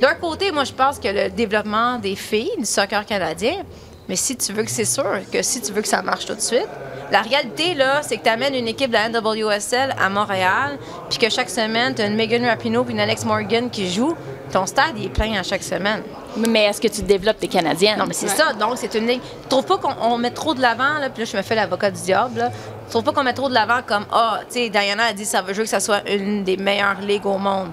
D'un 0.00 0.14
côté, 0.14 0.52
moi, 0.52 0.64
je 0.64 0.72
pense 0.72 0.98
que 0.98 1.08
le 1.08 1.30
développement 1.30 1.98
des 1.98 2.16
filles 2.16 2.52
du 2.58 2.66
soccer 2.66 3.06
canadien, 3.06 3.64
mais 4.08 4.16
si 4.16 4.36
tu 4.36 4.52
veux 4.52 4.62
que 4.62 4.70
c'est 4.70 4.84
sûr 4.84 5.20
que 5.32 5.42
si 5.42 5.60
tu 5.60 5.72
veux 5.72 5.82
que 5.82 5.88
ça 5.88 6.02
marche 6.02 6.26
tout 6.26 6.34
de 6.34 6.40
suite, 6.40 6.68
la 7.10 7.22
réalité, 7.22 7.74
là, 7.74 8.02
c'est 8.02 8.16
que 8.18 8.24
tu 8.24 8.28
amènes 8.28 8.54
une 8.54 8.68
équipe 8.68 8.88
de 8.88 8.94
la 8.94 9.08
NWSL 9.08 9.94
à 9.98 10.08
Montréal, 10.10 10.78
puis 11.08 11.18
que 11.18 11.30
chaque 11.30 11.50
semaine, 11.50 11.94
tu 11.94 12.02
as 12.02 12.06
une 12.06 12.16
Megan 12.16 12.44
Rapinoe 12.44 12.84
puis 12.84 12.94
une 12.94 13.00
Alex 13.00 13.24
Morgan 13.24 13.70
qui 13.70 13.90
jouent. 13.90 14.16
Ton 14.52 14.66
stade, 14.66 14.94
il 14.96 15.06
est 15.06 15.08
plein 15.08 15.32
à 15.38 15.42
chaque 15.42 15.62
semaine. 15.62 16.02
Mais 16.36 16.64
est-ce 16.64 16.80
que 16.80 16.88
tu 16.88 17.02
développes 17.02 17.40
des 17.40 17.48
Canadiennes? 17.48 17.98
Non, 17.98 18.06
mais 18.06 18.14
c'est 18.14 18.28
ça. 18.28 18.52
Donc, 18.52 18.72
c'est 18.76 18.94
une 18.94 19.06
ligne. 19.06 19.20
Je 19.44 19.48
trouve 19.48 19.64
pas 19.64 19.78
qu'on 19.78 19.94
on 20.02 20.18
met 20.18 20.30
trop 20.30 20.54
de 20.54 20.60
l'avant, 20.60 20.98
là, 21.00 21.08
puis 21.08 21.24
là, 21.24 21.30
je 21.30 21.36
me 21.36 21.42
fais 21.42 21.54
l'avocat 21.54 21.90
du 21.90 22.02
diable, 22.02 22.38
là. 22.38 22.50
Je 22.86 22.90
trouve 22.90 23.02
pas 23.02 23.12
qu'on 23.12 23.24
met 23.24 23.32
trop 23.32 23.48
de 23.48 23.54
l'avant 23.54 23.80
comme, 23.84 24.04
ah, 24.12 24.40
tu 24.48 24.60
sais, 24.60 24.68
Diana 24.68 25.06
a 25.06 25.12
dit 25.12 25.24
ça 25.24 25.42
veut 25.42 25.54
jouer 25.54 25.64
que 25.64 25.70
ça 25.70 25.80
soit 25.80 26.08
une 26.08 26.44
des 26.44 26.56
meilleures 26.56 27.00
ligues 27.00 27.26
au 27.26 27.38
monde. 27.38 27.70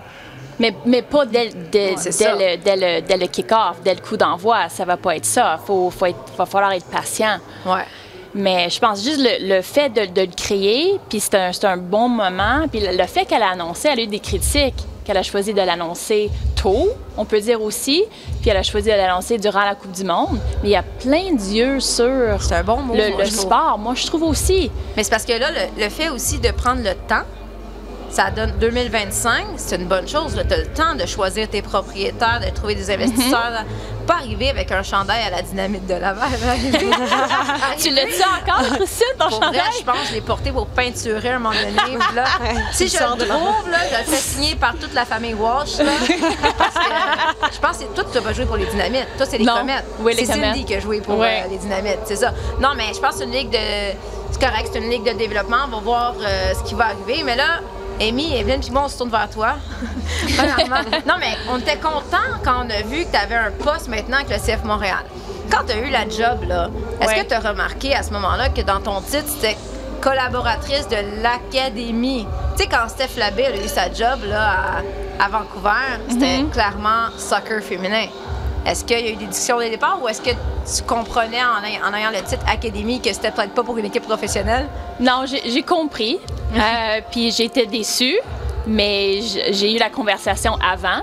Mais, 0.60 0.74
mais 0.86 1.01
pas 1.01 1.25
dès, 1.25 1.50
dès, 1.72 1.95
le, 1.95 2.57
dès 2.63 2.75
le, 2.75 3.01
dès 3.01 3.17
le 3.17 3.27
kick-off, 3.27 3.77
dès 3.83 3.95
le 3.95 4.01
coup 4.01 4.17
d'envoi. 4.17 4.69
Ça 4.69 4.86
va 4.86 4.98
pas 4.98 5.15
être 5.15 5.25
ça. 5.25 5.57
Il 5.62 5.65
faut, 5.65 5.89
faut 5.89 6.05
être- 6.05 6.33
va 6.38 6.45
falloir 6.45 6.72
être 6.74 6.86
patient. 6.86 7.38
Ouais. 7.65 7.86
Mais 8.36 8.69
je 8.69 8.79
pense 8.79 9.03
juste 9.03 9.19
le, 9.19 9.55
le 9.55 9.62
fait 9.62 9.89
de, 9.89 10.05
de 10.12 10.22
le 10.22 10.36
créer, 10.36 11.00
puis 11.07 11.19
c'est 11.19 11.36
un, 11.36 11.51
un 11.63 11.77
bon 11.77 12.10
moment. 12.10 12.67
Puis 12.72 12.79
le, 12.79 12.95
le 12.98 13.05
fait 13.05 13.25
qu'elle 13.25 13.43
a 13.43 13.50
annoncé, 13.51 13.89
elle 13.91 14.00
a 14.00 14.03
eu 14.03 14.07
des 14.07 14.19
critiques, 14.19 14.74
qu'elle 15.05 15.17
a 15.17 15.24
choisi 15.24 15.53
de 15.53 15.62
l'annoncer 15.62 16.31
tôt, 16.55 16.88
on 17.17 17.25
peut 17.25 17.39
dire 17.41 17.62
aussi, 17.62 18.03
puis 18.41 18.50
elle 18.50 18.57
a 18.57 18.63
choisi 18.63 18.89
de 18.89 18.95
l'annoncer 18.95 19.38
durant 19.38 19.63
la 19.65 19.75
Coupe 19.75 19.91
du 19.91 20.03
Monde. 20.03 20.39
Mais 20.63 20.69
il 20.69 20.72
y 20.72 20.75
a 20.75 20.81
plein 20.81 21.33
d'yeux 21.33 21.79
sur 21.79 22.41
C'est 22.41 22.55
un 22.55 22.63
bon 22.63 22.77
mot. 22.77 22.95
le, 22.95 23.10
moi, 23.12 23.24
le 23.24 23.29
sport. 23.29 23.77
Moi, 23.77 23.93
je 23.95 24.07
trouve 24.07 24.24
aussi. 24.24 24.72
Mais 24.98 25.03
c'est 25.03 25.12
parce 25.12 25.25
que 25.25 25.33
là, 25.33 25.50
le, 25.51 25.83
le 25.83 25.89
fait 25.89 26.10
aussi 26.10 26.39
de 26.39 26.50
prendre 26.51 26.81
le 26.81 26.95
temps, 27.07 27.24
ça 28.13 28.29
donne 28.29 28.51
2025, 28.60 29.46
c'est 29.58 29.75
une 29.77 29.88
bonne 29.88 30.08
chose. 30.08 30.34
Tu 30.48 30.53
as 30.53 30.58
le 30.58 30.67
temps 30.67 30.93
de 30.93 31.05
choisir 31.08 31.50
tes 31.50 31.63
propriétaires, 31.63 32.39
de 32.46 32.50
trouver 32.53 32.75
des 32.75 32.91
investisseurs. 32.91 33.51
Mhm. 33.63 34.05
Pas 34.05 34.15
arriver 34.15 34.50
avec 34.50 34.72
un 34.72 34.84
chandail 34.84 35.24
à 35.25 35.29
la 35.32 35.41
dynamite 35.41 35.88
de 35.88 35.96
Laval. 35.96 36.27
Tu 37.79 37.89
l'as-tu 37.89 38.22
encore, 38.22 38.62
Christine, 38.77 39.08
ton 39.17 39.29
Pour 39.29 39.39
vrai, 39.39 39.48
chandail? 39.48 39.62
je 39.79 39.84
pense 39.86 40.00
que 40.01 40.08
je 40.10 40.13
l'ai 40.13 40.22
porté 40.22 40.51
pour 40.51 40.67
peinturer 40.67 41.29
à 41.29 41.36
un 41.36 41.39
moment 41.39 41.55
donné. 41.55 41.98
Là, 42.15 42.25
si 42.72 42.88
je 42.88 42.98
le 42.98 43.25
trouve, 43.25 43.70
là, 43.72 43.77
je 43.91 43.98
le 43.98 44.03
fais 44.03 44.17
signer 44.17 44.55
par 44.55 44.75
toute 44.75 44.93
la 44.93 45.05
famille 45.05 45.34
Walsh. 45.34 45.77
là. 45.79 45.86
parce 46.58 46.75
que 46.75 47.53
je 47.55 47.60
pense 47.60 47.77
que 47.77 47.84
toi, 47.96 48.03
tu 48.12 48.17
n'as 48.17 48.24
pas 48.24 48.34
joué 48.34 48.46
pour 48.46 48.58
les 48.58 48.65
dynamites. 48.67 49.08
Toi, 49.17 49.25
c'est 49.27 49.38
les 49.39 49.46
Non. 49.46 49.55
comètes. 49.58 49.86
Oui, 50.00 50.13
les 50.15 50.25
c'est 50.25 50.34
Cindy 50.34 50.65
qui 50.65 50.75
a 50.75 50.79
joué 50.79 51.01
pour 51.01 51.22
euh, 51.24 51.27
les 51.50 51.58
dynamites, 51.58 52.00
c'est 52.05 52.17
ça. 52.17 52.32
Non, 52.60 52.70
mais 52.77 52.93
je 52.93 53.00
pense 53.00 53.13
que 53.13 53.17
c'est 53.20 53.24
une 53.25 53.32
ligue 53.32 53.50
de. 53.50 53.58
C'est 54.32 54.39
correct, 54.46 54.70
c'est 54.72 54.79
une 54.79 54.89
ligue 54.89 55.03
de 55.05 55.17
développement. 55.17 55.58
On 55.67 55.75
va 55.77 55.79
voir 55.82 56.13
euh, 56.22 56.53
ce 56.53 56.63
qui 56.67 56.75
va 56.75 56.86
arriver. 56.88 57.24
Mais 57.24 57.36
là, 57.36 57.60
Amy, 58.01 58.35
Evelyne, 58.38 58.59
puis 58.59 58.71
moi, 58.71 58.83
on 58.85 58.88
se 58.88 58.97
tourne 58.97 59.09
vers 59.12 59.29
toi. 59.29 59.53
Non, 61.05 61.15
mais 61.19 61.35
on 61.50 61.57
était 61.59 61.77
contents 61.77 62.17
quand 62.43 62.65
on 62.65 62.69
a 62.69 62.81
vu 62.81 63.05
que 63.05 63.12
tu 63.12 63.17
avais 63.17 63.35
un 63.35 63.51
poste 63.51 63.88
maintenant 63.88 64.17
avec 64.17 64.29
le 64.29 64.38
CF 64.38 64.63
Montréal. 64.63 65.03
Quand 65.51 65.63
tu 65.65 65.73
as 65.73 65.77
eu 65.77 65.89
la 65.89 66.07
job, 66.09 66.43
là, 66.47 66.69
est-ce 67.00 67.09
Ouais. 67.09 67.23
que 67.23 67.27
tu 67.29 67.33
as 67.33 67.39
remarqué 67.39 67.93
à 67.95 68.01
ce 68.03 68.12
moment-là 68.13 68.50
que 68.50 68.62
dans 68.62 68.79
ton 68.79 69.01
titre, 69.01 69.25
c'était 69.27 69.57
collaboratrice 70.01 70.88
de 70.88 70.97
l'académie? 71.21 72.27
Tu 72.58 72.63
sais, 72.63 72.69
quand 72.69 72.88
Steph 72.89 73.17
Labbé 73.17 73.45
a 73.45 73.56
eu 73.56 73.67
sa 73.67 73.91
job 73.91 74.19
là, 74.27 74.56
à, 75.19 75.25
à 75.25 75.29
Vancouver, 75.29 75.69
c'était 76.10 76.39
Mhm. 76.39 76.49
clairement 76.49 77.10
soccer 77.17 77.62
féminin. 77.62 78.08
Est-ce 78.65 78.86
qu'il 78.86 78.99
y 78.99 79.08
a 79.10 79.12
eu 79.12 79.15
des 79.15 79.26
discussions 79.26 79.60
le 79.60 79.69
départ 79.69 79.99
ou 80.02 80.08
est-ce 80.08 80.21
que 80.21 80.30
tu 80.32 80.84
comprenais 80.88 81.41
en, 81.43 81.63
ay- 81.65 81.80
en 81.86 81.93
ayant 81.93 82.12
le 82.12 82.21
titre 82.23 82.45
académie 82.47 83.02
que 83.02 83.12
c'était 83.12 83.32
peut-être 83.32 83.54
pas 83.54 83.63
pour 83.63 83.78
une 83.78 83.86
équipe 83.86 84.04
professionnelle? 84.04 84.67
Non, 84.99 85.26
j'ai 85.26 85.63
compris. 85.63 86.19
Euh, 86.56 87.02
puis 87.12 87.32
j'étais 87.32 87.65
déçue, 87.65 88.17
mais 88.67 89.19
j'ai 89.52 89.76
eu 89.76 89.80
la 89.80 89.89
conversation 89.89 90.54
avant 90.65 91.02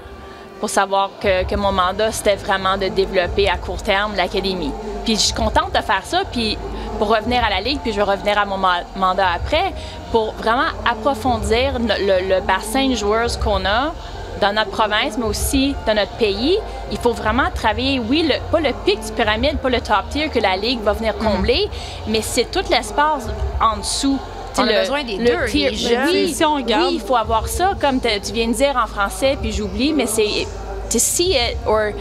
pour 0.61 0.71
savoir 0.71 1.11
que, 1.21 1.45
que 1.45 1.55
mon 1.57 1.73
mandat, 1.73 2.13
c'était 2.13 2.37
vraiment 2.37 2.77
de 2.77 2.89
développer 2.89 3.49
à 3.49 3.57
court 3.57 3.83
terme 3.83 4.15
l'académie. 4.17 4.73
Puis 5.05 5.15
je 5.17 5.21
suis 5.21 5.35
contente 5.35 5.73
de 5.75 5.81
faire 5.83 6.03
ça, 6.05 6.23
puis 6.31 6.57
pour 6.99 7.09
revenir 7.09 7.43
à 7.43 7.49
la 7.51 7.61
Ligue, 7.63 7.81
puis 7.83 7.93
je 7.93 7.97
vais 7.97 8.03
revenir 8.03 8.39
à 8.39 8.45
mon 8.45 8.59
ma- 8.59 8.83
mandat 8.97 9.27
après, 9.35 9.73
pour 10.13 10.33
vraiment 10.35 10.67
approfondir 10.85 11.79
le, 11.79 12.29
le 12.29 12.41
bassin 12.43 12.89
de 12.89 12.95
joueurs 12.95 13.39
qu'on 13.41 13.65
a 13.65 13.95
dans 14.41 14.53
notre 14.55 14.71
province, 14.71 15.17
mais 15.19 15.25
aussi 15.27 15.75
dans 15.87 15.95
notre 15.95 16.13
pays. 16.13 16.59
Il 16.91 16.99
faut 16.99 17.13
vraiment 17.13 17.49
travailler, 17.55 18.01
oui, 18.01 18.23
le, 18.29 18.35
pas 18.51 18.61
le 18.61 18.71
pic 18.85 18.99
du 19.05 19.13
pyramide, 19.13 19.59
pas 19.59 19.69
le 19.69 19.81
top 19.81 20.09
tier 20.11 20.29
que 20.29 20.39
la 20.39 20.57
Ligue 20.57 20.81
va 20.83 20.93
venir 20.95 21.15
combler, 21.19 21.69
mais 22.07 22.23
c'est 22.23 22.51
tout 22.51 22.65
l'espace 22.71 23.27
en 23.61 23.77
dessous. 23.79 24.19
On 24.59 24.63
a 24.63 24.67
Le- 24.67 24.81
besoin 24.81 25.05
des 25.05 25.17
le 25.17 25.25
deux, 25.25 25.47
tier- 25.47 25.71
les 25.71 25.77
jeunes. 25.77 26.09
Oui, 26.11 26.33
Si 26.35 26.45
on 26.45 26.55
regarde- 26.57 26.89
oui, 26.89 26.95
il 26.95 27.01
faut 27.01 27.17
avoir 27.17 27.47
ça, 27.49 27.75
comme 27.81 28.01
tu 28.01 28.33
viens 28.33 28.49
de 28.49 28.53
dire 28.55 28.75
en 28.83 28.87
français, 28.89 29.37
puis 29.41 29.53
j'oublie, 29.53 29.93
mais 29.93 30.07
c'est 30.07 30.47
to 30.91 30.99
see 30.99 31.31
it 31.33 31.57
or 31.67 31.93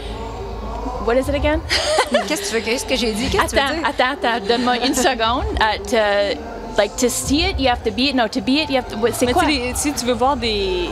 what 1.06 1.14
is 1.14 1.28
it 1.28 1.34
again? 1.34 1.60
Qu'est-ce 2.26 2.42
que 2.42 2.48
tu 2.48 2.54
veux? 2.54 2.60
Qu'est-ce 2.60 2.84
que 2.86 2.96
j'ai 2.96 3.12
dit? 3.12 3.28
Qu'est-ce 3.30 3.44
que 3.44 3.50
tu 3.50 3.56
veux 3.56 3.62
attends, 3.62 3.74
dire? 3.74 4.16
attends, 4.18 4.28
attends, 4.38 4.46
donne-moi 4.48 4.76
une 4.84 4.94
seconde. 5.08 5.44
Euh, 5.60 6.34
to, 6.34 6.76
like 6.76 6.96
to 6.96 7.08
see 7.08 7.42
it, 7.42 7.60
you 7.60 7.68
have 7.68 7.82
to 7.84 7.90
be 7.92 8.08
it. 8.10 8.14
No, 8.16 8.26
to 8.28 8.40
be 8.40 8.62
it, 8.62 8.70
you 8.70 8.76
have 8.78 8.88
to. 8.88 8.96
C'est 9.12 9.32
quoi? 9.32 9.44
tu 9.44 9.52
si 9.74 9.92
tu 9.92 10.04
veux 10.06 10.14
voir 10.14 10.36
des. 10.36 10.88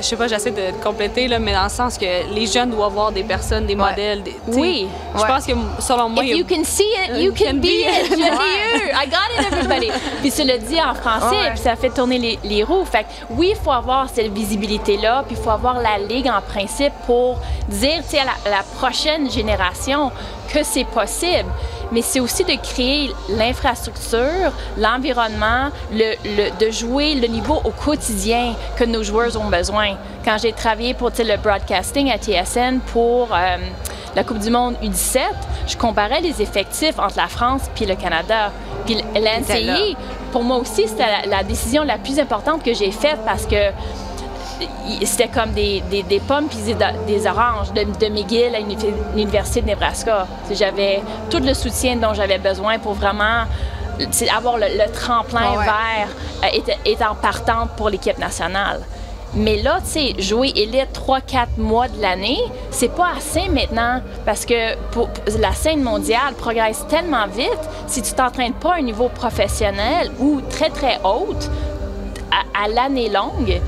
Je 0.00 0.04
sais 0.04 0.16
pas, 0.16 0.28
j'essaie 0.28 0.52
de 0.52 0.70
compléter, 0.82 1.26
là, 1.28 1.38
mais 1.38 1.52
dans 1.52 1.64
le 1.64 1.68
sens 1.68 1.98
que 1.98 2.32
les 2.32 2.46
jeunes 2.46 2.70
doivent 2.70 2.92
voir 2.92 3.10
des 3.12 3.24
personnes, 3.24 3.66
des 3.66 3.74
modèles. 3.74 4.22
des- 4.22 4.36
Oui. 4.48 4.88
Je 5.16 5.24
pense 5.24 5.44
que, 5.46 5.52
selon 5.80 6.08
moi, 6.08 6.24
If 6.24 6.36
you 6.36 6.44
can 6.48 6.62
see 6.64 6.84
it, 6.84 7.16
you 7.18 7.32
can 7.32 7.54
be 7.54 7.66
it. 7.66 8.10
Je 8.10 8.16
l'ai 8.16 8.24
eu. 8.24 8.90
I 8.90 9.08
got 9.08 9.40
it, 9.40 9.52
everybody. 9.52 9.90
puis 10.20 10.30
tu 10.30 10.44
le 10.44 10.58
dit 10.58 10.78
en 10.80 10.94
français, 10.94 11.50
puis 11.50 11.58
ça 11.58 11.74
fait 11.76 11.90
tourner 11.90 12.18
les, 12.18 12.38
les 12.44 12.62
roues. 12.62 12.84
Fait 12.84 13.02
que 13.04 13.08
oui, 13.30 13.48
il 13.50 13.56
faut 13.56 13.72
avoir 13.72 14.08
cette 14.08 14.32
visibilité-là, 14.32 15.24
puis 15.26 15.36
il 15.38 15.42
faut 15.42 15.50
avoir 15.50 15.80
la 15.80 15.98
ligue 15.98 16.28
en 16.28 16.40
principe 16.40 16.92
pour 17.06 17.38
dire, 17.68 17.98
tu 18.04 18.10
sais, 18.10 18.18
à 18.20 18.24
la, 18.24 18.50
la 18.58 18.62
prochaine 18.78 19.30
génération 19.30 20.12
que 20.52 20.62
c'est 20.62 20.84
possible. 20.86 21.48
Mais 21.92 22.02
c'est 22.02 22.20
aussi 22.20 22.44
de 22.44 22.54
créer 22.62 23.10
l'infrastructure, 23.28 24.52
l'environnement, 24.76 25.70
le, 25.92 26.14
le- 26.24 26.66
de 26.66 26.70
jouer 26.70 27.14
le 27.14 27.26
niveau 27.28 27.60
au 27.64 27.70
quotidien 27.70 28.54
que 28.76 28.84
nos 28.84 29.02
joueurs 29.02 29.34
ont 29.40 29.48
besoin. 29.48 29.96
Quand 30.24 30.36
j'ai 30.40 30.52
travaillé 30.52 30.94
pour 30.94 31.10
le 31.18 31.36
broadcasting 31.36 32.10
à 32.10 32.18
TSN 32.18 32.80
pour 32.92 33.28
euh, 33.32 33.56
la 34.14 34.24
Coupe 34.24 34.38
du 34.38 34.50
Monde 34.50 34.74
U17, 34.82 35.18
je 35.66 35.76
comparais 35.76 36.20
les 36.20 36.40
effectifs 36.42 36.98
entre 36.98 37.16
la 37.16 37.28
France 37.28 37.62
puis 37.74 37.86
le 37.86 37.94
Canada. 37.94 38.52
Puis 38.86 38.96
l'NCI, 39.14 39.96
pour 40.32 40.42
moi 40.42 40.56
aussi, 40.58 40.88
c'était 40.88 41.06
la, 41.06 41.36
la 41.38 41.42
décision 41.42 41.84
la 41.84 41.98
plus 41.98 42.18
importante 42.18 42.62
que 42.62 42.74
j'ai 42.74 42.90
faite 42.90 43.18
parce 43.24 43.46
que 43.46 43.70
c'était 45.04 45.28
comme 45.28 45.50
des, 45.52 45.80
des, 45.90 46.02
des 46.02 46.20
pommes 46.20 46.46
puis 46.48 46.58
des, 46.58 47.26
oranges 47.26 47.72
de, 47.72 47.82
de 47.84 48.12
McGill 48.12 48.54
à 48.54 48.58
l'uni- 48.60 48.76
l'Université 49.14 49.60
de 49.62 49.66
Nebraska. 49.66 50.26
J'avais 50.52 51.02
tout 51.30 51.38
le 51.40 51.54
soutien 51.54 51.96
dont 51.96 52.14
j'avais 52.14 52.38
besoin 52.38 52.78
pour 52.78 52.94
vraiment 52.94 53.44
avoir 54.34 54.58
le, 54.58 54.66
le 54.66 54.90
tremplin 54.92 55.40
Ah 55.54 55.58
ouais. 55.58 55.64
vers 55.64 56.08
euh, 56.44 56.56
être- 56.58 56.78
partante 57.20 57.70
pour 57.76 57.88
l'équipe 57.90 58.18
nationale. 58.18 58.80
Mais 59.34 59.60
là, 59.60 59.78
tu 59.84 59.90
sais, 59.90 60.22
jouer 60.22 60.52
élite 60.56 60.88
3-4 60.94 61.58
mois 61.58 61.86
de 61.88 62.00
l'année, 62.00 62.38
c'est 62.70 62.88
pas 62.94 63.08
assez 63.18 63.46
maintenant 63.48 64.00
parce 64.24 64.46
que 64.46 64.74
pour- 64.90 65.08
pour- 65.10 65.24
la 65.38 65.52
scène 65.52 65.82
mondiale 65.82 66.32
progresse 66.38 66.86
tellement 66.88 67.26
vite. 67.26 67.60
Si 67.86 68.00
tu 68.00 68.12
t'entraînes 68.12 68.54
pas 68.54 68.74
à 68.74 68.78
un 68.78 68.82
niveau 68.82 69.08
professionnel 69.10 70.10
ou 70.18 70.40
très, 70.48 70.70
très 70.70 70.98
haute, 71.04 71.50
à, 72.30 72.64
à 72.64 72.68
l'année 72.68 73.10
longue, 73.10 73.60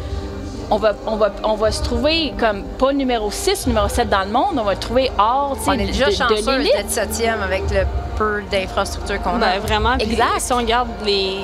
on 0.70 0.76
va, 0.76 0.92
on, 1.06 1.16
va, 1.16 1.32
on 1.42 1.54
va 1.54 1.72
se 1.72 1.82
trouver 1.82 2.32
comme 2.38 2.62
pas 2.78 2.92
numéro 2.92 3.30
6, 3.30 3.66
numéro 3.66 3.88
7 3.88 4.08
dans 4.08 4.22
le 4.22 4.30
monde, 4.30 4.56
on 4.56 4.62
va 4.62 4.74
le 4.74 4.78
trouver 4.78 5.10
hors 5.18 5.56
tu 5.56 5.64
sais, 5.64 5.70
On 5.70 5.72
est 5.74 5.86
déjà 5.86 6.06
de, 6.06 6.10
de 6.10 6.16
chanceux 6.16 6.62
d'être 6.62 6.90
septième 6.90 7.42
avec 7.42 7.62
le 7.70 7.84
peu 8.16 8.42
d'infrastructures 8.50 9.20
qu'on 9.22 9.36
a. 9.36 9.38
Ben, 9.38 9.60
vraiment. 9.60 9.96
Puis 9.96 10.12
Exact. 10.12 10.38
Si 10.38 10.52
on 10.52 10.58
regarde 10.58 10.88
les. 11.04 11.40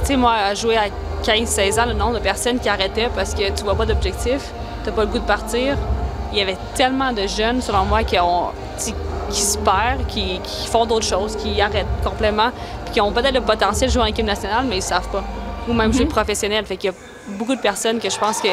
Tu 0.00 0.06
sais, 0.06 0.16
moi, 0.16 0.34
à 0.34 0.54
jouer 0.54 0.76
à 0.76 0.86
15-16 1.24 1.80
ans, 1.80 1.86
le 1.86 1.94
nombre 1.94 2.14
de 2.14 2.18
personnes 2.20 2.58
qui 2.60 2.68
arrêtaient 2.68 3.10
parce 3.14 3.34
que 3.34 3.50
tu 3.50 3.64
vois 3.64 3.74
pas 3.74 3.86
d'objectif, 3.86 4.52
t'as 4.84 4.92
pas 4.92 5.02
le 5.02 5.08
goût 5.08 5.18
de 5.18 5.24
partir. 5.24 5.76
Il 6.32 6.38
y 6.38 6.42
avait 6.42 6.58
tellement 6.74 7.12
de 7.12 7.26
jeunes, 7.26 7.60
selon 7.62 7.84
moi, 7.84 8.04
qui 8.04 8.18
ont. 8.20 8.48
qui 9.30 9.40
se 9.40 9.58
perdent, 9.58 10.06
qui, 10.06 10.40
qui 10.42 10.68
font 10.68 10.86
d'autres 10.86 11.06
choses, 11.06 11.36
qui 11.36 11.60
arrêtent 11.60 11.86
complètement, 12.04 12.50
puis 12.84 12.94
qui 12.94 13.00
ont 13.00 13.10
peut-être 13.10 13.34
le 13.34 13.40
potentiel 13.40 13.88
de 13.88 13.94
jouer 13.94 14.02
en 14.02 14.06
équipe 14.06 14.26
nationale, 14.26 14.66
mais 14.68 14.76
ils 14.76 14.82
savent 14.82 15.08
pas. 15.08 15.24
Ou 15.68 15.72
même 15.72 15.92
jouer 15.92 16.06
professionnel. 16.06 16.64
Fait 16.64 16.76
qu'il 16.76 16.90
y 16.90 16.92
a 16.92 16.96
beaucoup 17.30 17.54
de 17.54 17.60
personnes 17.60 18.00
que 18.00 18.10
je 18.10 18.18
pense 18.18 18.40
que 18.40 18.48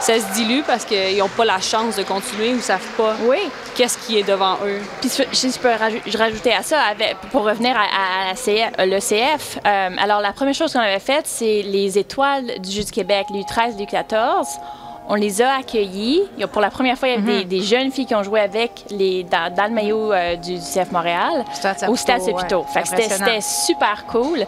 ça 0.00 0.18
se 0.18 0.32
dilue 0.34 0.62
parce 0.66 0.84
qu'ils 0.86 1.18
n'ont 1.18 1.28
pas 1.28 1.44
la 1.44 1.60
chance 1.60 1.96
de 1.96 2.02
continuer 2.02 2.54
ou 2.54 2.60
savent 2.60 2.80
pas 2.96 3.16
Oui. 3.24 3.38
qu'est-ce 3.74 3.98
qui 3.98 4.18
est 4.18 4.22
devant 4.22 4.54
eux. 4.64 4.80
Puis 5.02 5.10
si 5.10 5.50
je 5.52 5.58
peux 5.58 5.68
rajouter 6.18 6.54
à 6.54 6.62
ça, 6.62 6.80
avec- 6.80 7.16
pour 7.32 7.42
revenir 7.44 7.76
à, 7.76 8.30
euh, 8.32 8.86
le 8.86 8.98
CF, 9.00 9.58
euh, 9.66 9.90
alors 10.00 10.20
la 10.20 10.32
première 10.32 10.54
chose 10.54 10.72
qu'on 10.72 10.80
avait 10.80 11.00
faite, 11.00 11.26
c'est 11.26 11.62
les 11.62 11.98
étoiles 11.98 12.60
du 12.60 12.70
Jeu 12.70 12.84
du 12.84 12.90
Québec, 12.92 13.26
l'U13, 13.30 13.76
l'U14. 13.78 14.46
On 15.12 15.16
les 15.16 15.42
a 15.42 15.56
accueillis. 15.56 16.22
Pour 16.52 16.60
la 16.62 16.70
première 16.70 16.96
fois, 16.96 17.08
il 17.08 17.14
y 17.16 17.18
avait 17.18 17.38
des, 17.44 17.58
des 17.58 17.62
jeunes 17.62 17.90
filles 17.90 18.06
qui 18.06 18.14
ont 18.14 18.22
joué 18.22 18.38
avec 18.38 18.84
les, 18.90 19.24
dans, 19.24 19.52
dans 19.52 19.64
le 19.64 19.70
maillot 19.70 20.12
euh, 20.12 20.36
du, 20.36 20.54
du 20.54 20.60
CF 20.60 20.92
Montréal. 20.92 21.44
Au 21.88 21.96
Stade 21.96 22.20
Saputo. 22.22 22.64
ouais. 22.96 23.08
C'était 23.10 23.40
super 23.40 24.06
cool. 24.06 24.46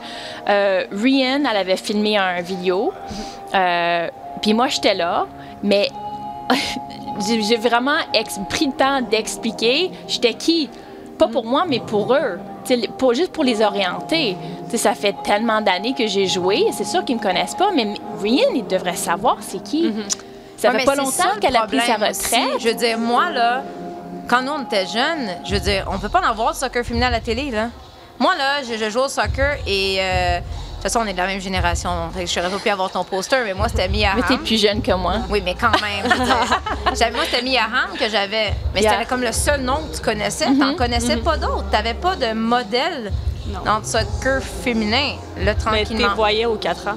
Euh, 0.48 0.84
Rian, 0.92 1.40
elle 1.50 1.56
avait 1.56 1.76
filmé 1.76 2.16
un 2.16 2.40
vidéo. 2.42 2.92
Euh, 3.54 4.06
Puis 4.40 4.54
moi, 4.54 4.68
j'étais 4.68 4.94
là. 4.94 5.26
Mais 5.64 5.88
j'ai 7.26 7.56
vraiment 7.56 7.98
pris 8.48 8.66
le 8.66 8.72
temps 8.72 9.00
d'expliquer 9.02 9.90
j'étais 10.06 10.34
qui? 10.34 10.70
Pas 11.18 11.26
pour 11.28 11.44
moi, 11.44 11.64
mais 11.68 11.80
pour 11.80 12.14
eux. 12.14 12.38
Pour, 12.98 13.14
juste 13.14 13.32
pour 13.32 13.42
les 13.42 13.60
orienter. 13.62 14.36
Ça 14.74 14.94
fait 14.94 15.14
tellement 15.24 15.60
d'années 15.60 15.94
que 15.98 16.06
j'ai 16.06 16.26
joué. 16.26 16.66
C'est 16.72 16.84
sûr 16.84 17.04
qu'ils 17.04 17.16
me 17.16 17.20
connaissent 17.20 17.56
pas, 17.56 17.70
mais 17.74 17.94
Rian, 18.22 18.50
il 18.54 18.66
devrait 18.66 18.94
savoir 18.96 19.38
c'est 19.40 19.62
qui. 19.62 19.92
Ça 20.62 20.70
Ouais, 20.70 20.78
fait 20.78 20.84
pas 20.84 20.94
longtemps 20.94 21.34
le 21.34 21.40
qu'elle 21.40 21.56
a 21.56 21.66
pris 21.66 21.80
sa 21.80 21.94
retraite. 21.94 22.10
aussi. 22.16 22.36
Je 22.60 22.68
veux 22.68 22.74
dire, 22.74 22.96
moi, 22.98 23.30
là, 23.30 23.62
quand 24.28 24.42
nous, 24.42 24.52
on 24.52 24.62
était 24.62 24.86
jeunes, 24.86 25.28
je 25.44 25.54
veux 25.54 25.60
dire, 25.60 25.86
on 25.92 25.98
peut 25.98 26.08
pas 26.08 26.20
en 26.26 26.32
voir 26.34 26.52
du 26.52 26.58
soccer 26.58 26.84
féminin 26.84 27.08
à 27.08 27.10
la 27.10 27.20
télé, 27.20 27.50
là. 27.50 27.68
Moi, 28.18 28.34
là, 28.36 28.62
je, 28.62 28.78
je 28.78 28.90
joue 28.90 29.00
au 29.00 29.08
soccer 29.08 29.56
et... 29.66 29.96
euh, 30.00 30.38
de 30.38 30.84
toute 30.88 30.92
façon, 30.92 31.04
on 31.04 31.08
est 31.08 31.12
de 31.12 31.18
la 31.18 31.26
même 31.28 31.40
génération. 31.40 31.90
Je 32.16 32.40
n'aurais 32.40 32.50
pas 32.50 32.58
pu 32.58 32.68
avoir 32.68 32.90
ton 32.90 33.04
poster, 33.04 33.36
mais 33.44 33.54
moi, 33.54 33.68
c'était 33.68 33.86
Mia 33.88 34.14
Mais 34.16 34.22
t'es 34.22 34.34
Hamm. 34.34 34.40
plus 34.42 34.60
jeune 34.60 34.82
que 34.82 34.90
moi. 34.92 35.14
Oui, 35.30 35.40
mais 35.44 35.54
quand 35.54 35.70
même. 35.80 36.12
J'avais- 36.98 37.12
moi, 37.14 37.22
c'était 37.24 37.42
Mia 37.42 37.62
Hamm 37.66 37.96
que 37.96 38.08
j'avais. 38.08 38.52
Mais 38.74 38.80
Yeah. 38.82 38.92
c'était 38.94 39.04
comme 39.06 39.20
le 39.22 39.30
seul 39.30 39.60
nom 39.60 39.76
que 39.88 39.96
tu 39.96 40.02
connaissais. 40.02 40.46
T'en 40.58 40.74
connaissais 40.74 41.18
pas 41.18 41.36
d'autres. 41.36 41.70
T'avais 41.70 41.94
pas 41.94 42.16
de 42.16 42.32
modèle 42.32 43.12
Non. 43.46 43.60
dans 43.64 43.78
le 43.78 43.84
soccer 43.84 44.42
féminin, 44.42 45.12
là, 45.38 45.44
Mais 45.44 45.54
tu 45.54 45.60
tranquillement. 45.60 46.08
les 46.08 46.14
voyais 46.16 46.46
aux 46.46 46.56
4 46.56 46.88
ans. 46.88 46.96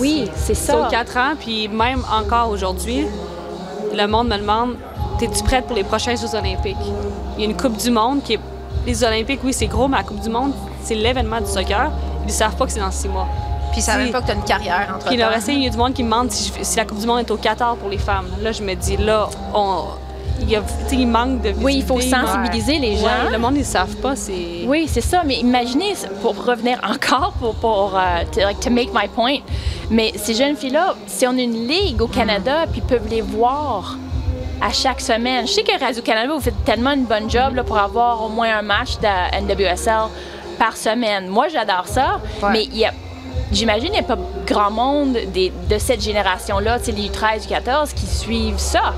Oui, 0.00 0.28
c'est 0.36 0.54
ça. 0.54 0.86
aux 0.86 0.90
4 0.90 1.16
ans, 1.16 1.32
puis 1.38 1.68
même 1.68 2.02
encore 2.12 2.50
aujourd'hui, 2.50 3.06
le 3.94 4.06
monde 4.06 4.28
me 4.28 4.36
demande 4.38 4.76
Es-tu 5.22 5.42
prête 5.44 5.66
pour 5.66 5.76
les 5.76 5.84
prochains 5.84 6.16
Jeux 6.16 6.34
Olympiques? 6.34 6.76
Il 7.36 7.44
y 7.44 7.46
a 7.46 7.50
une 7.50 7.56
Coupe 7.56 7.76
du 7.76 7.90
Monde 7.90 8.22
qui 8.22 8.34
est. 8.34 8.40
Les 8.86 9.04
Olympiques, 9.04 9.40
oui, 9.44 9.52
c'est 9.52 9.66
gros, 9.66 9.86
mais 9.86 9.98
la 9.98 10.02
Coupe 10.02 10.20
du 10.20 10.30
Monde, 10.30 10.52
c'est 10.82 10.94
l'événement 10.94 11.40
du 11.42 11.46
soccer. 11.46 11.90
Ils 12.26 12.32
savent 12.32 12.56
pas 12.56 12.64
que 12.64 12.72
c'est 12.72 12.80
dans 12.80 12.90
six 12.90 13.08
mois. 13.08 13.26
Puis 13.72 13.82
ça 13.82 13.92
Si- 13.92 13.98
même 13.98 14.12
pas 14.12 14.22
que 14.22 14.28
t'as 14.28 14.34
une 14.34 14.44
carrière 14.44 14.94
entre 14.96 15.06
Puis 15.08 15.16
le 15.18 15.26
reste, 15.26 15.48
il 15.48 15.62
y 15.62 15.66
a 15.66 15.70
du 15.70 15.76
monde 15.76 15.92
qui 15.92 16.02
me 16.02 16.08
demande 16.10 16.30
si, 16.30 16.50
je- 16.58 16.64
si 16.64 16.76
la 16.78 16.86
Coupe 16.86 16.98
du 17.00 17.06
Monde 17.06 17.18
est 17.20 17.30
au 17.30 17.36
Qatar 17.36 17.76
pour 17.76 17.90
les 17.90 17.98
femmes. 17.98 18.28
Là, 18.40 18.50
je 18.52 18.62
me 18.62 18.74
dis, 18.74 18.96
là, 18.96 19.28
on, 19.54 19.82
il, 20.40 20.50
y 20.50 20.56
a, 20.56 20.60
tu 20.60 20.66
sais, 20.88 20.96
il 20.96 21.06
manque 21.06 21.42
de 21.42 21.52
Oui, 21.60 21.76
il 21.76 21.84
faut 21.84 21.96
visibilité. 21.96 22.26
sensibiliser 22.26 22.78
les 22.78 22.96
gens. 22.96 23.04
Ouais, 23.04 23.30
le 23.32 23.38
monde, 23.38 23.56
ils 23.56 23.64
savent 23.64 23.96
pas. 23.96 24.16
C'est... 24.16 24.64
Oui, 24.66 24.86
c'est 24.88 25.00
ça. 25.00 25.22
Mais 25.24 25.36
imaginez, 25.36 25.94
pour 26.22 26.44
revenir 26.44 26.78
encore, 26.88 27.32
pour, 27.38 27.54
pour 27.56 27.92
euh, 27.96 28.24
to, 28.32 28.40
like, 28.40 28.60
to 28.60 28.70
make 28.70 28.90
my 28.94 29.08
point, 29.08 29.38
mais 29.90 30.12
ces 30.16 30.34
jeunes 30.34 30.56
filles-là, 30.56 30.94
si 31.06 31.26
on 31.26 31.30
a 31.36 31.40
une 31.42 31.66
ligue 31.66 32.00
au 32.02 32.08
Canada, 32.08 32.64
puis 32.70 32.80
peuvent 32.80 33.08
les 33.08 33.20
voir 33.22 33.96
à 34.62 34.70
chaque 34.72 35.00
semaine. 35.00 35.46
Je 35.46 35.52
sais 35.52 35.62
que 35.62 35.78
Radio-Canada, 35.78 36.32
vous 36.34 36.40
faites 36.40 36.64
tellement 36.64 36.92
une 36.92 37.04
bonne 37.06 37.30
job 37.30 37.54
là, 37.54 37.64
pour 37.64 37.78
avoir 37.78 38.22
au 38.22 38.28
moins 38.28 38.58
un 38.58 38.62
match 38.62 38.98
de 38.98 39.40
NWSL 39.46 40.08
par 40.58 40.76
semaine. 40.76 41.28
Moi, 41.28 41.48
j'adore 41.48 41.84
ça, 41.86 42.20
Ouais. 42.42 42.50
mais 42.52 42.64
il 42.64 42.76
y 42.78 42.84
a... 42.84 42.92
J'imagine 43.52 43.84
qu'il 43.86 43.94
n'y 43.94 43.98
a 44.00 44.16
pas 44.16 44.18
grand 44.46 44.70
monde 44.70 45.16
des- 45.32 45.50
de 45.68 45.78
cette 45.78 46.02
génération-là, 46.02 46.76
les 46.94 47.08
13 47.08 47.46
14 47.48 47.92
qui 47.94 48.06
suivent 48.06 48.58
ça. 48.58 48.94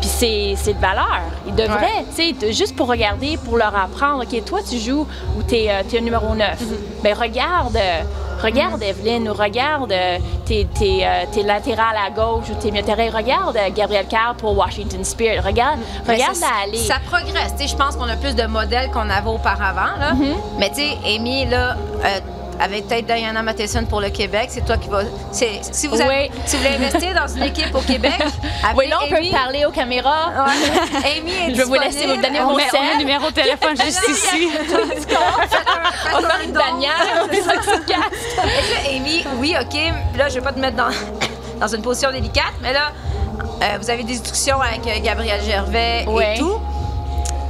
Puis 0.00 0.08
c'est, 0.08 0.54
c'est 0.56 0.74
de 0.74 0.80
valeur. 0.80 1.20
Ils 1.46 1.54
devraient, 1.54 2.04
tu 2.16 2.34
sais, 2.38 2.52
juste 2.52 2.76
pour 2.76 2.88
regarder, 2.88 3.36
pour 3.44 3.56
leur 3.56 3.74
apprendre. 3.76 4.22
OK, 4.22 4.44
toi, 4.44 4.60
tu 4.68 4.78
joues 4.78 5.06
ou 5.36 5.42
tu 5.42 5.56
es, 5.56 5.70
un 5.70 6.00
numéro 6.00 6.34
9. 6.34 6.62
Ben 7.02 7.14
regarde, 7.14 7.76
euh, 7.76 8.02
regarde 8.42 8.82
Evelyne 8.82 9.28
ou 9.28 9.34
regarde 9.34 9.92
euh, 9.92 10.18
tes, 10.48 10.66
tes, 10.66 11.06
euh, 11.06 11.24
tes 11.32 11.42
latérales 11.42 11.96
à 11.96 12.10
gauche 12.10 12.46
ou 12.50 12.54
tes 12.54 12.70
terrain. 12.82 13.10
Regarde 13.14 13.56
euh, 13.56 13.68
Gabriel 13.74 14.06
Carr 14.06 14.34
pour 14.36 14.56
Washington 14.56 15.04
Spirit. 15.04 15.40
Regarde, 15.40 15.78
Mais 16.06 16.14
regarde 16.14 16.34
ça, 16.36 16.46
la 16.46 16.62
aller. 16.64 16.78
ça 16.78 16.96
progresse. 17.06 17.54
Tu 17.56 17.62
sais, 17.62 17.68
Je 17.68 17.76
pense 17.76 17.96
qu'on 17.96 18.08
a 18.08 18.16
plus 18.16 18.34
de 18.34 18.44
modèles 18.46 18.90
qu'on 18.90 19.10
avait 19.10 19.28
auparavant. 19.28 19.96
Là. 19.98 20.12
Mm-hmm. 20.12 20.34
Mais 20.58 20.68
tu 20.70 20.76
sais, 20.76 20.96
Amy, 21.04 21.46
là, 21.46 21.76
euh, 22.04 22.20
avec 22.60 22.88
peut-être 22.88 23.06
Diana 23.06 23.42
Matheson 23.42 23.84
pour 23.84 24.00
le 24.00 24.10
Québec, 24.10 24.48
c'est 24.50 24.64
toi 24.64 24.76
qui 24.76 24.88
vas. 24.88 25.02
c'est- 25.32 25.60
Si 25.72 25.86
vous, 25.86 26.00
avez- 26.00 26.30
Oui. 26.32 26.40
si 26.46 26.56
vous 26.56 26.62
voulez 26.62 26.74
investir 26.76 27.14
dans 27.14 27.28
une 27.28 27.42
équipe 27.44 27.74
au 27.74 27.80
Québec, 27.80 28.14
Oui, 28.76 28.88
là, 28.88 28.98
on 29.04 29.08
peut 29.08 29.16
Amy. 29.16 29.30
parler 29.30 29.64
aux 29.64 29.70
caméras. 29.70 30.30
Ouais. 30.46 31.18
Amy 31.18 31.30
est 31.32 31.50
Je 31.54 31.56
vais 31.58 31.64
vous 31.64 31.74
laisser 31.74 32.06
vous 32.06 32.16
donner 32.20 32.40
mon 32.40 32.54
on, 32.54 32.98
numéro 32.98 33.26
de 33.28 33.32
téléphone 33.34 33.76
juste 33.84 34.02
ici. 34.08 34.48
On 36.12 36.20
va 36.20 36.28
faire 36.28 36.40
une 36.44 36.52
bannière. 36.52 36.92
on 37.22 37.26
là, 37.26 38.90
Amy, 38.90 39.24
oui, 39.36 39.54
OK. 39.60 39.78
Là, 40.16 40.28
je 40.28 40.34
vais 40.34 40.40
pas 40.40 40.52
te 40.52 40.58
mettre 40.58 40.76
dans, 40.76 40.90
dans 41.60 41.68
une 41.68 41.82
position 41.82 42.10
délicate, 42.10 42.54
mais 42.62 42.72
là, 42.72 42.92
euh, 43.62 43.78
vous 43.80 43.90
avez 43.90 44.02
des 44.04 44.18
discussions 44.18 44.60
avec 44.60 44.86
euh, 44.86 45.00
Gabriel 45.02 45.40
Gervais 45.44 46.02
et 46.04 46.38
tout. 46.38 46.58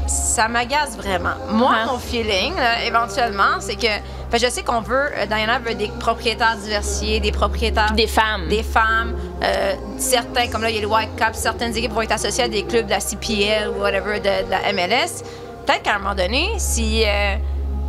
Ça 0.07 0.49
m'agace 0.49 0.97
vraiment. 0.97 1.35
Moi, 1.51 1.71
Uh-huh. 1.73 1.93
mon 1.93 1.99
feeling, 1.99 2.55
là, 2.57 2.85
éventuellement, 2.85 3.61
c'est 3.61 3.77
que. 3.77 3.87
Fait, 4.31 4.39
je 4.39 4.51
sais 4.51 4.63
qu'on 4.63 4.81
veut. 4.81 5.11
euh, 5.17 5.27
Diana 5.27 5.59
veut 5.59 5.75
des 5.75 5.89
propriétaires 6.01 6.57
diversifiés, 6.57 7.21
des 7.21 7.33
propriétaires. 7.33 7.93
Des 7.93 8.07
femmes. 8.07 8.49
Des 8.49 8.63
femmes. 8.63 9.15
euh, 9.43 9.75
certains, 9.99 10.49
comme 10.49 10.63
là, 10.63 10.71
il 10.71 10.77
y 10.77 10.79
a 10.79 10.83
le 10.83 10.89
Whitecaps, 10.89 11.39
certaines 11.39 11.77
équipes 11.77 11.93
vont 11.93 12.03
être 12.03 12.13
associées 12.13 12.45
à 12.45 12.49
des 12.49 12.65
clubs 12.65 12.87
de 12.87 12.91
la 12.91 13.01
CPL 13.01 13.69
ou 13.69 13.81
whatever, 13.81 14.19
de, 14.21 14.47
de 14.47 14.51
la 14.51 14.73
MLS. 14.73 15.23
Peut-être 15.67 15.83
qu'à 15.83 15.95
un 15.97 15.99
moment 15.99 16.15
donné, 16.15 16.49
si 16.59 17.05
euh, 17.07 17.37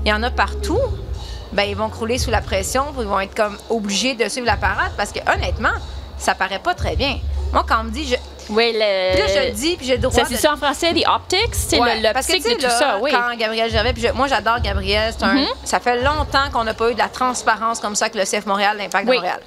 il 0.06 0.10
y 0.10 0.14
en 0.14 0.22
a 0.24 0.32
partout, 0.32 0.80
ben 1.52 1.64
ils 1.64 1.76
vont 1.76 1.90
crouler 1.90 2.18
sous 2.18 2.30
la 2.30 2.42
pression, 2.42 2.84
puis 2.94 3.02
ils 3.02 3.08
vont 3.08 3.20
être 3.20 3.36
comme 3.36 3.58
obligés 3.70 4.14
de 4.16 4.30
suivre 4.30 4.46
la 4.48 4.58
parade 4.58 4.92
parce 4.98 5.12
que 5.12 5.20
honnêtement, 5.34 5.74
ça 6.18 6.36
paraît 6.36 6.60
pas 6.60 6.74
très 6.76 6.96
bien. 6.96 7.18
Moi, 7.54 7.66
quand 7.68 7.78
on 7.82 7.84
me 7.86 7.90
dit, 7.92 8.06
je, 8.06 8.16
Oui, 8.50 8.72
le. 8.74 9.12
puis 9.14 9.22
là, 9.22 9.28
je 9.44 9.48
le 9.48 9.52
dis, 9.54 9.76
puis 9.78 9.86
j'ai 9.86 9.94
le 9.94 10.00
droit 10.02 10.14
Ça, 10.14 10.24
de- 10.24 10.28
c'est 10.30 10.38
ça 10.42 10.54
en 10.54 10.58
français, 10.58 10.94
the 10.94 11.08
optics, 11.08 11.54
c'est 11.54 11.80
Ouais, 11.80 12.00
le- 12.02 12.14
parce 12.14 12.26
que, 12.28 12.34
l'optique 12.34 12.52
de 12.52 12.56
tout 12.58 12.64
là, 12.64 12.70
ça, 12.70 12.98
oui. 13.02 13.12
Quand 13.12 13.36
Gabriel 13.38 13.70
Gervais, 13.70 13.94
puis 13.94 14.02
je- 14.02 14.12
moi 14.14 14.28
j'adore 14.28 14.60
Gabriel, 14.62 15.14
c'est 15.18 15.24
un- 15.26 15.46
ça 15.64 15.80
fait 15.80 16.02
longtemps 16.02 16.50
qu'on 16.52 16.64
n'a 16.64 16.74
pas 16.74 16.90
eu 16.90 16.94
de 16.94 17.00
la 17.00 17.10
transparence 17.10 17.80
comme 17.80 17.96
ça 17.96 18.06
avec 18.06 18.16
le 18.16 18.26
CF 18.26 18.46
Montréal, 18.46 18.78
l'Impact 18.78 19.06
de 19.06 19.10
Oui. 19.12 19.18
Montréal. 19.18 19.40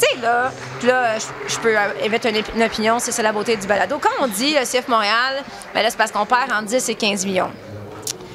Tu 0.00 0.06
sais, 0.06 0.22
là, 0.22 0.50
là, 0.84 1.18
je, 1.18 1.52
je 1.54 1.58
peux 1.60 1.76
euh, 1.76 1.80
émettre 2.02 2.26
une, 2.26 2.42
une 2.56 2.62
opinion, 2.62 2.98
c'est 3.00 3.12
ça 3.12 3.22
la 3.22 3.32
beauté 3.32 3.56
du 3.56 3.66
balado. 3.66 3.98
Quand 4.00 4.24
on 4.24 4.28
dit 4.28 4.54
le 4.54 4.64
CF 4.64 4.88
Montréal, 4.88 5.42
ben 5.74 5.82
là, 5.82 5.90
c'est 5.90 5.98
parce 5.98 6.10
qu'on 6.10 6.24
perd 6.24 6.50
entre 6.52 6.64
10 6.66 6.88
et 6.88 6.94
15 6.94 7.26
millions. 7.26 7.50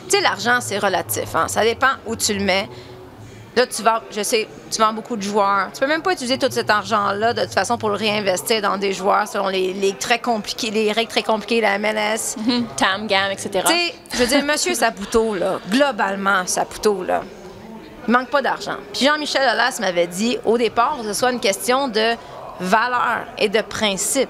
Tu 0.07 0.17
sais, 0.17 0.21
l'argent, 0.21 0.59
c'est 0.61 0.77
relatif. 0.77 1.33
Hein? 1.33 1.47
Ça 1.47 1.63
dépend 1.63 1.89
où 2.05 2.15
tu 2.15 2.33
le 2.35 2.43
mets. 2.43 2.69
Là, 3.55 3.65
tu 3.65 3.81
vends, 3.83 3.99
je 4.11 4.21
sais, 4.21 4.47
tu 4.69 4.81
vends 4.81 4.91
beaucoup 4.91 5.15
de 5.15 5.21
joueurs. 5.21 5.69
Tu 5.73 5.79
peux 5.79 5.87
même 5.87 6.01
pas 6.01 6.11
utiliser 6.11 6.37
tout 6.37 6.49
cet 6.51 6.69
argent-là 6.69 7.33
de 7.33 7.41
toute 7.41 7.53
façon 7.53 7.77
pour 7.77 7.89
le 7.89 7.95
réinvestir 7.95 8.61
dans 8.61 8.77
des 8.77 8.91
joueurs 8.91 9.27
selon 9.27 9.47
les, 9.47 9.71
les 9.71 9.93
très 9.93 10.19
compliqués, 10.19 10.71
les 10.71 10.91
règles 10.91 11.09
très 11.09 11.23
compliquées 11.23 11.57
de 11.57 11.61
la 11.61 11.79
MLS. 11.79 12.35
Mhm. 12.37 12.67
Tam, 12.75 13.07
Gam, 13.07 13.31
etc. 13.31 13.49
Tu 13.65 13.73
sais, 13.73 13.95
je 14.11 14.17
veux 14.17 14.27
dire, 14.27 14.43
Monsieur 14.43 14.73
Saputo, 14.75 15.35
là, 15.35 15.59
globalement, 15.69 16.45
Saputo, 16.45 17.03
là, 17.03 17.21
il 18.07 18.11
manque 18.11 18.29
pas 18.29 18.41
d'argent. 18.41 18.77
Puis 18.93 19.05
Jean-Michel 19.05 19.41
Aulas 19.41 19.77
m'avait 19.79 20.07
dit, 20.07 20.37
au 20.43 20.57
départ, 20.57 20.97
que 20.97 21.07
ce 21.07 21.13
soit 21.13 21.31
une 21.31 21.39
question 21.39 21.87
de 21.87 22.15
valeur 22.59 23.25
et 23.37 23.47
de 23.47 23.61
principe. 23.61 24.29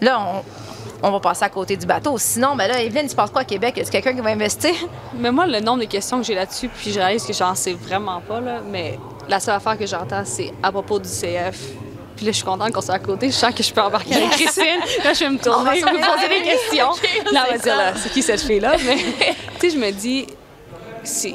Là, 0.00 0.20
on, 0.20 0.42
on 1.02 1.10
va 1.10 1.20
passer 1.20 1.44
à 1.44 1.48
côté 1.48 1.76
du 1.76 1.86
bateau. 1.86 2.16
Sinon, 2.18 2.54
ben 2.56 2.68
là, 2.68 2.80
Evelyne, 2.82 3.08
tu 3.08 3.14
penses 3.16 3.30
quoi 3.30 3.42
à 3.42 3.44
Québec? 3.44 3.76
Est-ce 3.78 3.90
quelqu'un 3.90 4.14
qui 4.14 4.20
va 4.20 4.30
investir? 4.30 4.72
Mais 5.18 5.30
moi, 5.32 5.46
le 5.46 5.60
nombre 5.60 5.80
de 5.80 5.86
questions 5.86 6.18
que 6.18 6.24
j'ai 6.26 6.34
là-dessus, 6.34 6.68
puis 6.68 6.92
je 6.92 6.98
réalise 7.00 7.24
que 7.26 7.32
j'en 7.32 7.54
sais 7.54 7.72
vraiment 7.72 8.20
pas, 8.20 8.40
là, 8.40 8.60
mais 8.70 8.98
la 9.28 9.40
seule 9.40 9.54
affaire 9.54 9.76
que 9.78 9.86
j'entends, 9.86 10.22
c'est 10.24 10.52
à 10.62 10.70
propos 10.70 10.98
du 10.98 11.08
CF. 11.08 11.58
Puis 12.16 12.26
là, 12.26 12.32
je 12.32 12.36
suis 12.36 12.44
contente 12.44 12.70
qu'on 12.72 12.80
soit 12.80 12.94
à 12.94 12.98
côté. 12.98 13.28
Je 13.28 13.32
sens 13.34 13.52
que 13.54 13.62
je 13.62 13.72
peux 13.72 13.80
embarquer 13.80 14.14
avec 14.14 14.30
Christine. 14.30 14.64
Là, 15.02 15.12
je 15.12 15.20
vais 15.20 15.30
me 15.30 15.38
On 15.38 15.62
va 15.62 15.72
tourner, 15.74 15.80
s'en 15.80 15.90
vous 15.90 15.96
poser 15.96 16.24
aller. 16.26 16.38
des 16.40 16.44
questions. 16.44 16.90
Là, 17.32 17.44
on 17.48 17.52
va 17.52 17.58
dire, 17.58 17.76
là, 17.76 17.92
c'est 17.96 18.10
qui 18.12 18.22
cette 18.22 18.42
fille-là? 18.42 18.76
Mais, 18.86 18.96
tu 18.96 19.60
sais, 19.60 19.70
je 19.70 19.78
me 19.78 19.90
dis, 19.90 20.26
c'est- 21.02 21.34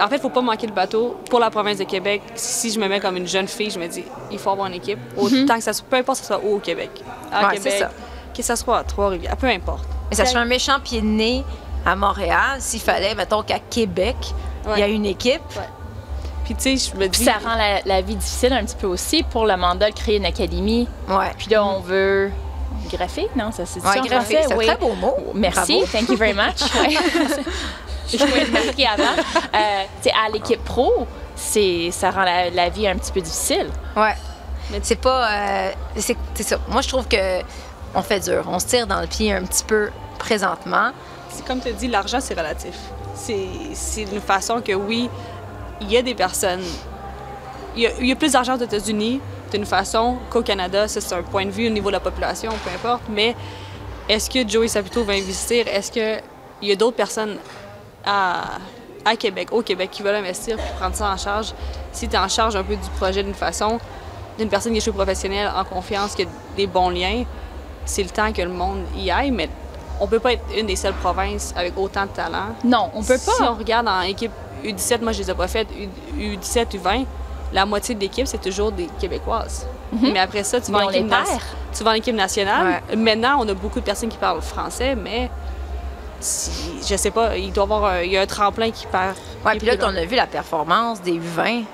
en 0.00 0.08
fait, 0.08 0.16
il 0.16 0.20
faut 0.20 0.28
pas 0.28 0.40
manquer 0.42 0.66
le 0.66 0.72
bateau. 0.72 1.16
Pour 1.30 1.40
la 1.40 1.50
province 1.50 1.78
de 1.78 1.84
Québec, 1.84 2.22
si 2.34 2.70
je 2.70 2.78
me 2.78 2.86
mets 2.86 3.00
comme 3.00 3.16
une 3.16 3.26
jeune 3.26 3.48
fille, 3.48 3.70
je 3.70 3.78
me 3.78 3.86
dis, 3.88 4.04
il 4.30 4.38
faut 4.38 4.50
avoir 4.50 4.66
une 4.68 4.74
équipe. 4.74 4.98
Autant 5.16 5.56
que 5.56 5.62
ça 5.62 5.72
soit, 5.72 5.86
peu 5.88 5.96
importe 5.96 6.20
que 6.20 6.26
ce 6.26 6.32
soit 6.34 6.42
où 6.44 6.56
au 6.56 6.58
Québec. 6.58 6.90
À 7.32 7.48
Ouais, 7.48 7.54
c'est 7.54 7.62
Québec, 7.70 7.78
ça. 7.80 7.90
Que 8.34 8.42
ce 8.42 8.56
soit 8.56 8.78
à 8.78 8.84
Trois-Rivières, 8.84 9.36
peu 9.36 9.48
importe. 9.48 9.84
Mais 10.10 10.16
ça 10.16 10.24
serait 10.26 10.40
un 10.40 10.44
méchant 10.44 10.80
pied 10.82 11.00
de 11.00 11.06
nez 11.06 11.44
à 11.86 11.94
Montréal 11.96 12.56
s'il 12.58 12.80
fallait, 12.80 13.14
mettons, 13.14 13.42
qu'à 13.42 13.58
Québec, 13.58 14.16
il 14.74 14.78
y 14.78 14.82
a 14.82 14.88
une 14.88 15.06
équipe. 15.06 15.40
Puis 16.44 16.54
tu 16.56 16.76
sais, 16.76 16.90
je 16.92 16.96
me 16.96 17.08
Puis 17.08 17.18
dis, 17.20 17.24
ça 17.24 17.34
rend 17.44 17.54
la, 17.54 17.80
la 17.84 18.00
vie 18.00 18.16
difficile 18.16 18.52
un 18.52 18.64
petit 18.64 18.74
peu 18.74 18.88
aussi 18.88 19.22
pour 19.22 19.46
le 19.46 19.56
mandat 19.56 19.88
de 19.90 19.94
créer 19.94 20.16
une 20.16 20.26
académie. 20.26 20.88
Ouais. 21.08 21.30
Puis 21.38 21.48
là, 21.48 21.64
on 21.64 21.78
veut 21.80 22.30
graffer, 22.92 23.28
non? 23.36 23.52
Ça, 23.52 23.64
c'est 23.66 23.80
Ouais, 23.86 24.00
graffer, 24.08 24.38
c'est 24.46 24.52
un 24.52 24.56
Oui. 24.56 24.66
très 24.66 24.76
beau 24.76 24.94
mot. 24.94 25.14
Merci, 25.34 25.78
Bravo. 25.78 25.86
thank 25.92 26.08
you 26.08 26.16
very 26.16 26.32
much. 26.34 26.58
Je 28.12 28.16
voulais 28.18 28.44
le 28.44 28.50
marquer 28.50 28.86
avant. 28.88 29.04
Euh, 29.54 29.82
tu 30.02 30.08
sais, 30.08 30.10
à 30.10 30.28
l'équipe 30.32 30.62
pro, 30.64 31.06
c'est, 31.36 31.90
ça 31.92 32.10
rend 32.10 32.22
la, 32.24 32.50
la 32.50 32.68
vie 32.68 32.88
un 32.88 32.96
petit 32.96 33.12
peu 33.12 33.20
difficile. 33.20 33.68
Ouais. 33.96 34.14
Mais 34.72 34.80
c'est 34.82 34.96
pas. 35.00 35.30
euh, 35.32 35.70
c'est 35.96 36.16
c'est 36.34 36.42
ça. 36.42 36.58
Moi, 36.68 36.80
je 36.82 36.88
trouve 36.88 37.06
que 37.06 37.40
on 37.94 38.02
fait 38.02 38.20
dur. 38.20 38.44
On 38.48 38.58
se 38.58 38.66
tire 38.66 38.86
dans 38.86 39.00
le 39.00 39.06
pied 39.06 39.32
un 39.32 39.44
petit 39.44 39.64
peu 39.64 39.90
présentement. 40.18 40.90
comme 41.46 41.60
tu 41.60 41.72
dis, 41.72 41.88
l'argent, 41.88 42.20
c'est 42.20 42.34
relatif. 42.34 42.74
C'est, 43.14 44.02
une 44.02 44.20
façon 44.20 44.60
que, 44.60 44.72
oui, 44.72 45.08
il 45.80 45.90
y 45.90 45.96
a 45.96 46.02
des 46.02 46.14
personnes. 46.14 46.64
Il 47.76 47.82
y 47.82 48.12
a, 48.12 48.16
plus 48.16 48.32
d'argent 48.32 48.56
aux 48.56 48.62
États-Unis 48.62 49.20
d'une 49.52 49.66
façon 49.66 50.16
qu'au 50.30 50.42
Canada. 50.42 50.88
C'est 50.88 51.12
un 51.12 51.22
point 51.22 51.46
de 51.46 51.50
vue 51.50 51.66
au 51.66 51.70
niveau 51.70 51.88
de 51.88 51.94
la 51.94 52.00
population, 52.00 52.50
peu 52.64 52.70
importe. 52.70 53.02
Mais 53.08 53.36
est-ce 54.08 54.28
que 54.30 54.48
Joey 54.48 54.68
Saputo 54.68 55.04
va 55.04 55.14
investir? 55.14 55.66
Est-ce 55.68 55.92
qu'il 55.92 56.22
y 56.62 56.72
a 56.72 56.76
d'autres 56.76 56.96
personnes 56.96 57.36
à, 58.04 58.58
Québec, 59.18 59.48
au 59.52 59.62
Québec, 59.62 59.90
qui 59.90 60.02
veulent 60.02 60.16
investir 60.16 60.56
puis 60.56 60.66
prendre 60.78 60.94
ça 60.94 61.10
en 61.10 61.16
charge? 61.16 61.52
Si 61.92 62.08
tu 62.08 62.14
es 62.14 62.18
en 62.18 62.28
charge 62.28 62.56
un 62.56 62.62
peu 62.62 62.76
du 62.76 62.88
projet 62.96 63.22
d'une 63.22 63.34
façon, 63.34 63.78
d'une 64.38 64.48
personne 64.48 64.72
qui 64.72 64.78
est 64.78 64.84
jouée 64.84 64.94
professionnelle, 64.94 65.50
en 65.54 65.64
confiance, 65.64 66.14
qui 66.14 66.22
a 66.22 66.26
des 66.56 66.66
bons 66.66 66.90
liens, 66.90 67.24
c'est 67.84 68.02
le 68.02 68.10
temps 68.10 68.32
que 68.32 68.42
le 68.42 68.48
monde 68.50 68.84
y 68.96 69.10
aille, 69.10 69.30
mais 69.30 69.48
on 70.00 70.06
peut 70.06 70.20
pas 70.20 70.32
être 70.32 70.44
une 70.56 70.66
des 70.66 70.76
seules 70.76 70.94
provinces 70.94 71.52
avec 71.56 71.76
autant 71.78 72.02
de 72.06 72.10
talent. 72.10 72.54
Non, 72.64 72.90
on 72.94 73.02
peut 73.02 73.18
pas. 73.18 73.32
Si 73.32 73.42
on 73.42 73.54
regarde 73.54 73.88
en 73.88 74.00
équipe 74.02 74.32
U17, 74.64 75.02
moi 75.02 75.12
je 75.12 75.18
les 75.18 75.30
ai 75.30 75.34
pas 75.34 75.48
faites, 75.48 75.68
U- 76.18 76.36
U17, 76.36 76.76
U20, 76.78 77.04
la 77.52 77.66
moitié 77.66 77.94
de 77.94 78.00
l'équipe, 78.00 78.26
c'est 78.26 78.40
toujours 78.40 78.70
des 78.72 78.86
Québécoises. 79.00 79.66
Mais 80.00 80.20
après 80.20 80.44
ça, 80.44 80.60
tu 80.60 80.70
vas, 80.70 80.86
en 80.86 80.90
équipe 80.90 81.08
perd. 81.08 81.26
tu 81.76 81.82
vas 81.82 81.90
en 81.90 81.94
équipe 81.94 82.14
nationale. 82.14 82.80
Ouais. 82.90 82.96
Maintenant, 82.96 83.38
on 83.40 83.48
a 83.48 83.54
beaucoup 83.54 83.80
de 83.80 83.84
personnes 83.84 84.08
qui 84.08 84.18
parlent 84.18 84.40
français, 84.40 84.94
mais 84.94 85.28
si, 86.20 86.50
je 86.88 86.96
sais 86.96 87.10
pas, 87.10 87.36
il 87.36 87.52
doit 87.52 87.64
y 87.64 87.66
avoir 87.66 87.84
un, 87.86 88.00
il 88.02 88.12
y 88.12 88.16
a 88.16 88.20
un 88.20 88.26
tremplin 88.26 88.70
qui 88.70 88.86
perd. 88.86 89.16
Ouais, 89.44 89.56
puis 89.56 89.66
là, 89.66 89.74
on 89.82 89.96
a 89.96 90.04
vu 90.04 90.14
la 90.16 90.26
performance 90.26 91.00
des 91.02 91.12
U20 91.18 91.64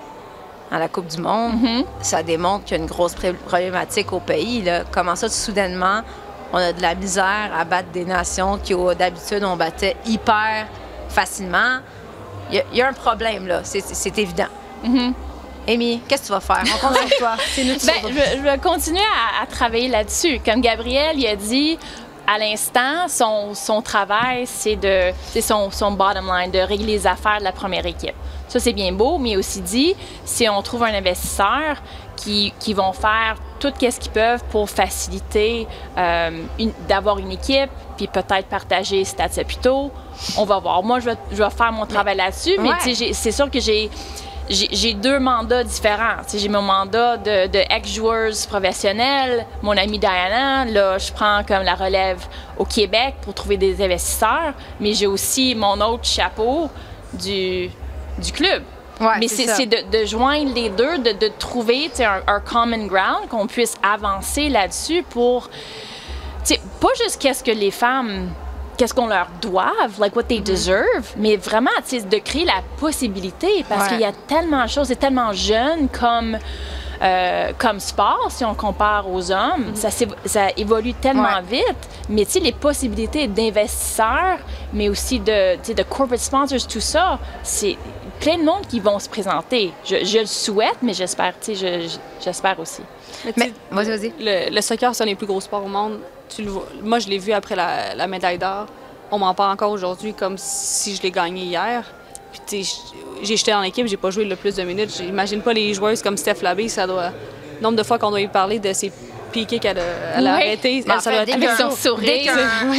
à 0.71 0.79
la 0.79 0.89
Coupe 0.89 1.07
du 1.07 1.19
Monde. 1.19 1.55
Mm-hmm. 1.63 1.85
Ça 2.03 2.23
démontre 2.23 2.65
qu'il 2.65 2.77
y 2.77 2.81
a 2.81 2.83
une 2.83 2.89
grosse 2.89 3.15
problématique 3.47 4.13
au 4.13 4.21
pays. 4.21 4.63
Là. 4.63 4.83
Comment 4.91 5.15
ça, 5.17 5.29
soudainement, 5.29 6.01
on 6.53 6.59
a 6.59 6.73
de 6.73 6.83
la 6.83 6.95
misère 6.95 7.51
à 7.57 7.65
battre 7.65 7.89
des 7.93 8.05
nations 8.05 8.59
qui, 8.59 8.75
d'habitude, 8.99 9.45
on 9.45 9.57
battait 9.57 9.97
hyper 10.07 10.67
facilement? 11.09 11.79
Il 12.51 12.57
y, 12.57 12.59
a- 12.61 12.65
il 12.73 12.79
y 12.79 12.83
a 12.83 12.89
un 12.89 12.93
problème, 12.93 13.47
là. 13.47 13.61
C'est, 13.65 14.19
évident. 14.19 14.47
Amy, 15.69 16.01
qu'est-ce 16.07 16.23
que 16.23 16.27
tu 16.29 16.33
vas 16.33 16.41
faire? 16.41 16.63
On 16.75 16.87
compte 16.87 16.97
sur 17.09 17.09
toi. 17.19 17.33
C'est 17.55 17.65
nous 17.65 17.75
qui 17.75 17.87
Ben, 17.87 17.95
je, 18.05 18.37
je 18.39 18.43
vais 18.43 18.59
continuer 18.59 19.01
à, 19.01 19.43
à 19.43 19.47
travailler 19.47 19.89
là-dessus. 19.89 20.41
Comme 20.45 20.61
Gabriel, 20.61 21.19
il 21.19 21.27
a 21.27 21.35
dit 21.35 21.77
à 22.27 22.39
l'instant, 22.39 23.09
son, 23.09 23.55
son 23.55 23.83
travail, 23.83 24.47
c'est 24.47 24.77
de, 24.77 25.13
c'est 25.33 25.41
son, 25.41 25.71
son 25.71 25.93
bottom 25.93 26.27
line, 26.27 26.51
de 26.51 26.59
régler 26.59 26.87
les 26.87 27.07
affaires 27.07 27.39
de 27.39 27.45
la 27.45 27.53
première 27.53 27.87
équipe. 27.87 28.15
Ça, 28.49 28.61
c'est 28.61 28.73
bien 28.73 28.93
beau, 28.93 29.19
mais 29.19 29.37
aussi 29.37 29.61
dit, 29.61 29.95
si 30.25 30.49
on 30.49 30.63
trouve 30.63 30.85
un 30.85 30.95
investisseur 30.95 31.77
qui, 32.17 32.53
qui 32.61 32.75
vont 32.75 32.93
faire 32.93 33.37
tout 33.61 33.73
ce 33.81 33.99
qu'ils 33.99 34.13
peuvent 34.13 34.43
pour 34.51 34.69
faciliter 34.71 35.67
euh, 35.99 36.43
d'avoir 36.89 37.19
une 37.19 37.33
équipe, 37.33 37.71
puis 37.97 38.07
peut-être 38.07 38.47
partager 38.49 39.05
Stats 39.05 39.31
Saputo, 39.31 39.91
on 40.37 40.45
va 40.45 40.59
voir. 40.59 40.83
Moi, 40.83 41.01
je 41.01 41.07
vais, 41.11 41.17
je 41.33 41.43
vais 41.43 41.51
faire 41.51 41.73
mon 41.73 41.87
travail 41.87 42.17
là-dessus, 42.17 42.57
mais 42.59 42.71
j'ai- 42.95 43.13
c'est 43.13 43.33
sûr 43.33 43.51
que 43.51 43.61
j'ai 43.61 43.91
j'ai 44.49 44.95
deux 44.95 45.19
mandats 45.19 45.65
différents. 45.65 46.23
J'ai 46.33 46.49
mon 46.49 46.63
mandat 46.63 47.17
de, 47.17 47.47
de 47.49 47.59
ex-joueuse 47.71 48.47
professionnelle, 48.47 49.47
mon 49.63 49.77
amie 49.77 49.99
Diana. 49.99 50.65
Là, 50.65 50.99
je 50.99 51.13
prends 51.13 51.43
comme 51.45 51.63
la 51.63 51.75
relève 51.75 52.27
au 52.57 52.65
Québec 52.65 53.15
pour 53.23 53.35
trouver 53.35 53.57
des 53.57 53.83
investisseurs, 53.83 54.55
mais 54.81 54.93
j'ai 54.95 55.07
aussi 55.07 55.55
mon 55.55 55.81
autre 55.81 56.05
chapeau 56.05 56.71
du, 57.13 57.71
du 58.19 58.33
club. 58.33 58.63
Ouais, 59.01 59.19
mais 59.21 59.29
c'est 59.29 59.67
de, 59.67 59.91
de 59.91 60.07
joindre 60.07 60.55
les 60.55 60.71
deux, 60.71 60.99
de, 60.99 61.13
de 61.13 61.31
trouver 61.39 61.91
un, 61.99 62.23
un 62.27 62.41
common 62.41 62.87
ground, 62.87 63.29
qu'on 63.29 63.47
puisse 63.47 63.75
avancer 63.83 64.49
là-dessus 64.49 65.03
pour 65.11 65.51
pas 66.81 66.89
juste 67.03 67.21
qu'est-ce 67.21 67.43
que 67.43 67.51
les 67.51 67.73
femmes, 67.73 68.31
qu'est-ce 68.77 68.95
qu'on 68.95 69.07
leur 69.09 69.29
doive, 69.41 69.99
like 70.01 70.15
what 70.17 70.23
Mm-hmm. 70.25 70.27
they 70.29 70.41
deserve, 70.41 71.13
mais 71.17 71.37
vraiment, 71.37 71.71
tu 71.89 71.99
sais, 71.99 72.03
de 72.03 72.19
créer 72.19 72.45
la 72.45 72.63
possibilité 72.79 73.65
parce 73.69 73.83
Ouais. 73.85 73.89
qu'il 73.89 74.01
y 74.01 74.05
a 74.05 74.13
tellement 74.27 74.65
de 74.65 74.69
choses, 74.69 74.89
c'est 74.89 74.97
tellement 74.97 75.33
jeune 75.33 75.89
comme. 75.89 76.39
euh, 77.03 77.53
comme 77.59 77.79
sport, 77.79 78.29
si 78.31 78.43
on 78.43 78.55
compare 78.55 79.07
aux 79.13 79.31
hommes, 79.31 79.75
ça, 79.75 79.91
s'évo- 79.91 80.15
ça 80.25 80.47
évolue 80.57 80.95
tellement 80.95 81.25
Mm-hmm. 81.25 81.51
Ouais. 81.51 81.59
vite. 81.69 81.89
Mais 82.09 82.25
tu 82.25 82.31
sais, 82.33 82.41
les 82.41 82.53
possibilités 82.53 83.27
d'investisseurs, 83.29 84.39
mais 84.73 84.89
aussi 84.89 85.21
de, 85.21 85.57
de 85.75 85.83
corporate 85.83 86.21
sponsors, 86.21 86.67
tout 86.67 86.81
ça, 86.81 87.19
c'est 87.43 87.77
plein 88.19 88.39
de 88.39 88.45
monde 88.45 88.67
qui 88.67 88.81
vont 88.81 88.99
se 88.99 89.11
présenter. 89.11 89.73
Je, 89.85 90.05
je 90.07 90.21
le 90.21 90.27
souhaite, 90.27 90.79
mais 90.81 90.95
j'espère, 90.95 91.35
tu 91.39 91.55
sais, 91.55 91.83
je- 91.83 91.87
je- 91.89 91.99
j'espère 92.25 92.59
aussi. 92.59 92.81
Mais 93.27 93.33
Mais, 93.37 93.53
vas-y, 93.71 93.89
vas-y. 93.99 94.13
le, 94.19 94.55
le 94.55 94.61
soccer, 94.63 94.95
c'est 94.95 95.03
un 95.03 95.07
des 95.07 95.15
plus 95.17 95.27
gros 95.27 95.41
sports 95.43 95.65
au 95.65 95.69
monde. 95.69 95.99
Tu 96.29 96.43
le 96.43 96.51
vois- 96.51 96.67
Moi, 96.83 96.99
je 96.99 97.09
l'ai 97.09 97.19
vu 97.19 97.33
après 97.33 97.57
la, 97.57 97.95
la 97.95 98.07
médaille 98.07 98.39
d'or. 98.39 98.67
On 99.11 99.19
m'en 99.19 99.35
parle 99.35 99.53
encore 99.53 99.71
aujourd'hui 99.71 100.15
comme 100.15 100.37
si 100.39 100.97
je 100.97 101.03
l'ai 101.03 101.11
gagné 101.11 101.43
hier. 101.43 101.85
Puis, 102.47 102.69
j'ai 103.23 103.37
jeté 103.37 103.53
dans 103.53 103.61
l'équipe, 103.61 103.87
j'ai 103.87 103.97
pas 103.97 104.11
joué 104.11 104.25
le 104.25 104.37
plus 104.37 104.55
de 104.57 104.63
minutes. 104.63 104.95
J'imagine 104.97 105.41
pas 105.41 105.53
les 105.53 105.73
joueuses 105.75 106.03
comme 106.03 106.17
Steph 106.17 106.43
Labé, 106.43 106.69
ça 106.69 106.87
doit. 106.87 107.11
Le 107.59 107.63
nombre 107.63 107.77
de 107.77 107.83
fois 107.83 107.99
qu'on 107.99 108.11
doit 108.11 108.21
y 108.21 108.29
parler 108.29 108.59
de 108.59 108.73
ses 108.73 108.93
piquets 109.33 109.59
qu'elle 109.59 109.79
a, 109.79 110.17
a 110.17 110.21
Oui. 110.21 110.27
arrêté, 110.29 110.83
Mais 110.87 110.95
en 110.95 111.01
ça 111.01 111.11
fait, 111.11 111.25
doit 111.25 111.37
être 111.49 111.57
son 111.59 111.71
sourire. 111.71 112.33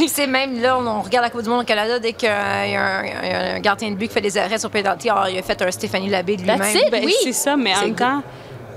sais, 0.08 0.26
même 0.28 0.60
là, 0.62 0.78
on, 0.78 0.86
on 0.86 1.00
regarde 1.02 1.24
la 1.24 1.30
Coupe 1.30 1.42
du 1.42 1.48
Monde 1.48 1.62
au 1.62 1.64
Canada, 1.64 1.98
dès 1.98 2.12
qu'il 2.12 2.28
y 2.28 2.32
a 2.32 2.40
un, 2.60 2.64
y 2.66 2.76
a 2.76 3.54
a 3.54 3.60
gardien 3.60 3.90
de 3.90 3.96
but 3.96 4.08
qui 4.08 4.14
fait 4.14 4.20
des 4.20 4.36
arrêts 4.38 4.58
sur 4.58 4.70
penalty, 4.70 5.08
alors, 5.10 5.28
il 5.28 5.38
a 5.38 5.42
fait 5.42 5.60
un 5.60 5.70
Stéphanie 5.70 6.08
Labbé 6.08 6.36
de 6.36 6.42
lui-même. 6.42 6.60
Ben, 6.92 7.02
Oui. 7.04 7.14
C'est 7.22 7.32
ça, 7.32 7.56
mais 7.56 7.72
en 7.74 7.78
C'est 7.80 7.86
même 7.86 7.94
temps, 7.96 8.22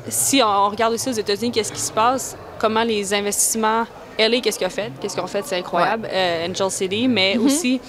si 0.10 0.42
on 0.44 0.70
regarde 0.70 0.94
aussi 0.94 1.10
aux 1.10 1.14
États-Unis, 1.14 1.52
qu'est-ce 1.52 1.72
qui 1.72 1.80
se 1.82 1.92
passe, 1.92 2.36
comment 2.60 2.84
les 2.84 3.14
investissements, 3.14 3.86
LA, 4.20 4.40
qu'est-ce 4.42 4.58
qu'ils 4.58 4.68
ont 4.68 4.72
fait? 4.72 4.92
Qu'est-ce 5.00 5.16
qu'ils 5.16 5.24
ont 5.24 5.28
fait? 5.28 5.44
C'est 5.46 5.58
incroyable. 5.58 6.08
Euh, 6.12 6.48
Angel 6.48 6.70
City, 6.72 7.08
mais 7.08 7.36
Mm-hmm. 7.36 7.46
aussi 7.46 7.82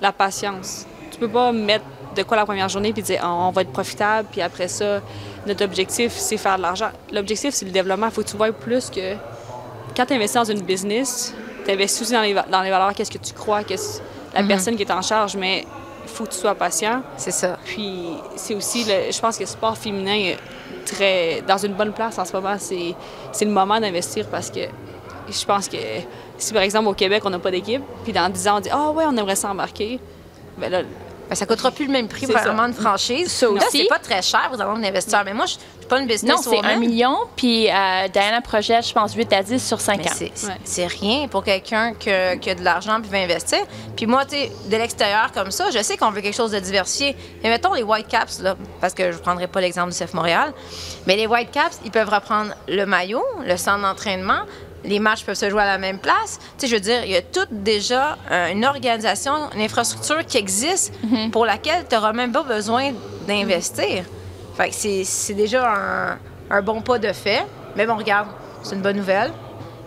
la 0.00 0.12
patience. 0.12 0.86
Tu 1.10 1.18
peux 1.18 1.28
pas 1.28 1.52
mettre 1.52 1.84
de 2.16 2.22
quoi 2.22 2.36
la 2.36 2.44
première 2.44 2.68
journée 2.68 2.92
puis 2.92 3.02
dire 3.02 3.20
on 3.24 3.50
va 3.50 3.62
être 3.62 3.72
profitable, 3.72 4.28
puis 4.30 4.40
après 4.42 4.68
ça, 4.68 5.00
notre 5.46 5.64
objectif, 5.64 6.12
c'est 6.12 6.36
faire 6.36 6.56
de 6.56 6.62
l'argent. 6.62 6.90
L'objectif, 7.12 7.54
c'est 7.54 7.64
le 7.64 7.70
développement. 7.70 8.06
Il 8.06 8.12
faut 8.12 8.22
que 8.22 8.28
tu 8.28 8.36
vois 8.36 8.52
plus 8.52 8.90
que 8.90 9.14
quand 9.96 10.06
tu 10.06 10.14
investis 10.14 10.34
dans 10.36 10.44
une 10.52 10.62
business, 10.62 11.34
tu 11.64 11.70
investis 11.70 12.02
aussi 12.02 12.12
dans 12.12 12.22
les, 12.22 12.32
va- 12.34 12.46
dans 12.50 12.60
les 12.62 12.70
valeurs, 12.70 12.92
qu'est-ce 12.94 13.10
que 13.10 13.18
tu 13.18 13.32
crois, 13.32 13.62
qu'est-ce 13.64 14.00
la 14.34 14.42
Mm-hmm. 14.42 14.46
personne 14.48 14.76
qui 14.76 14.82
est 14.82 14.90
en 14.92 15.00
charge, 15.02 15.36
mais 15.36 15.64
il 16.04 16.08
faut 16.10 16.24
que 16.24 16.30
tu 16.30 16.36
sois 16.38 16.54
patient. 16.54 17.02
C'est 17.16 17.30
ça. 17.30 17.58
Puis 17.64 18.10
c'est 18.36 18.54
aussi, 18.54 18.84
le, 18.84 19.10
je 19.10 19.18
pense 19.20 19.36
que 19.36 19.42
le 19.44 19.48
sport 19.48 19.76
féminin 19.76 20.14
est 20.14 20.38
très 20.84 21.42
dans 21.48 21.56
une 21.58 21.72
bonne 21.74 21.92
place 21.92 22.18
en 22.18 22.24
ce 22.24 22.32
moment. 22.34 22.56
C'est 22.58 22.94
le 23.44 23.50
moment 23.50 23.80
d'investir 23.80 24.26
parce 24.30 24.50
que 24.50 24.60
je 25.30 25.44
pense 25.44 25.68
que 25.68 25.76
si 26.38 26.52
par 26.52 26.62
exemple 26.62 26.88
au 26.88 26.94
Québec 26.94 27.22
on 27.24 27.30
n'a 27.30 27.38
pas 27.38 27.50
d'équipe, 27.50 27.82
puis 28.04 28.12
dans 28.12 28.28
10 28.28 28.48
ans 28.48 28.56
on 28.58 28.60
dit 28.60 28.70
ah 28.72 28.90
ouais 28.90 29.04
on 29.06 29.16
aimerait 29.16 29.36
s'embarquer, 29.36 30.00
ben 30.56 30.70
là 30.70 30.82
Ben, 31.28 31.34
ça 31.34 31.44
coûtera 31.44 31.70
plus 31.70 31.84
le 31.84 31.92
même 31.92 32.08
prix 32.08 32.24
C'est 32.26 32.32
vraiment 32.32 32.62
ça. 32.62 32.68
une 32.68 32.72
franchise. 32.74 33.30
Ça 33.30 33.44
Là, 33.46 33.52
aussi. 33.52 33.80
c'est 33.82 33.86
pas 33.88 33.98
très 33.98 34.22
cher, 34.22 34.48
vous 34.50 34.58
avez 34.62 34.70
un 34.70 34.82
investisseur. 34.82 35.24
Mais 35.26 35.34
moi, 35.34 35.44
je 35.44 35.52
je 35.52 35.58
suis 35.82 35.86
pas 35.96 36.00
une 36.00 36.06
business 36.06 36.36
Non, 36.36 36.42
c'est 36.42 36.64
un 36.66 36.76
million, 36.76 37.16
puis 37.36 37.68
euh, 37.70 38.08
Diana 38.08 38.40
projette, 38.40 38.86
je 38.86 38.92
pense, 38.94 39.12
8 39.14 39.30
à 39.34 39.42
10 39.42 39.62
sur 39.66 39.78
5 39.80 39.98
Mais 39.98 40.08
ans. 40.08 40.12
c'est- 40.14 40.30
c'est 40.34 40.46
Ouais. 40.46 40.52
c'est 40.64 40.86
rien 40.86 41.28
pour 41.28 41.44
quelqu'un 41.44 41.92
qui, 41.98 42.10
a- 42.10 42.36
qui 42.38 42.48
a 42.50 42.54
de 42.54 42.64
l'argent 42.64 42.98
puis 43.02 43.10
veut 43.10 43.18
investir. 43.18 43.58
Puis 43.94 44.06
moi, 44.06 44.24
tu 44.24 44.36
sais, 44.36 44.50
de 44.70 44.76
l'extérieur 44.78 45.30
comme 45.32 45.50
ça, 45.50 45.70
je 45.70 45.82
sais 45.82 45.96
qu'on 45.98 46.10
veut 46.10 46.20
quelque 46.22 46.34
chose 46.36 46.50
de 46.52 46.58
diversifié. 46.60 47.14
Mais 47.42 47.50
mettons 47.50 47.74
les 47.74 47.82
Whitecaps, 47.82 48.40
là, 48.40 48.56
parce 48.80 48.94
que 48.94 49.12
je 49.12 49.16
ne 49.18 49.22
prendrai 49.22 49.48
pas 49.48 49.60
l'exemple 49.60 49.90
du 49.92 49.96
CF 49.98 50.14
Montréal, 50.14 50.52
mais 51.06 51.16
les 51.16 51.26
Whitecaps, 51.26 51.80
ils 51.84 51.90
peuvent 51.90 52.08
reprendre 52.10 52.52
le 52.68 52.84
maillot, 52.86 53.24
le 53.46 53.56
centre 53.58 53.82
d'entraînement. 53.82 54.40
Les 54.84 54.98
matchs 55.00 55.24
peuvent 55.24 55.34
se 55.36 55.50
jouer 55.50 55.62
à 55.62 55.66
la 55.66 55.78
même 55.78 55.98
place. 55.98 56.38
Tu 56.58 56.60
sais, 56.60 56.66
je 56.68 56.74
veux 56.74 56.80
dire, 56.80 57.04
il 57.04 57.10
y 57.10 57.16
a 57.16 57.22
tout 57.22 57.46
déjà 57.50 58.16
euh, 58.30 58.48
une 58.52 58.64
organisation, 58.64 59.50
une 59.54 59.60
infrastructure 59.62 60.24
qui 60.24 60.38
existe 60.38 60.92
pour 61.32 61.44
laquelle 61.44 61.84
tu 61.88 61.94
n'auras 61.94 62.12
même 62.12 62.32
pas 62.32 62.42
besoin 62.44 62.92
d'investir. 63.26 64.04
Fait 64.56 64.68
que 64.70 64.74
c'est 64.74 65.04
c'est 65.04 65.34
déjà 65.34 65.68
un, 65.72 66.18
un 66.50 66.62
bon 66.62 66.80
pas 66.80 66.98
de 66.98 67.12
fait. 67.12 67.44
Mais 67.76 67.86
bon, 67.86 67.96
regarde, 67.96 68.28
c'est 68.62 68.74
une 68.74 68.82
bonne 68.82 68.96
nouvelle. 68.96 69.32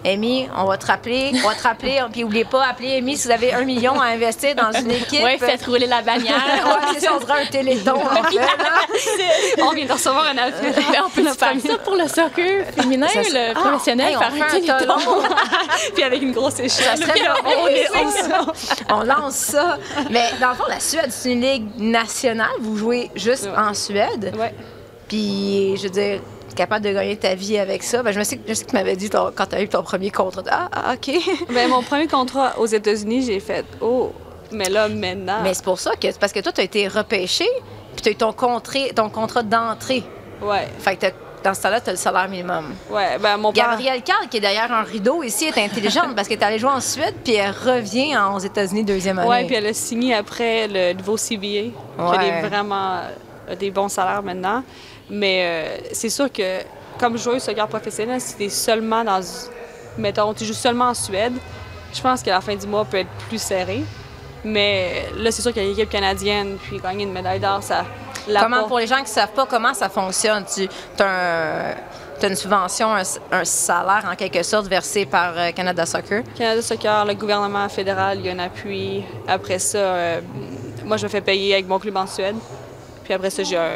Amy, 0.05 0.47
on 0.57 0.65
va 0.65 0.77
te 0.77 0.85
rappeler, 0.87 1.31
on 1.43 1.47
va 1.47 1.53
te 1.55 1.63
rappeler, 1.63 1.99
puis 2.11 2.21
n'oubliez 2.21 2.45
pas, 2.45 2.65
appelez 2.65 2.97
Amy 2.97 3.17
si 3.17 3.27
vous 3.27 3.33
avez 3.33 3.53
un 3.53 3.63
million 3.63 3.99
à 4.01 4.05
investir 4.07 4.55
dans 4.55 4.71
une 4.71 4.89
équipe. 4.91 5.21
Oui, 5.23 5.37
faites 5.39 5.63
rouler 5.65 5.85
la 5.87 6.01
bannière. 6.01 6.33
ouais, 6.65 6.93
c'est 6.93 7.01
ça, 7.05 7.11
on 7.13 7.31
un 7.31 7.45
téléthon, 7.45 7.95
en 7.95 8.23
fait, 8.23 8.35
là. 8.35 8.47
On 9.63 9.71
vient 9.71 9.85
de 9.85 9.91
recevoir 9.91 10.25
un 10.25 10.37
appel. 10.37 10.73
Mais 10.91 10.99
on 11.05 11.09
peut 11.09 11.23
faire 11.23 11.53
ça 11.65 11.77
pour 11.83 11.95
le 11.95 12.07
soccer 12.07 12.65
féminin, 12.75 13.07
Ça 13.07 13.23
serait- 13.23 13.51
le 13.51 13.57
Ah, 13.57 13.59
professionnel, 13.59 14.07
hey, 14.09 14.17
on 14.17 14.19
faire 14.19 14.31
fait 14.33 14.41
un 14.41 14.59
téléthon. 14.77 15.21
Puis 15.95 16.03
avec 16.03 16.21
une 16.21 16.31
grosse 16.31 16.59
échelle. 16.59 16.85
Ça 16.85 16.95
serait 16.97 17.21
on- 17.45 17.63
on 17.63 17.67
est- 17.67 17.87
on- 18.89 18.95
on 18.95 19.03
lance 19.03 19.35
ça. 19.35 19.77
Mais 20.09 20.31
dans 20.39 20.49
le 20.49 20.55
fond, 20.55 20.65
la 20.67 20.79
Suède, 20.79 21.09
c'est 21.11 21.31
une 21.33 21.41
ligue 21.41 21.67
nationale. 21.77 22.49
Vous 22.59 22.75
jouez 22.77 23.09
juste 23.15 23.45
Ouais. 23.45 23.51
en 23.57 23.73
Suède. 23.73 24.33
Ouais. 24.37 24.53
Puis, 25.07 25.75
je 25.77 25.83
veux 25.83 25.89
dire, 25.89 26.21
capable 26.55 26.85
de 26.85 26.91
gagner 26.93 27.15
ta 27.17 27.35
vie 27.35 27.57
avec 27.57 27.83
ça? 27.83 28.03
Ben, 28.03 28.11
je, 28.11 28.19
me 28.19 28.23
sais, 28.23 28.39
je 28.47 28.53
sais 28.53 28.63
que 28.65 28.69
tu 28.69 28.75
m'avais 28.75 28.95
dit 28.95 29.09
ton- 29.09 29.31
quand 29.35 29.45
tu 29.47 29.55
as 29.55 29.61
eu 29.61 29.67
ton 29.69 29.83
premier 29.83 30.11
contrat. 30.11 30.41
Ah, 30.49 30.69
ah, 30.71 30.93
OK. 30.93 31.13
Ben, 31.53 31.69
mon 31.69 31.81
premier 31.83 32.07
contrat 32.07 32.53
aux 32.57 32.65
États-Unis, 32.67 33.23
j'ai 33.25 33.39
fait 33.39 33.65
Oh, 33.81 34.11
mais 34.51 34.69
là, 34.69 34.87
maintenant. 34.89 35.41
Mais 35.43 35.53
c'est 35.53 35.63
pour 35.63 35.79
ça 35.79 35.91
que, 35.95 36.11
c'est 36.11 36.19
parce 36.19 36.33
que 36.33 36.39
toi, 36.39 36.51
tu 36.51 36.61
as 36.61 36.63
été 36.65 36.87
repêché, 36.87 37.45
puis 37.95 38.01
tu 38.03 38.09
as 38.09 38.11
eu 38.11 38.15
ton, 38.15 38.31
contré- 38.33 38.93
ton 38.93 39.09
contrat 39.09 39.43
d'entrée. 39.43 40.03
Ouais, 40.41 40.67
Fait 40.79 40.95
que 40.95 41.01
t'as- 41.01 41.11
dans 41.43 41.55
ce 41.55 41.61
temps-là, 41.63 41.81
tu 41.81 41.89
as 41.89 41.93
le 41.93 41.97
salaire 41.97 42.29
minimum. 42.29 42.65
ouais. 42.91 43.17
Ben, 43.19 43.35
mon 43.37 43.51
père. 43.51 43.69
Gabrielle 43.71 44.03
Carl, 44.03 44.27
qui 44.29 44.37
est 44.37 44.41
derrière 44.41 44.71
un 44.71 44.83
rideau 44.83 45.23
ici, 45.23 45.45
est 45.45 45.57
intelligente 45.57 46.09
parce 46.15 46.27
qu'elle 46.27 46.39
est 46.39 46.43
allée 46.43 46.59
jouer 46.59 46.69
en 46.69 46.79
Suède, 46.81 47.15
puis 47.23 47.33
elle 47.33 47.49
revient 47.51 48.15
en- 48.15 48.35
aux 48.35 48.39
États-Unis 48.39 48.83
deuxième 48.83 49.17
année. 49.19 49.27
Ouais, 49.29 49.45
puis 49.45 49.55
elle 49.55 49.65
a 49.65 49.73
signé 49.73 50.13
après 50.13 50.67
le 50.67 50.93
nouveau 50.93 51.17
CBA, 51.17 51.71
Ouais. 51.97 52.17
des, 52.41 52.47
vraiment 52.47 52.97
euh, 53.49 53.55
des 53.55 53.71
bons 53.71 53.89
salaires 53.89 54.21
maintenant. 54.21 54.63
Mais 55.11 55.43
euh, 55.43 55.89
c'est 55.91 56.09
sûr 56.09 56.31
que 56.31 56.61
comme 56.97 57.17
joueuse 57.17 57.43
soccer 57.43 57.67
professionnel, 57.67 58.21
si 58.21 58.35
tu 58.35 58.45
es 58.45 58.49
seulement 58.49 59.03
dans. 59.03 59.21
Mettons, 59.97 60.33
tu 60.33 60.45
joues 60.45 60.53
seulement 60.53 60.85
en 60.85 60.93
Suède, 60.93 61.33
je 61.93 62.01
pense 62.01 62.23
que 62.23 62.29
la 62.29 62.39
fin 62.39 62.55
du 62.55 62.65
mois 62.65 62.85
peut 62.85 62.97
être 62.97 63.09
plus 63.27 63.41
serrée. 63.41 63.83
Mais 64.45 65.05
là, 65.17 65.31
c'est 65.31 65.41
sûr 65.41 65.53
que 65.53 65.59
l'équipe 65.59 65.89
canadienne, 65.89 66.57
puis 66.63 66.79
gagner 66.79 67.03
une 67.03 67.11
médaille 67.11 67.39
d'or, 67.39 67.61
ça. 67.61 67.85
Comment, 68.39 68.67
pour 68.67 68.79
les 68.79 68.87
gens 68.87 68.97
qui 68.97 69.03
ne 69.03 69.07
savent 69.07 69.33
pas 69.33 69.45
comment 69.45 69.73
ça 69.73 69.89
fonctionne, 69.89 70.45
tu 70.45 70.67
as, 71.03 71.75
une 72.23 72.35
subvention, 72.35 72.93
un, 72.93 73.01
un 73.31 73.45
salaire 73.45 74.05
en 74.09 74.15
quelque 74.15 74.43
sorte 74.43 74.67
versé 74.67 75.05
par 75.05 75.33
euh, 75.35 75.51
Canada 75.51 75.85
Soccer? 75.85 76.23
Canada 76.37 76.61
Soccer, 76.61 77.05
le 77.05 77.15
gouvernement 77.15 77.67
fédéral, 77.67 78.19
il 78.19 78.27
y 78.27 78.29
a 78.29 78.33
un 78.33 78.39
appui. 78.39 79.03
Après 79.27 79.59
ça, 79.59 79.77
euh, 79.77 80.21
moi, 80.85 80.97
je 80.97 81.03
me 81.03 81.09
fais 81.09 81.21
payer 81.21 81.53
avec 81.53 81.67
mon 81.67 81.79
club 81.79 81.97
en 81.97 82.07
Suède. 82.07 82.35
Puis 83.11 83.15
après 83.17 83.29
ça, 83.29 83.43
j'ai 83.43 83.57
un... 83.57 83.71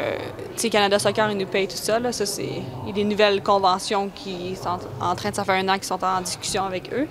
Tu 0.56 0.62
sais, 0.62 0.70
Canada 0.70 0.98
Soccer, 0.98 1.30
ils 1.30 1.38
nous 1.38 1.46
payent 1.46 1.68
tout 1.68 1.76
ça. 1.76 2.00
Là. 2.00 2.14
Ça, 2.14 2.26
c'est... 2.26 2.48
Il 2.84 2.88
y 2.88 2.90
a 2.92 2.94
des 2.94 3.04
nouvelles 3.04 3.44
conventions 3.44 4.10
qui 4.16 4.56
sont 4.56 4.80
en 5.02 5.14
train 5.14 5.32
de... 5.32 5.36
Ça 5.36 5.44
fait 5.44 5.52
un 5.52 5.68
an 5.68 5.74
qu'ils 5.74 5.84
sont 5.84 6.02
en 6.02 6.22
discussion 6.22 6.64
avec 6.64 6.90
eux. 6.94 7.06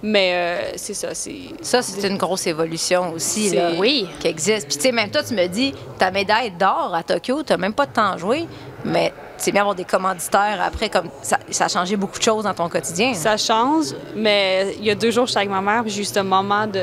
Mais 0.00 0.30
euh, 0.32 0.72
c'est 0.76 0.94
ça, 0.94 1.12
c'est... 1.12 1.40
Ça, 1.62 1.82
c'est 1.82 2.06
une 2.06 2.18
grosse 2.18 2.46
évolution 2.46 3.12
aussi, 3.12 3.50
là, 3.50 3.72
Oui. 3.76 4.06
qui 4.20 4.28
existe. 4.28 4.68
Puis, 4.68 4.76
tu 4.76 4.82
sais, 4.84 4.92
même 4.92 5.10
toi, 5.10 5.24
tu 5.24 5.34
me 5.34 5.44
dis, 5.48 5.74
ta 5.98 6.12
médaille 6.12 6.52
d'or 6.52 6.92
à 6.94 7.02
Tokyo, 7.02 7.42
tu 7.42 7.52
n'as 7.52 7.56
même 7.56 7.74
pas 7.74 7.86
de 7.86 7.92
temps 7.92 8.12
à 8.12 8.16
jouer, 8.16 8.46
mais 8.84 9.12
c'est 9.36 9.50
bien 9.50 9.62
avoir 9.62 9.74
des 9.74 9.84
commanditaires 9.84 10.60
après, 10.64 10.88
comme 10.88 11.08
ça, 11.20 11.40
ça 11.50 11.64
a 11.64 11.68
changé 11.68 11.96
beaucoup 11.96 12.18
de 12.18 12.22
choses 12.22 12.44
dans 12.44 12.54
ton 12.54 12.68
quotidien. 12.68 13.12
Ça 13.14 13.36
change, 13.36 13.86
mais 14.14 14.76
il 14.78 14.84
y 14.84 14.90
a 14.92 14.94
deux 14.94 15.10
jours, 15.10 15.26
j'étais 15.26 15.38
avec 15.40 15.50
ma 15.50 15.60
mère, 15.60 15.82
puis 15.82 15.90
j'ai 15.90 16.02
eu 16.02 16.04
ce 16.04 16.20
moment 16.20 16.68
de... 16.68 16.80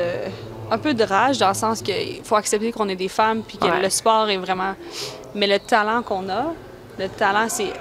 Un 0.70 0.78
peu 0.78 0.94
de 0.94 1.04
rage, 1.04 1.38
dans 1.38 1.48
le 1.48 1.54
sens 1.54 1.82
qu'il 1.82 2.22
faut 2.24 2.36
accepter 2.36 2.72
qu'on 2.72 2.88
est 2.88 2.96
des 2.96 3.08
femmes, 3.08 3.42
puis 3.42 3.58
que 3.58 3.66
Ouais. 3.66 3.80
le 3.82 3.90
sport 3.90 4.28
est 4.28 4.36
vraiment... 4.38 4.74
Mais 5.34 5.46
le 5.46 5.58
talent 5.58 6.02
qu'on 6.02 6.28
a, 6.28 6.46
le 6.98 7.08
talent, 7.08 7.46
c'est... 7.48 7.72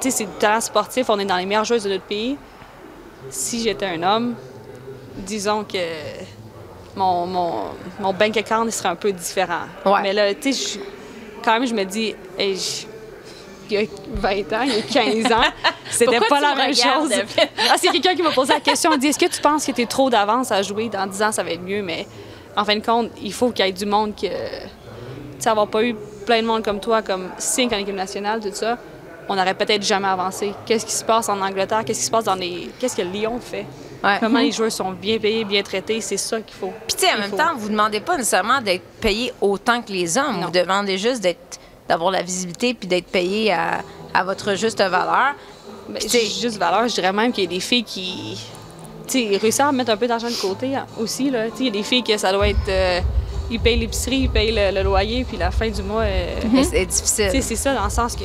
Tu 0.00 0.10
sais, 0.10 0.18
c'est 0.18 0.24
du 0.24 0.32
talent 0.38 0.60
sportif, 0.60 1.08
on 1.10 1.18
est 1.18 1.24
dans 1.24 1.36
les 1.36 1.46
meilleures 1.46 1.64
joueuses 1.64 1.84
de 1.84 1.90
notre 1.90 2.04
pays. 2.04 2.36
Si 3.30 3.62
j'étais 3.62 3.86
un 3.86 4.02
homme, 4.02 4.34
disons 5.16 5.64
que 5.64 5.78
mon, 6.96 7.26
mon, 7.26 7.52
mon 8.00 8.12
bank 8.12 8.36
account 8.36 8.68
serait 8.70 8.88
un 8.90 8.96
peu 8.96 9.12
différent. 9.12 9.66
Ouais. 9.86 10.02
Mais 10.02 10.12
là, 10.12 10.34
tu 10.34 10.52
sais, 10.52 10.80
quand 11.44 11.52
même, 11.52 11.66
je 11.66 11.74
me 11.74 11.84
dis, 11.84 12.14
hey, 12.38 12.58
il 13.70 13.80
y 13.80 13.84
a 13.84 13.86
20 14.14 14.30
ans, 14.52 14.62
il 14.62 14.74
y 14.74 14.78
a 14.78 14.82
15 14.82 15.32
ans, 15.32 15.44
c'était 15.90 16.20
pas 16.20 16.36
tu 16.36 16.42
la 16.42 16.54
me 16.54 16.58
même 16.58 16.74
chose. 16.74 17.12
Ah, 17.70 17.74
c'est 17.76 17.88
quelqu'un 17.88 18.14
qui 18.14 18.22
m'a 18.22 18.30
posé 18.30 18.52
la 18.52 18.60
question, 18.60 18.92
il 18.92 18.98
dit, 18.98 19.08
est-ce 19.08 19.18
que 19.18 19.26
tu 19.30 19.40
penses 19.40 19.64
que 19.64 19.72
tu 19.72 19.82
es 19.82 19.86
trop 19.86 20.10
d'avance 20.10 20.50
à 20.52 20.62
jouer? 20.62 20.88
Dans 20.88 21.06
10 21.06 21.22
ans, 21.22 21.32
ça 21.32 21.42
va 21.42 21.50
être 21.50 21.62
mieux, 21.62 21.82
mais 21.82 22.06
en 22.56 22.64
fin 22.64 22.76
de 22.76 22.84
compte, 22.84 23.10
il 23.22 23.32
faut 23.32 23.50
qu'il 23.50 23.64
y 23.64 23.68
ait 23.68 23.72
du 23.72 23.86
monde 23.86 24.14
que... 24.14 24.26
Tu 24.26 24.28
sais, 25.38 25.50
avoir 25.50 25.68
pas 25.68 25.82
eu 25.82 25.96
plein 26.26 26.42
de 26.42 26.46
monde 26.46 26.62
comme 26.64 26.80
toi, 26.80 27.02
comme 27.02 27.30
Sync 27.38 27.72
en 27.72 27.78
équipe 27.78 27.94
nationale, 27.94 28.40
tout 28.40 28.50
ça, 28.52 28.78
on 29.28 29.34
n'aurait 29.34 29.54
peut-être 29.54 29.82
jamais 29.82 30.08
avancé. 30.08 30.52
Qu'est-ce 30.66 30.86
qui 30.86 30.92
se 30.92 31.04
passe 31.04 31.28
en 31.28 31.40
Angleterre? 31.40 31.84
Qu'est-ce 31.84 32.00
qui 32.00 32.06
se 32.06 32.10
passe 32.10 32.24
dans 32.24 32.34
les... 32.34 32.70
Qu'est-ce 32.78 32.96
que 32.96 33.02
Lyon 33.02 33.40
fait? 33.40 33.66
Ouais. 34.02 34.16
Comment 34.18 34.40
les 34.40 34.50
joueurs 34.50 34.72
sont 34.72 34.90
bien 34.90 35.18
payés, 35.18 35.44
bien 35.44 35.62
traités, 35.62 36.00
c'est 36.00 36.16
ça 36.16 36.40
qu'il 36.40 36.56
faut. 36.56 36.72
Puis, 36.86 36.96
tu 36.96 37.06
sais, 37.06 37.12
en 37.12 37.18
même 37.18 37.30
faut. 37.30 37.36
temps, 37.36 37.54
vous 37.56 37.66
ne 37.66 37.72
demandez 37.72 38.00
pas 38.00 38.16
nécessairement 38.16 38.60
d'être 38.60 38.82
payé 39.00 39.32
autant 39.40 39.80
que 39.80 39.92
les 39.92 40.18
hommes. 40.18 40.40
Non. 40.40 40.46
Vous 40.46 40.52
demandez 40.52 40.98
juste 40.98 41.20
d'être, 41.20 41.51
d'avoir 41.88 42.10
la 42.10 42.22
visibilité 42.22 42.74
puis 42.74 42.88
d'être 42.88 43.06
payé 43.06 43.52
à, 43.52 43.80
à 44.14 44.24
votre 44.24 44.54
juste 44.54 44.78
valeur. 44.78 45.34
Ben, 45.88 46.00
juste 46.00 46.58
valeur, 46.58 46.88
je 46.88 46.94
dirais 46.94 47.12
même 47.12 47.32
qu'il 47.32 47.44
y 47.44 47.46
a 47.46 47.50
des 47.50 47.60
filles 47.60 47.84
qui. 47.84 48.38
Réussissent 49.14 49.60
à 49.60 49.70
mettre 49.72 49.90
un 49.90 49.96
peu 49.98 50.06
d'argent 50.06 50.28
de 50.30 50.40
côté 50.40 50.74
hein, 50.74 50.86
aussi. 50.98 51.28
là. 51.30 51.46
Il 51.58 51.66
y 51.66 51.68
a 51.68 51.72
des 51.72 51.82
filles 51.82 52.02
que 52.02 52.16
ça 52.16 52.32
doit 52.32 52.48
être. 52.48 52.56
euh, 52.68 53.00
ils 53.50 53.60
payent 53.60 53.78
l'épicerie, 53.78 54.20
ils 54.20 54.30
payent 54.30 54.52
le, 54.52 54.70
le 54.74 54.82
loyer, 54.82 55.24
puis 55.24 55.36
la 55.36 55.50
fin 55.50 55.68
du 55.68 55.82
mois. 55.82 56.02
euh, 56.02 56.40
C'est 56.62 56.86
difficile. 56.86 57.42
c'est 57.42 57.56
ça, 57.56 57.74
dans 57.74 57.84
le 57.84 57.90
sens 57.90 58.16
que. 58.16 58.22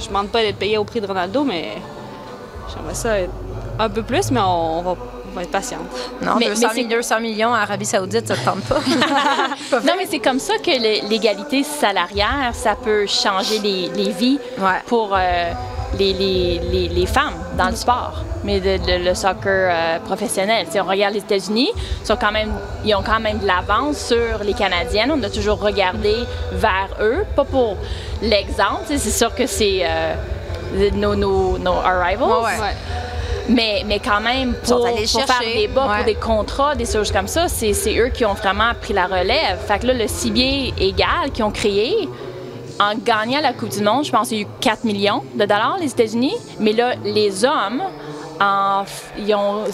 Je 0.00 0.06
demande 0.06 0.28
pas 0.28 0.42
d'être 0.42 0.58
payé 0.58 0.78
au 0.78 0.84
prix 0.84 1.00
de 1.00 1.06
Ronaldo, 1.06 1.42
mais. 1.42 1.72
J'aimerais 2.72 2.94
ça 2.94 3.18
être 3.18 3.32
un 3.78 3.88
peu 3.88 4.02
plus, 4.04 4.30
mais 4.30 4.38
on, 4.40 4.78
on 4.78 4.82
va, 4.82 4.96
va 5.36 5.42
être 5.44 5.50
patiente. 5.50 5.80
Non, 6.22 6.36
Mais- 6.38 6.46
200, 6.48 6.68
mais 6.74 6.82
c'est- 6.82 6.88
200 6.88 7.20
millions 7.20 7.54
à 7.54 7.60
Arabie 7.60 7.84
Saoudite, 7.86 8.26
ça 8.28 8.34
te 8.36 8.44
tente 8.44 8.60
pas? 8.62 8.80
Non, 9.84 9.92
mais 9.98 10.06
c'est 10.10 10.18
comme 10.18 10.38
ça 10.38 10.54
que 10.58 10.70
l'égalité 11.08 11.62
salariale, 11.62 12.52
ça 12.52 12.74
peut 12.74 13.06
changer 13.06 13.58
les, 13.58 13.88
les 13.94 14.10
vies 14.10 14.38
Ouais. 14.58 14.80
pour 14.86 15.14
euh, 15.14 15.50
les, 15.98 16.12
les- 16.12 16.60
les- 16.70 16.88
les 16.88 17.06
femmes 17.06 17.34
dans 17.56 17.68
le 17.68 17.76
sport, 17.76 18.22
mais 18.44 18.60
de, 18.60 18.76
de- 18.78 19.04
le 19.04 19.14
soccer 19.14 19.70
euh, 19.72 19.98
professionnel. 20.00 20.66
Si 20.70 20.78
on 20.80 20.84
regarde 20.84 21.14
les 21.14 21.20
États-Unis, 21.20 21.70
ils, 22.02 22.06
sont 22.06 22.16
quand 22.16 22.32
même, 22.32 22.52
ils 22.84 22.94
ont 22.94 23.02
quand 23.02 23.20
même 23.20 23.38
de 23.38 23.46
l'avance 23.46 23.98
sur 23.98 24.42
les 24.44 24.52
Canadiennes. 24.54 25.10
On 25.12 25.22
a 25.22 25.30
toujours 25.30 25.60
regardé 25.60 26.14
vers 26.52 26.88
eux, 27.00 27.24
pas 27.34 27.44
pour 27.44 27.76
l'exemple. 28.22 28.82
C'est 28.86 28.98
sûr 28.98 29.34
que 29.34 29.46
c'est 29.46 29.80
euh, 29.84 30.14
nos, 30.94 31.14
nos, 31.14 31.58
nos 31.58 31.72
our 31.72 32.02
rivals. 32.04 32.28
Ouais, 32.28 32.60
ouais. 32.60 32.74
Mais, 33.48 33.84
mais 33.86 34.00
quand 34.00 34.20
même, 34.20 34.54
pour, 34.64 34.84
pour 34.84 35.22
faire 35.24 35.40
des 35.40 35.68
bas, 35.68 35.86
ouais. 35.88 35.96
pour 35.96 36.04
des 36.04 36.14
contrats, 36.14 36.74
des 36.74 36.86
choses 36.86 37.12
comme 37.12 37.28
ça, 37.28 37.48
c'est 37.48 37.72
c'est 37.74 37.96
eux 37.96 38.08
qui 38.08 38.24
ont 38.24 38.34
vraiment 38.34 38.72
pris 38.80 38.92
la 38.92 39.06
relève. 39.06 39.58
Fait 39.66 39.78
que 39.78 39.86
là, 39.86 39.94
le 39.94 40.06
CBA 40.06 40.74
égal 40.82 41.30
qu'ils 41.32 41.44
ont 41.44 41.50
créé, 41.50 42.08
en 42.80 42.94
gagnant 42.96 43.40
la 43.40 43.52
Coupe 43.52 43.70
du 43.70 43.82
Monde, 43.82 44.04
je 44.04 44.10
pense 44.10 44.28
qu'il 44.28 44.38
y 44.38 44.40
a 44.40 44.44
eu 44.44 44.48
4 44.60 44.84
millions 44.84 45.22
de 45.34 45.44
dollars, 45.44 45.78
les 45.80 45.90
États-Unis. 45.90 46.34
Mais 46.58 46.72
là, 46.72 46.94
les 47.04 47.44
hommes, 47.44 47.82
en, 48.40 48.84
ils 49.18 49.34
ont, 49.34 49.64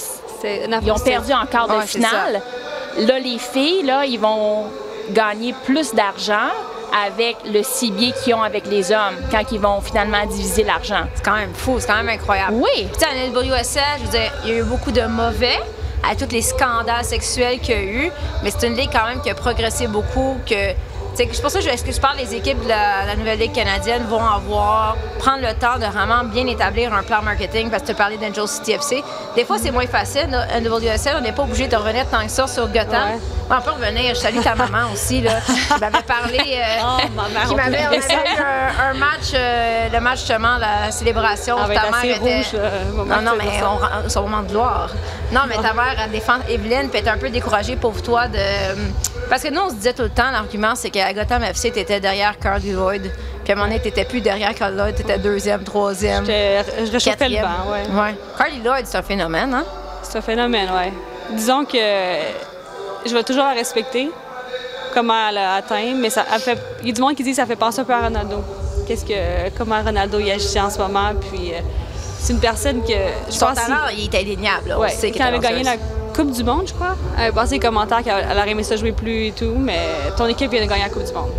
ils 0.45 0.93
ont 0.93 0.99
perdu 0.99 1.33
en 1.33 1.47
quart 1.47 1.69
de 1.69 1.75
Ouais, 1.75 1.87
finale. 1.87 2.43
Là, 2.99 3.19
les 3.19 3.39
filles, 3.39 3.83
là, 3.85 4.05
ils 4.05 4.21
vont 4.21 4.67
gagner 5.11 5.55
plus 5.65 5.95
d'argent 5.95 6.51
avec 6.93 7.37
le 7.45 7.63
CBA 7.63 8.13
qu'ils 8.23 8.35
ont 8.35 8.43
avec 8.43 8.67
les 8.67 8.93
hommes 8.93 9.17
quand 9.31 9.43
ils 9.51 9.61
vont 9.61 9.81
finalement 9.81 10.25
diviser 10.27 10.65
l'argent. 10.65 11.05
C'est 11.15 11.25
quand 11.25 11.37
même 11.37 11.55
fou, 11.55 11.77
c'est 11.79 11.87
quand 11.87 11.97
même 11.97 12.09
incroyable. 12.09 12.55
Oui. 12.55 12.89
Tu 12.93 12.99
sais, 12.99 13.07
en 13.07 13.31
NWSL, 13.31 13.83
je 13.99 14.05
veux 14.05 14.11
dire, 14.11 14.33
il 14.45 14.51
y 14.51 14.53
a 14.55 14.59
eu 14.59 14.65
beaucoup 14.65 14.93
de 14.93 15.03
mauvais 15.03 15.59
à 16.09 16.15
tous 16.17 16.33
les 16.33 16.43
scandales 16.43 17.05
sexuels 17.05 17.61
qu'il 17.61 17.75
y 17.75 17.79
a 17.79 17.83
eu, 17.83 18.11
mais 18.43 18.51
c'est 18.51 18.67
une 18.67 18.77
ligue 18.77 18.91
quand 18.93 19.07
même 19.07 19.21
qui 19.21 19.31
a 19.31 19.35
progressé 19.35 19.87
beaucoup, 19.87 20.37
que 20.47 20.73
c'est 21.15 21.27
pour 21.43 21.51
ça 21.51 21.59
que 21.59 21.65
je, 21.65 21.71
est-ce 21.71 21.85
que 21.85 21.93
je 21.93 22.01
parle 22.01 22.17
les 22.19 22.35
équipes 22.35 22.63
de 22.63 22.69
la, 22.69 23.05
la 23.07 23.17
nouvelle 23.17 23.39
ligue 23.39 23.53
canadienne 23.53 24.05
vont 24.09 24.25
avoir 24.25 24.97
prendre 25.19 25.43
le 25.43 25.55
temps 25.55 25.79
de 25.79 25.87
vraiment 25.87 26.25
bien 26.25 26.47
établir 26.47 26.93
un 26.93 27.03
plan 27.03 27.23
marketing 27.23 27.71
parce 27.71 27.83
que 27.83 27.89
tu 27.89 27.95
parlé 27.95 28.17
d'Angel 28.17 28.49
City 28.49 28.73
FC. 28.73 29.05
Des 29.37 29.45
fois 29.45 29.57
c'est 29.59 29.71
moins 29.71 29.87
facile. 29.87 30.29
NWSL, 30.61 31.15
on 31.19 31.21
n'est 31.21 31.33
pas 31.33 31.43
obligé 31.43 31.69
de 31.69 31.77
revenir 31.77 32.07
tant 32.11 32.25
que 32.25 32.31
ça 32.31 32.47
sur 32.47 32.67
Gotham. 32.69 33.11
Ouais. 33.13 33.19
On 33.51 33.61
peut 33.61 33.71
revenir. 33.73 34.15
Je 34.15 34.21
salue 34.21 34.41
ta 34.41 34.55
maman 34.55 34.91
aussi 34.93 35.21
là. 35.21 35.41
qui 35.41 35.81
m'avait 35.81 36.03
parlé. 36.07 36.39
euh, 36.39 36.81
Oh, 36.85 36.97
qui 37.03 37.11
m'avait 37.11 37.35
peut 37.35 37.55
on 37.55 37.59
avait 37.59 37.83
eu 37.83 38.43
un, 38.43 38.91
un 38.91 38.95
match, 38.95 39.33
euh, 39.35 39.89
le 39.93 40.01
match 40.01 40.19
justement, 40.21 40.57
la 40.59 40.91
célébration. 40.91 41.57
Va 41.57 41.75
ta 41.75 41.91
mère 41.91 42.05
était. 42.05 42.19
rouge, 42.19 42.47
euh, 42.55 42.85
non, 42.97 43.21
non, 43.23 43.33
mais 43.39 43.45
on, 43.63 44.09
son 44.09 44.23
moment 44.23 44.43
de 44.43 44.49
gloire. 44.49 44.91
Non, 45.33 45.43
mais 45.49 45.57
ta 45.57 45.75
mère, 45.75 45.97
elle 46.03 46.11
défend 46.11 46.37
Evelyne, 46.49 46.89
puis 46.89 46.95
elle 46.95 47.01
était 47.01 47.11
un 47.11 47.19
peu 47.19 47.29
découragée 47.31 47.77
pour 47.77 48.01
toi 48.03 48.27
de. 48.29 48.39
Parce 49.29 49.43
que 49.43 49.49
nous, 49.49 49.61
on 49.61 49.71
se 49.71 49.75
disait 49.75 49.93
tout 49.93 50.03
le 50.03 50.11
temps, 50.11 50.31
l'argument, 50.31 50.75
c'est 50.75 50.91
qu'à 50.91 51.13
Gotham 51.13 51.43
FC, 51.43 51.71
t'étais 51.71 52.01
derrière 52.01 52.39
Carl 52.39 52.61
Lloyd. 52.63 53.11
Puis 53.45 53.53
à 53.53 53.57
un 53.57 53.59
moment 53.59 53.69
donné, 53.69 53.81
t'étais 53.81 54.05
plus 54.05 54.21
derrière 54.21 54.55
Carl 54.55 54.75
Lloyd, 54.77 54.95
t'étais 54.95 55.19
deuxième, 55.19 55.65
troisième. 55.65 56.25
Je, 56.27 56.93
réchauffais 56.93 57.29
le 57.29 57.41
banc. 57.41 58.03
Ouais. 58.03 58.15
Carly 58.37 58.61
Lloyd, 58.63 58.87
c'est 58.87 58.99
un 58.99 59.03
phénomène, 59.03 59.55
hein? 59.55 59.65
C'est 60.03 60.19
un 60.19 60.23
phénomène, 60.23 60.69
ouais. 60.71 60.93
Disons 61.31 61.65
que 61.65 61.79
je 63.07 63.13
vais 63.13 63.23
toujours 63.23 63.45
la 63.45 63.53
respecter, 63.53 64.11
comment 64.95 65.29
elle 65.31 65.39
a 65.39 65.55
atteint, 65.55 65.95
mais 65.97 66.11
ça 66.11 66.25
elle 66.33 66.41
fait. 66.41 66.59
Il 66.83 66.89
y 66.89 66.91
a 66.91 66.95
du 66.95 67.01
monde 67.01 67.15
qui 67.15 67.23
dit 67.23 67.31
que 67.31 67.37
ça 67.37 67.47
fait 67.47 67.57
penser 67.57 67.81
un 67.81 67.85
peu 67.85 67.95
à 67.95 68.03
Ronaldo. 68.03 68.45
Qu'est-ce 68.87 69.05
que. 69.05 69.51
Comment 69.57 69.83
Ronaldo 69.83 70.19
y 70.19 70.31
agit 70.31 70.61
en 70.61 70.71
ce 70.71 70.79
moment, 70.79 71.13
puis. 71.31 71.53
euh, 71.53 71.61
c'est 72.23 72.35
une 72.35 72.41
personne 72.41 72.83
que 72.83 72.93
je 73.29 73.33
Son 73.33 73.47
pense 73.47 73.57
talent, 73.57 73.89
il 73.97 74.05
est 74.05 74.21
indéniable. 74.21 74.77
Ouais, 74.79 74.93
quand 74.93 75.09
elle 75.17 75.23
avait 75.23 75.39
gagné 75.41 75.65
la. 75.65 75.73
Coupe 76.15 76.31
du 76.33 76.45
Monde, 76.45 76.67
je 76.69 76.75
crois, 76.75 76.95
elle 77.17 77.25
avait 77.25 77.33
passé 77.33 77.55
les 77.55 77.61
commentaires 77.61 78.03
qu'elle 78.03 78.27
elle 78.31 78.37
aurait 78.39 78.51
aimé 78.51 78.63
ça 78.63 78.77
jouer 78.77 78.93
plus 78.93 79.27
et 79.29 79.33
tout, 79.33 79.55
mais 79.57 79.81
ton 80.17 80.27
équipe 80.27 80.51
vient 80.51 80.63
de 80.63 80.67
gagner 80.69 80.85
la 80.85 80.91
Coupe 80.91 81.05
du 81.05 81.13
Monde. 81.13 81.31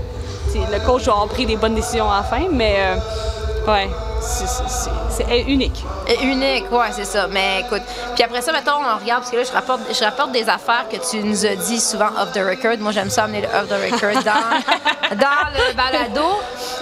T'sais, 0.50 0.60
le 0.72 0.80
coach 0.86 1.08
avoir 1.08 1.28
pris 1.28 1.46
des 1.46 1.56
bonnes 1.58 1.76
décisions 1.76 2.10
à 2.12 2.18
la 2.18 2.24
fin, 2.24 2.48
mais 2.52 2.76
euh, 2.80 3.72
ouais, 3.72 3.90
c'est- 4.22 5.42
unique. 5.48 5.84
Unique, 6.22 6.72
ouais, 6.72 6.88
c'est 6.92 7.06
ça. 7.06 7.28
Mais 7.28 7.62
écoute, 7.62 7.82
puis 8.16 8.24
après 8.24 8.42
ça, 8.42 8.52
mettons, 8.52 8.72
on 8.74 9.00
regarde, 9.00 9.22
parce 9.22 9.32
que 9.32 9.38
là, 9.38 9.44
je 9.44 9.52
rapporte, 9.52 9.82
je 9.98 10.04
rapporte 10.04 10.32
des 10.32 10.48
affaires 10.50 10.86
que 10.92 10.98
tu 11.10 11.24
nous 11.24 11.46
as 11.46 11.56
dit 11.56 11.80
souvent 11.80 12.10
off 12.22 12.32
the 12.34 12.40
record. 12.40 12.78
Moi, 12.80 12.92
j'aime 12.92 13.10
ça 13.10 13.24
amener 13.26 13.42
le 13.42 13.48
off 13.48 13.68
the 13.68 13.92
record 13.94 14.24
dans, 14.24 15.16
dans 15.18 15.50
le 15.54 15.74
balado. 15.76 16.28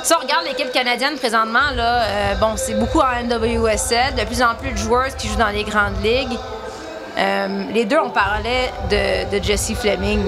Si 0.03 0.13
on 0.13 0.19
regarde 0.21 0.45
l'équipe 0.45 0.71
canadienne 0.71 1.15
présentement, 1.17 1.71
là, 1.75 2.01
euh, 2.03 2.35
bon, 2.35 2.53
c'est 2.55 2.73
beaucoup 2.73 2.99
en 2.99 3.23
NWSL, 3.23 4.15
de 4.15 4.23
plus 4.25 4.41
en 4.41 4.55
plus 4.55 4.71
de 4.71 4.77
joueurs 4.77 5.15
qui 5.17 5.27
jouent 5.27 5.35
dans 5.35 5.49
les 5.49 5.63
grandes 5.63 6.01
ligues. 6.03 6.37
Euh, 7.17 7.63
les 7.73 7.85
deux, 7.85 7.99
on 7.99 8.09
parlait 8.09 8.71
de, 8.89 9.43
Jessie 9.43 9.75
Fleming, 9.75 10.21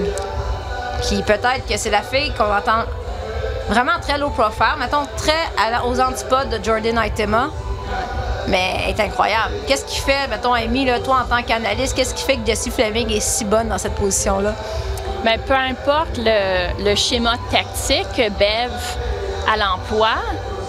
qui 1.02 1.22
peut-être 1.22 1.66
que 1.68 1.76
c'est 1.76 1.90
la 1.90 2.02
fille 2.02 2.32
qu'on 2.34 2.44
entend 2.44 2.84
vraiment 3.68 3.98
très 4.00 4.18
low 4.18 4.30
profile, 4.30 4.76
mettons 4.78 5.06
très 5.16 5.32
aux 5.86 6.00
antipodes 6.00 6.50
de 6.50 6.62
Jordan 6.62 6.98
Aitema. 6.98 7.48
Mais 8.48 8.74
elle 8.84 8.90
est 8.90 9.00
incroyable. 9.00 9.54
Qu'est-ce 9.66 9.86
qui 9.86 10.00
fait, 10.00 10.28
mettons, 10.28 10.52
Amy, 10.52 10.84
là, 10.84 11.00
toi 11.00 11.22
en 11.24 11.36
tant 11.36 11.42
qu'analyste, 11.42 11.96
qu'est-ce 11.96 12.14
qui 12.14 12.24
fait 12.24 12.36
que 12.36 12.46
Jessie 12.46 12.70
Fleming 12.70 13.10
est 13.10 13.20
si 13.20 13.46
bonne 13.46 13.68
dans 13.70 13.78
cette 13.78 13.94
position-là? 13.94 14.52
Mais 15.24 15.38
peu 15.38 15.54
importe 15.54 16.18
le, 16.18 16.84
le 16.84 16.94
schéma 16.94 17.36
tactique 17.50 18.06
que 18.14 18.28
Bev 18.28 18.70
à 19.50 19.56
l'emploi, 19.56 20.10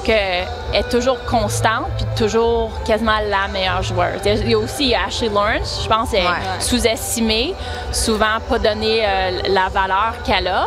qu'elle 0.06 0.48
est 0.74 0.90
toujours 0.90 1.24
constante 1.26 1.88
puis 1.98 2.06
toujours 2.16 2.72
quasiment 2.86 3.18
la 3.30 3.48
meilleure 3.52 3.84
joueuse. 3.84 4.22
Il 4.26 4.50
y 4.50 4.54
a 4.54 4.58
aussi 4.58 4.94
Ashley 4.96 5.30
Lawrence, 5.30 5.82
je 5.84 5.90
pense, 5.90 6.14
elle 6.14 6.24
est 6.24 6.28
Ouais. 6.28 6.60
sous-estimée, 6.60 7.54
souvent 7.92 8.40
pas 8.48 8.60
donnée 8.60 9.02
euh, 9.06 9.40
la 9.50 9.68
valeur 9.70 10.14
qu'elle 10.26 10.48
a. 10.48 10.66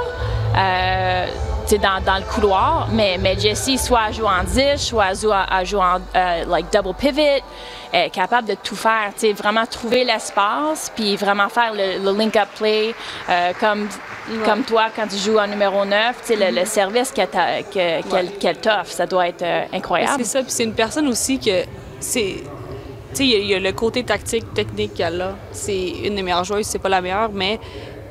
Euh, 0.57 1.27
dans, 1.77 2.03
dans 2.03 2.17
le 2.17 2.23
couloir, 2.23 2.89
mais, 2.93 3.19
mais 3.21 3.39
Jessie, 3.39 3.77
soit 3.77 4.01
elle 4.09 4.15
joue 4.15 4.27
en 4.27 4.43
10, 4.43 4.77
soit 4.77 5.07
elle 5.11 5.67
joue, 5.67 5.79
en 5.79 5.99
euh, 6.17 6.45
like 6.47 6.73
double 6.73 6.95
pivot, 6.95 7.43
elle 7.93 8.07
est 8.07 8.11
capable 8.11 8.49
de 8.49 8.55
tout 8.55 8.77
faire, 8.77 9.13
vraiment 9.37 9.67
trouver 9.67 10.05
l'espace, 10.05 10.91
puis 10.95 11.17
vraiment 11.17 11.49
faire 11.49 11.73
le, 11.75 12.03
le 12.05 12.19
link-up 12.19 12.49
play, 12.57 12.95
euh, 13.29 13.53
comme, 13.61 13.89
comme 14.45 14.63
toi 14.63 14.87
quand 14.95 15.07
tu 15.09 15.17
joues 15.17 15.39
en 15.39 15.47
numéro 15.47 15.85
9, 15.85 16.17
tu 16.21 16.27
sais, 16.27 16.37
le, 16.37 16.59
le 16.59 16.65
service 16.67 17.13
qu'elle 17.13 18.57
t'offre, 18.57 18.87
ça 18.91 19.07
doit 19.07 19.29
être 19.29 19.43
euh, 19.43 19.65
incroyable. 19.73 20.15
C'est 20.19 20.25
ça, 20.25 20.43
puis 20.43 20.53
c'est 20.53 20.65
une 20.65 20.75
personne 20.75 21.09
aussi 21.09 21.39
que 21.39 21.65
c'est. 22.01 22.37
Y 23.19 23.25
il 23.25 23.47
y, 23.47 23.55
a 23.55 23.59
le 23.59 23.73
côté 23.73 24.05
tactique, 24.05 24.53
technique 24.55 24.95
qu'elle 24.95 25.21
a. 25.21 25.35
C'est 25.51 25.89
une 26.05 26.15
des 26.15 26.23
meilleures 26.23 26.45
joueuses, 26.45 26.67
c'est 26.67 26.79
pas 26.79 26.91
la 26.91 27.01
meilleure, 27.01 27.31
mais 27.33 27.59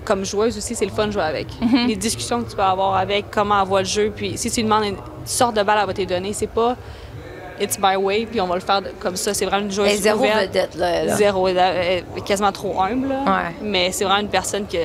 comme 0.08 0.24
joueuse 0.24 0.58
aussi, 0.58 0.74
c'est 0.74 0.86
le 0.86 0.92
fun 0.92 1.08
de 1.08 1.12
jouer 1.12 1.24
avec. 1.24 1.48
Les 1.86 1.96
discussions 1.98 2.42
que 2.42 2.50
tu 2.50 2.56
peux 2.56 2.62
avoir 2.64 2.96
avec, 2.96 3.26
comment 3.30 3.62
elle 3.62 3.68
voit 3.68 3.82
le 3.82 3.88
jeu, 3.88 4.12
puis 4.16 4.38
si 4.38 4.50
tu 4.50 4.62
lui 4.62 4.64
demandes 4.64 4.86
une 4.86 4.96
sorte 5.26 5.56
de 5.56 5.64
balle, 5.64 5.80
elle 5.82 5.88
va 5.88 5.94
te 5.94 6.02
donner. 6.04 6.32
C'est 6.32 6.48
pas 6.48 6.78
it's 7.60 7.78
my 7.80 7.96
way, 7.96 8.26
puis 8.26 8.40
on 8.40 8.48
va 8.48 8.56
le 8.56 8.62
faire 8.62 8.82
comme 9.00 9.16
ça. 9.18 9.34
C'est 9.34 9.46
vraiment 9.46 9.66
une 9.66 9.72
joueuse 9.72 9.88
Elle 9.90 9.96
est 9.96 10.02
zéro 10.02 10.20
ouverte. 10.20 10.48
vedette, 10.48 10.76
là. 10.76 11.08
Zéro. 11.16 11.48
Elle 11.50 11.58
est 12.16 12.26
quasiment 12.26 12.52
trop 12.52 12.82
humble, 12.82 13.10
là. 13.10 13.24
Ouais. 13.26 13.56
Mais 13.62 13.92
c'est 13.92 14.06
vraiment 14.06 14.22
une 14.22 14.30
personne 14.30 14.66
que 14.66 14.78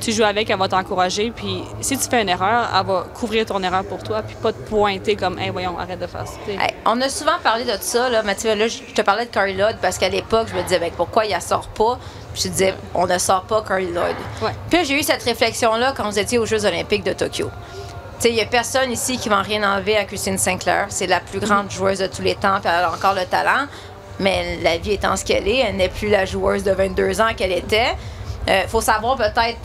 tu 0.00 0.12
joues 0.12 0.24
avec, 0.24 0.50
elle 0.50 0.58
va 0.58 0.68
t'encourager. 0.68 1.32
Puis 1.34 1.62
si 1.80 1.96
tu 1.98 2.08
fais 2.08 2.22
une 2.22 2.28
erreur, 2.28 2.68
elle 2.74 2.86
va 2.86 3.06
couvrir 3.14 3.46
ton 3.46 3.62
erreur 3.62 3.84
pour 3.84 4.02
toi, 4.02 4.22
puis 4.22 4.36
pas 4.36 4.52
te 4.52 4.58
pointer 4.68 5.16
comme, 5.16 5.38
hey, 5.38 5.50
voyons, 5.50 5.78
arrête 5.78 6.00
de 6.00 6.06
faire 6.06 6.26
ça. 6.26 6.34
Hey, 6.48 6.74
on 6.84 7.00
a 7.00 7.08
souvent 7.08 7.38
parlé 7.42 7.64
de 7.64 7.76
ça, 7.80 8.08
là, 8.08 8.22
vois, 8.22 8.54
là, 8.54 8.68
je 8.68 8.78
te 8.94 9.02
parlais 9.02 9.26
de 9.26 9.30
Carly 9.30 9.54
Lloyd 9.54 9.76
parce 9.80 9.98
qu'à 9.98 10.08
l'époque, 10.08 10.48
je 10.50 10.56
me 10.56 10.62
disais, 10.62 10.78
ben, 10.78 10.90
pourquoi 10.96 11.26
il 11.26 11.34
ne 11.34 11.40
sort 11.40 11.68
pas? 11.68 11.98
Puis 12.32 12.42
je 12.44 12.48
disais, 12.48 12.74
on 12.94 13.06
ne 13.06 13.18
sort 13.18 13.42
pas 13.42 13.62
Carly 13.66 13.92
Lloyd. 13.92 14.16
Ouais. 14.42 14.52
Puis 14.70 14.84
j'ai 14.84 14.98
eu 14.98 15.02
cette 15.02 15.22
réflexion-là 15.22 15.94
quand 15.96 16.08
vous 16.08 16.18
étiez 16.18 16.38
aux 16.38 16.46
Jeux 16.46 16.64
Olympiques 16.64 17.04
de 17.04 17.12
Tokyo. 17.12 17.50
Tu 18.18 18.22
sais, 18.22 18.28
il 18.30 18.34
n'y 18.34 18.40
a 18.40 18.46
personne 18.46 18.90
ici 18.90 19.16
qui 19.16 19.28
va 19.28 19.42
rien 19.42 19.62
enlever 19.62 19.96
à 19.96 20.04
Christine 20.04 20.38
Sinclair. 20.38 20.86
C'est 20.88 21.06
la 21.06 21.20
plus 21.20 21.38
grande 21.38 21.70
joueuse 21.70 22.00
de 22.00 22.08
tous 22.08 22.22
les 22.22 22.34
temps, 22.34 22.58
puis 22.60 22.68
elle 22.68 22.84
a 22.84 22.92
encore 22.92 23.14
le 23.14 23.24
talent. 23.24 23.66
Mais 24.18 24.58
la 24.62 24.76
vie 24.78 24.92
étant 24.92 25.14
ce 25.14 25.24
qu'elle 25.24 25.46
est, 25.46 25.58
elle 25.58 25.76
n'est 25.76 25.88
plus 25.88 26.08
la 26.08 26.24
joueuse 26.24 26.64
de 26.64 26.72
22 26.72 27.20
ans 27.20 27.28
qu'elle 27.36 27.52
était. 27.52 27.94
Il 28.50 28.68
faut 28.68 28.80
savoir 28.80 29.16
peut-être 29.16 29.58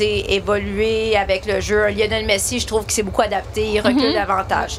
évoluer 0.00 1.16
avec 1.16 1.46
le 1.46 1.60
jeu. 1.60 1.88
Lionel 1.88 2.24
Messi, 2.26 2.60
je 2.60 2.66
trouve 2.66 2.84
qu'il 2.84 2.92
s'est 2.92 3.02
beaucoup 3.02 3.22
adapté, 3.22 3.66
il 3.66 3.80
recule 3.80 4.12
davantage. 4.14 4.78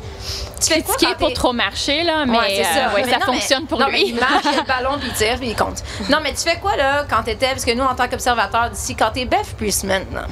Tu 0.61 0.73
fais 0.73 0.81
quoi 0.81 0.95
pour 1.17 1.33
trop 1.33 1.53
marcher, 1.53 2.03
là, 2.03 2.25
mais 2.25 2.37
Ouais, 2.37 2.63
ça. 2.63 2.69
euh, 2.89 2.95
ouais, 2.95 3.03
Mais 3.05 3.11
ça 3.11 3.17
non, 3.19 3.25
mais- 3.27 3.33
fonctionne 3.33 3.65
pour 3.65 3.79
non, 3.79 3.87
mais 3.91 3.99
lui. 3.99 4.07
il 4.09 4.15
marche, 4.15 4.43
il 4.43 4.49
a 4.49 4.61
le 4.61 4.67
ballon, 4.67 4.97
puis 4.99 5.09
il 5.09 5.13
tire, 5.13 5.37
puis 5.37 5.49
il 5.49 5.55
compte. 5.55 5.83
Non, 6.09 6.17
mais 6.21 6.31
tu 6.33 6.41
fais 6.49 6.57
quoi, 6.57 6.75
là, 6.75 7.05
quand 7.09 7.23
t'étais... 7.23 7.47
Parce 7.47 7.65
que 7.65 7.71
nous, 7.73 7.83
en 7.83 7.95
tant 7.95 8.07
qu'observateurs 8.07 8.69
d'ici, 8.69 8.95
quand 8.95 9.11
t'es 9.11 9.25
Beth 9.25 9.55
Priest 9.57 9.83
maintenant, 9.83 10.27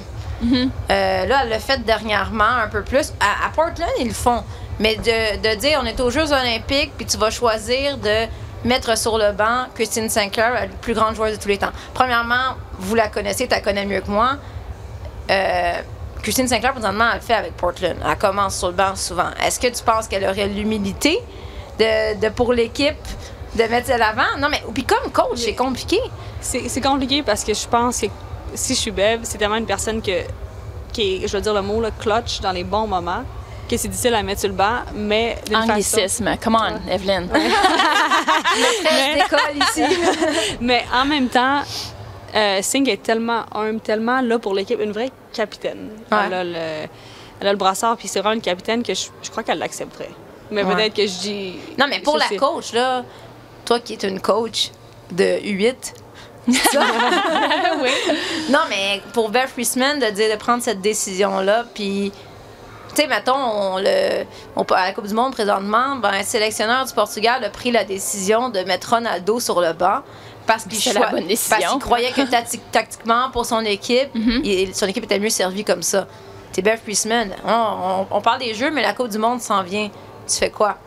Mm-hmm. 0.46 0.70
euh, 0.92 1.26
là, 1.26 1.40
elle 1.42 1.50
l'a 1.50 1.58
fait 1.60 1.84
dernièrement 1.84 2.44
un 2.64 2.68
peu 2.68 2.84
plus. 2.84 3.12
À, 3.20 3.48
à 3.48 3.50
Portland, 3.56 3.90
ils 4.00 4.10
le 4.10 4.14
font. 4.14 4.44
Mais 4.78 4.96
de, 4.96 5.38
de 5.42 5.56
dire, 5.56 5.80
on 5.82 5.86
est 5.88 6.00
aux 6.00 6.12
Jeux 6.12 6.32
olympiques, 6.32 6.92
puis 6.96 7.08
tu 7.08 7.18
vas 7.18 7.32
choisir 7.32 7.98
de 7.98 8.28
mettre 8.68 8.98
sur 8.98 9.18
le 9.18 9.32
banc 9.32 9.66
Christine 9.76 10.10
Sinclair, 10.10 10.54
la 10.54 10.68
plus 10.68 10.94
grande 10.94 11.16
joueuse 11.16 11.38
de 11.38 11.42
tous 11.42 11.48
les 11.48 11.58
temps. 11.58 11.72
Premièrement, 11.94 12.56
vous 12.80 12.96
la 12.96 13.08
connaissez, 13.08 13.48
tu 13.48 13.52
la 13.54 13.62
connais 13.62 13.86
mieux 13.86 14.02
que 14.02 14.12
moi. 14.12 14.32
Euh, 15.30 15.74
Christine 16.22 16.48
Sinclair, 16.48 16.74
présentement, 16.74 17.06
elle 17.12 17.20
le 17.20 17.24
fait 17.24 17.34
avec 17.34 17.54
Portland. 17.56 17.96
Elle 18.06 18.18
commence 18.18 18.58
sur 18.58 18.68
le 18.68 18.74
banc 18.74 18.96
souvent. 18.96 19.30
Est-ce 19.46 19.60
que 19.60 19.68
tu 19.68 19.84
penses 19.84 20.08
qu'elle 20.08 20.26
aurait 20.26 20.48
l'humilité 20.48 21.20
de, 21.80 22.20
de- 22.20 22.30
pour 22.30 22.54
l'équipe 22.54 22.96
de 23.56 23.64
mettre 23.64 23.88
ça 23.88 23.98
l'avant? 23.98 24.38
Non, 24.40 24.50
mais 24.50 24.62
puis 24.74 24.84
comme 24.84 25.12
coach, 25.12 25.38
c'est 25.38 25.56
compliqué. 25.56 26.00
C'est 26.42 26.82
compliqué 26.82 27.24
parce 27.24 27.44
que 27.44 27.54
je 27.54 27.68
pense 27.68 28.02
que 28.02 28.08
si 28.54 28.74
je 28.76 28.80
suis 28.80 28.92
Bev, 28.92 29.20
c'est 29.24 29.38
tellement 29.38 29.56
une 29.56 29.66
personne 29.66 30.02
que, 30.02 30.24
qui 30.94 31.24
est, 31.24 31.28
je 31.28 31.36
veux 31.36 31.42
dire 31.42 31.54
le 31.54 31.62
mot, 31.62 31.82
là, 31.82 31.90
clutch 31.92 32.40
dans 32.42 32.52
les 32.52 32.64
bons 32.64 32.88
moments, 32.88 33.24
que 33.68 33.78
c'est 33.78 33.88
difficile 33.88 34.14
à 34.16 34.24
mettre 34.24 34.40
sur 34.42 34.50
le 34.50 34.56
banc, 34.56 34.80
mais 34.96 35.38
d'une 35.46 35.56
façon. 35.58 35.72
Anglicisme. 35.72 36.36
Come 36.44 36.58
on, 36.60 36.90
Evelyn. 36.92 37.22
Maîtresse 37.28 39.16
d'école 39.16 39.58
ici. 39.70 39.98
Mais 40.62 40.84
en 40.94 41.06
même 41.06 41.28
temps, 41.30 41.62
euh, 42.36 42.60
Singh 42.62 42.88
est 42.90 43.02
tellement 43.04 43.44
humble, 43.54 43.80
tellement 43.80 44.22
là 44.22 44.40
pour 44.40 44.54
l'équipe, 44.54 44.80
une 44.82 44.92
vraie 44.92 45.12
capitaine. 45.34 45.90
Ouais. 46.12 46.18
Elle, 46.28 46.34
a 46.34 46.44
le, 46.44 46.88
elle 47.42 47.48
a 47.48 47.52
le 47.52 47.58
brassard, 47.58 47.98
puis 47.98 48.08
c'est 48.08 48.20
vraiment 48.20 48.36
une 48.36 48.42
capitaine 48.42 48.84
que 48.84 48.94
je, 48.94 49.08
je 49.22 49.30
crois 49.30 49.44
qu'elle 49.44 49.60
l'accepterait. 49.60 50.12
Mais 50.52 50.64
Ouais. 50.64 50.76
peut-être 50.76 50.94
que 50.96 51.04
je 51.06 51.20
dis. 51.20 51.56
Non, 51.78 51.86
mais 51.90 52.00
pour 52.00 52.18
ça, 52.20 52.26
la 52.32 52.38
coach, 52.38 52.74
là, 52.74 53.04
toi 53.66 53.80
qui 53.80 53.94
es 53.94 54.08
une 54.08 54.22
coach 54.22 54.72
de 55.12 55.24
U8, 55.42 55.76
c'est 56.52 56.72
ça? 56.72 56.82
oui. 57.82 57.90
Non, 58.50 58.60
mais 58.70 59.02
pour 59.14 59.30
Beth 59.30 59.50
Friesman, 59.50 60.00
de 60.00 60.06
dire 60.12 60.32
de 60.32 60.38
prendre 60.40 60.64
cette 60.64 60.82
décision-là, 60.82 61.66
puis. 61.74 62.12
Tu 62.98 63.04
sais, 63.04 63.08
mettons, 63.10 63.36
on 63.36 63.78
le, 63.78 64.26
on, 64.56 64.64
à 64.64 64.88
la 64.88 64.92
Coupe 64.92 65.06
du 65.06 65.14
Monde 65.14 65.32
présentement, 65.34 65.98
ben, 65.98 66.10
un 66.16 66.24
sélectionneur 66.24 66.84
du 66.84 66.94
Portugal 66.94 67.44
a 67.44 67.50
pris 67.52 67.70
la 67.70 67.84
décision 67.84 68.50
de 68.50 68.62
mettre 68.62 68.90
Ronaldo 68.90 69.40
sur 69.40 69.62
le 69.62 69.74
banc 69.74 70.00
parce 70.48 70.64
qu'il 70.64 70.80
qu'il 71.74 71.80
croyait 71.80 72.10
que 72.12 72.22
tacti- 72.32 72.60
tactiquement, 72.72 73.30
pour 73.32 73.46
son 73.46 73.60
équipe, 73.60 74.10
il- 74.44 74.74
son 74.74 74.88
équipe 74.88 75.04
était 75.04 75.20
mieux 75.20 75.30
servie 75.30 75.64
comme 75.64 75.84
ça. 75.84 76.08
Tu 76.54 76.64
Beth 76.64 76.82
Friesman, 76.82 77.36
on, 77.46 77.52
on- 77.52 78.08
on 78.10 78.22
parle 78.22 78.40
des 78.40 78.56
jeux, 78.56 78.72
mais 78.72 78.82
la 78.82 78.94
Coupe 78.94 79.10
du 79.10 79.20
Monde 79.20 79.42
s'en 79.42 79.62
vient. 79.62 79.92
Tu 80.28 80.36
fais 80.36 80.50
quoi? 80.50 80.78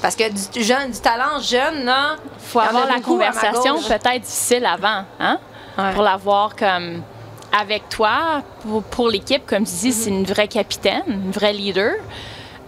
Parce 0.00 0.16
que 0.16 0.24
du, 0.30 0.62
jeune, 0.64 0.90
du 0.90 1.00
talent 1.00 1.38
jeune, 1.38 1.92
faut 2.38 2.60
il 2.62 2.64
a 2.64 2.68
avoir 2.68 2.86
la 2.86 3.00
conversation 3.00 3.74
peut-être 3.82 4.20
difficile 4.22 4.64
avant, 4.64 5.04
hein? 5.20 5.38
Ouais. 5.76 5.92
Pour 5.92 6.02
l'avoir 6.02 6.56
comme 6.56 7.02
avec 7.58 7.88
toi, 7.88 8.42
pour, 8.62 8.82
pour 8.82 9.08
l'équipe, 9.08 9.46
comme 9.46 9.64
tu 9.64 9.72
dis, 9.74 9.92
c'est 9.92 10.10
une 10.10 10.24
vraie 10.24 10.48
capitaine, 10.48 11.02
une 11.06 11.30
vraie 11.30 11.52
leader. 11.52 11.92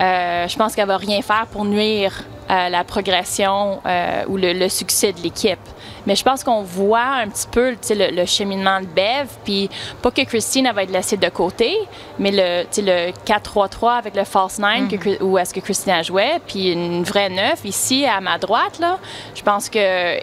Euh, 0.01 0.47
je 0.47 0.57
pense 0.57 0.75
qu'elle 0.75 0.87
va 0.89 0.97
rien 0.99 1.23
faire 1.23 1.47
pour 1.51 1.65
nuire 1.65 2.13
à 2.49 2.69
la 2.71 2.85
progression 2.85 3.81
euh, 3.87 4.23
ou 4.29 4.37
le, 4.37 4.53
le 4.53 4.69
succès 4.69 5.13
de 5.13 5.21
l'équipe. 5.21 5.59
Mais 6.07 6.15
je 6.15 6.23
pense 6.23 6.45
qu'on 6.45 6.63
voit 6.63 7.01
un 7.25 7.29
petit 7.29 7.49
peu 7.51 7.71
le, 7.91 8.15
le 8.15 8.27
cheminement 8.27 8.79
de 8.81 8.87
Bev, 8.87 9.27
puis 9.45 9.69
pas 10.03 10.13
que 10.13 10.23
Christine 10.23 10.67
elle 10.67 10.75
va 10.75 10.85
être 10.85 10.93
laissée 10.93 11.17
de 11.17 11.29
côté, 11.31 11.75
mais 12.21 12.31
le, 12.31 12.65
le 12.83 13.11
4-3-3 13.27 13.99
avec 13.99 14.15
le 14.15 14.23
false 14.23 14.61
nine, 14.61 14.87
que 14.87 14.95
Chris- 14.97 15.19
où 15.21 15.37
est-ce 15.39 15.53
que 15.53 15.59
Christine 15.61 15.95
a 15.95 16.03
joué, 16.05 16.27
puis 16.47 16.71
une 16.71 17.03
vraie 17.03 17.31
neuf 17.31 17.65
ici 17.65 18.07
à 18.07 18.21
ma 18.21 18.39
droite, 18.39 18.79
là, 18.79 18.99
je 19.35 19.43
pense 19.43 19.69
que 19.69 20.21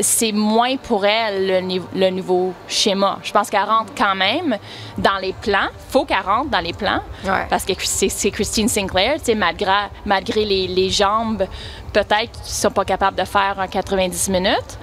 c'est 0.00 0.32
moins 0.32 0.76
pour 0.76 1.04
elle 1.04 1.46
le, 1.46 1.60
niveau- 1.60 1.88
le 1.94 2.10
nouveau 2.10 2.52
schéma. 2.68 3.18
Je 3.22 3.32
pense 3.32 3.50
qu'elle 3.50 3.64
rentre 3.64 3.92
quand 3.96 4.14
même 4.14 4.56
dans 4.96 5.16
les 5.20 5.32
plans. 5.32 5.68
faut 5.90 6.04
qu'elle 6.04 6.20
rentre 6.20 6.50
dans 6.50 6.60
les 6.60 6.72
plans. 6.72 7.00
Ouais. 7.24 7.46
Parce 7.50 7.64
que 7.64 7.72
c'est 7.78 8.30
Christine 8.30 8.68
Sinclair, 8.68 9.16
malgré, 9.36 9.72
malgré 10.04 10.44
les, 10.44 10.66
les 10.68 10.90
jambes, 10.90 11.46
peut-être 11.92 12.30
qu'ils 12.32 12.44
sont 12.52 12.70
pas 12.70 12.84
capables 12.84 13.16
de 13.16 13.24
faire 13.24 13.56
un 13.58 13.66
90 13.66 14.28
minutes. 14.30 14.78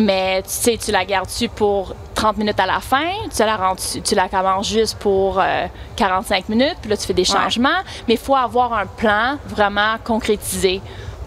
Mais 0.00 0.40
tu 0.42 0.48
sais, 0.48 0.78
tu 0.78 0.90
la 0.90 1.04
gardes-tu 1.04 1.48
pour 1.50 1.94
30 2.14 2.38
minutes 2.38 2.58
à 2.58 2.64
la 2.66 2.80
fin, 2.80 3.10
tu 3.34 3.42
la, 3.44 3.56
rends 3.56 3.76
tu 3.76 4.14
la 4.14 4.26
commences 4.28 4.68
juste 4.68 4.96
pour 4.98 5.38
euh, 5.38 5.66
45 5.96 6.48
minutes, 6.48 6.76
puis 6.80 6.88
là 6.88 6.96
tu 6.96 7.06
fais 7.06 7.12
des 7.12 7.24
changements. 7.26 7.68
Mais 8.08 8.14
il 8.14 8.20
faut 8.20 8.34
avoir 8.34 8.72
un 8.72 8.86
plan 8.86 9.36
vraiment 9.46 9.96
concrétisé 10.02 10.80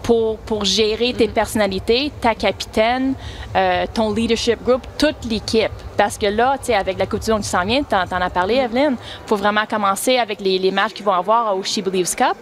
pour, 0.06 0.38
pour 0.38 0.64
gérer 0.64 1.12
tes 1.14 1.26
personnalités, 1.26 2.12
ta 2.20 2.36
capitaine, 2.36 3.14
euh, 3.56 3.86
ton 3.92 4.14
leadership 4.14 4.62
group, 4.62 4.82
toute 4.98 5.24
l'équipe. 5.28 5.72
Parce 5.96 6.16
que 6.16 6.26
là, 6.26 6.54
tu 6.60 6.66
sais, 6.66 6.74
avec 6.74 6.96
la 6.96 7.06
Coupe 7.06 7.22
du 7.24 7.30
Monde 7.32 7.42
qui 7.42 7.48
s'en 7.48 7.64
vient, 7.64 7.82
tu 7.82 7.92
en, 7.92 8.20
as 8.20 8.30
parlé, 8.30 8.54
Evelyne, 8.54 8.94
il 9.00 9.28
faut 9.28 9.34
vraiment 9.34 9.66
commencer 9.68 10.16
avec 10.18 10.40
les, 10.40 10.60
les 10.60 10.70
matchs 10.70 10.92
qu'ils 10.92 11.04
vont 11.04 11.12
avoir 11.12 11.56
au 11.56 11.64
She 11.64 11.80
Believes 11.80 12.14
Cup. 12.14 12.36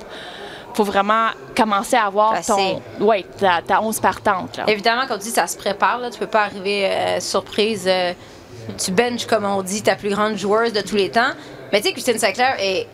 faut 0.74 0.84
vraiment 0.84 1.28
commencer 1.56 1.96
à 1.96 2.04
avoir 2.04 2.38
ton, 2.44 2.82
ouais, 3.00 3.24
ta, 3.40 3.62
ta 3.62 3.80
11 3.80 3.98
partante. 3.98 4.58
Là. 4.58 4.64
Évidemment, 4.66 5.04
quand 5.08 5.16
tu 5.16 5.24
dis 5.24 5.30
ça 5.30 5.46
se 5.46 5.56
prépare, 5.56 6.00
là, 6.00 6.10
tu 6.10 6.18
peux 6.18 6.26
pas 6.26 6.42
arriver 6.42 6.84
euh, 6.84 7.18
surprise. 7.18 7.84
euh, 7.86 8.12
tu 8.76 8.90
benches, 8.90 9.24
comme 9.24 9.46
on 9.46 9.62
dit, 9.62 9.82
ta 9.82 9.96
plus 9.96 10.10
grande 10.10 10.36
joueuse 10.36 10.74
de 10.74 10.82
tous 10.82 10.96
les 10.96 11.10
temps. 11.10 11.32
Mais 11.72 11.80
tu 11.80 11.86
sais, 11.86 11.92
Christine 11.94 12.18
Sinclair 12.18 12.56
est. 12.58 12.86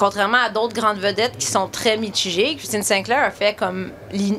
Contrairement 0.00 0.38
à 0.38 0.48
d'autres 0.48 0.72
grandes 0.72 0.96
vedettes 0.96 1.36
qui 1.36 1.44
sont 1.44 1.68
très 1.68 1.98
mitigées, 1.98 2.56
Christine 2.56 2.82
Sinclair 2.82 3.22
a 3.22 3.30
fait 3.30 3.54
comme 3.54 3.90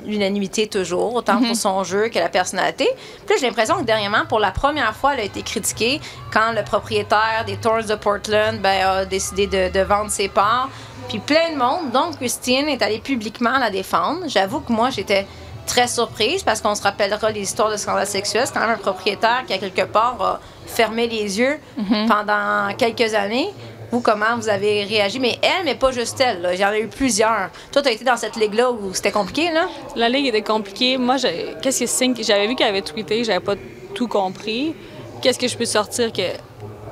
l'unanimité 0.07 0.65
toujours, 0.65 1.13
autant 1.13 1.39
pour 1.39 1.55
son 1.55 1.83
jeu 1.83 2.09
que 2.09 2.17
la 2.17 2.29
personnalité. 2.29 2.89
Puis 3.27 3.35
j'ai 3.39 3.45
l'impression 3.45 3.77
que 3.77 3.83
dernièrement, 3.83 4.25
pour 4.27 4.39
la 4.39 4.49
première 4.49 4.95
fois, 4.95 5.13
elle 5.13 5.19
a 5.19 5.23
été 5.23 5.43
critiquée 5.43 6.01
quand 6.33 6.53
le 6.53 6.63
propriétaire 6.63 7.43
des 7.45 7.57
Thorns 7.57 7.85
de 7.85 7.93
Portland 7.93 8.59
ben, 8.59 8.87
a 8.87 9.05
décidé 9.05 9.45
de, 9.45 9.71
de 9.71 9.79
vendre 9.81 10.09
ses 10.09 10.29
parts. 10.29 10.71
Puis 11.09 11.19
plein 11.19 11.51
de 11.51 11.57
monde, 11.57 11.91
donc 11.91 12.15
Christine 12.15 12.67
est 12.67 12.81
allée 12.81 12.97
publiquement 12.97 13.59
la 13.59 13.69
défendre. 13.69 14.21
J'avoue 14.25 14.61
que 14.61 14.71
moi, 14.71 14.89
j'étais 14.89 15.27
très 15.67 15.87
surprise 15.87 16.41
parce 16.41 16.59
qu'on 16.59 16.73
se 16.73 16.81
rappellera 16.81 17.29
les 17.29 17.41
histoires 17.41 17.69
de 17.69 17.77
scandales 17.77 18.07
sexuels. 18.07 18.47
C'est 18.47 18.53
quand 18.53 18.61
même 18.61 18.71
un 18.71 18.77
propriétaire 18.77 19.43
qui, 19.45 19.53
à 19.53 19.59
quelque 19.59 19.83
part, 19.83 20.19
a 20.21 20.39
fermé 20.65 21.07
les 21.07 21.37
yeux 21.37 21.59
pendant 22.07 22.73
quelques 22.77 23.13
années. 23.13 23.49
Vous, 23.91 23.99
comment 24.01 24.37
vous 24.37 24.47
avez 24.47 24.83
réagi? 24.85 25.19
Mais 25.19 25.37
elle, 25.41 25.65
mais 25.65 25.75
pas 25.75 25.91
juste 25.91 26.19
elle. 26.21 26.41
là. 26.41 26.55
J'en 26.55 26.71
ai 26.71 26.81
eu 26.81 26.87
plusieurs. 26.87 27.49
Toi, 27.71 27.81
tu 27.81 27.89
as 27.89 27.91
été 27.91 28.05
dans 28.05 28.15
cette 28.17 28.35
ligue-là 28.37 28.71
où 28.71 28.93
c'était 28.93 29.11
compliqué, 29.11 29.51
là? 29.51 29.67
La 29.95 30.07
ligue 30.07 30.27
était 30.27 30.41
compliquée. 30.41 30.97
Moi, 30.97 31.17
j'ai- 31.17 31.55
qu'est-ce 31.61 31.81
que 31.81 31.85
Sync, 31.87 32.17
j'avais 32.21 32.47
vu 32.47 32.55
qu'elle 32.55 32.69
avait 32.69 32.81
tweeté, 32.81 33.23
j'avais 33.23 33.39
pas 33.41 33.55
tout 33.93 34.07
compris. 34.07 34.73
Qu'est-ce 35.21 35.37
que 35.37 35.47
je 35.47 35.57
peux 35.57 35.65
sortir 35.65 36.13
que 36.13 36.21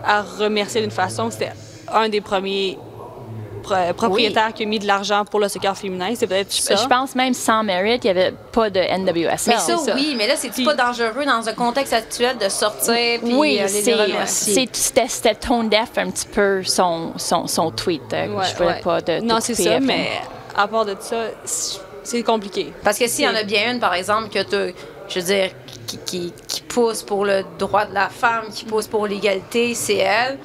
à 0.03 0.21
remercier 0.21 0.81
d'une 0.81 0.91
façon, 0.91 1.31
c'était 1.31 1.51
un 1.91 2.09
des 2.09 2.21
premiers 2.21 2.77
pro- 3.69 3.93
propriétaires 3.93 4.53
qui 4.53 4.63
a 4.63 4.65
mis 4.65 4.79
de 4.79 4.87
l'argent 4.87 5.23
pour 5.25 5.39
le 5.39 5.47
soccer 5.47 5.75
féminin, 5.77 6.13
c'est 6.15 6.27
peut-être 6.27 6.51
ça. 6.51 6.75
Je 6.75 6.87
pense 6.87 7.15
même 7.15 7.33
sans 7.33 7.63
mérite, 7.63 8.03
il 8.03 8.13
n'y 8.13 8.19
avait 8.19 8.33
pas 8.51 8.69
de 8.69 8.79
NWSL. 8.79 9.53
Mais 9.53 9.59
ça, 9.59 9.77
ça. 9.77 9.93
oui. 9.95 10.15
Mais 10.17 10.27
là, 10.27 10.33
c'est 10.35 10.63
pas 10.63 10.73
dangereux 10.73 11.25
dans 11.25 11.47
un 11.47 11.53
contexte 11.53 11.93
actuel 11.93 12.37
de 12.37 12.49
sortir 12.49 13.19
puis 13.21 13.33
oui, 13.35 13.57
remercier. 13.59 13.93
c'est- 14.25 14.69
c'était, 14.75 15.07
c'était 15.07 15.35
tone 15.35 15.69
deaf 15.69 15.97
un 15.97 16.09
petit 16.11 16.27
peu 16.27 16.63
son, 16.63 17.13
son, 17.17 17.47
son 17.47 17.71
tweet. 17.71 18.01
euh, 18.13 18.27
Ouais, 18.35 18.45
je 18.51 18.55
voulais 18.55 18.69
ouais. 18.69 18.81
pas 18.81 19.01
de, 19.01 19.19
Non, 19.21 19.37
c'est 19.41 19.55
ça, 19.55 19.79
mais 19.79 20.09
à 20.55 20.67
part 20.67 20.85
de 20.85 20.95
ça, 20.99 21.25
c'est 22.03 22.23
compliqué. 22.23 22.73
Parce 22.83 22.97
que 22.97 23.07
s'il 23.07 23.25
y 23.25 23.27
en 23.27 23.35
a 23.35 23.43
bien 23.43 23.71
une, 23.73 23.79
par 23.79 23.93
exemple, 23.93 24.29
que 24.29 24.39
tu, 24.43 24.73
je 25.07 25.19
veux 25.19 25.25
dire, 25.25 25.49
qui, 25.87 25.97
qui, 26.05 26.33
qui 26.47 26.61
pousse 26.61 27.01
pour 27.03 27.25
le 27.25 27.43
droit 27.57 27.85
de 27.85 27.93
la 27.93 28.09
femme, 28.09 28.45
qui 28.53 28.65
pousse 28.65 28.87
pour 28.87 29.07
l'égalité, 29.07 29.73
c'est 29.73 29.95
elle. 29.97 30.37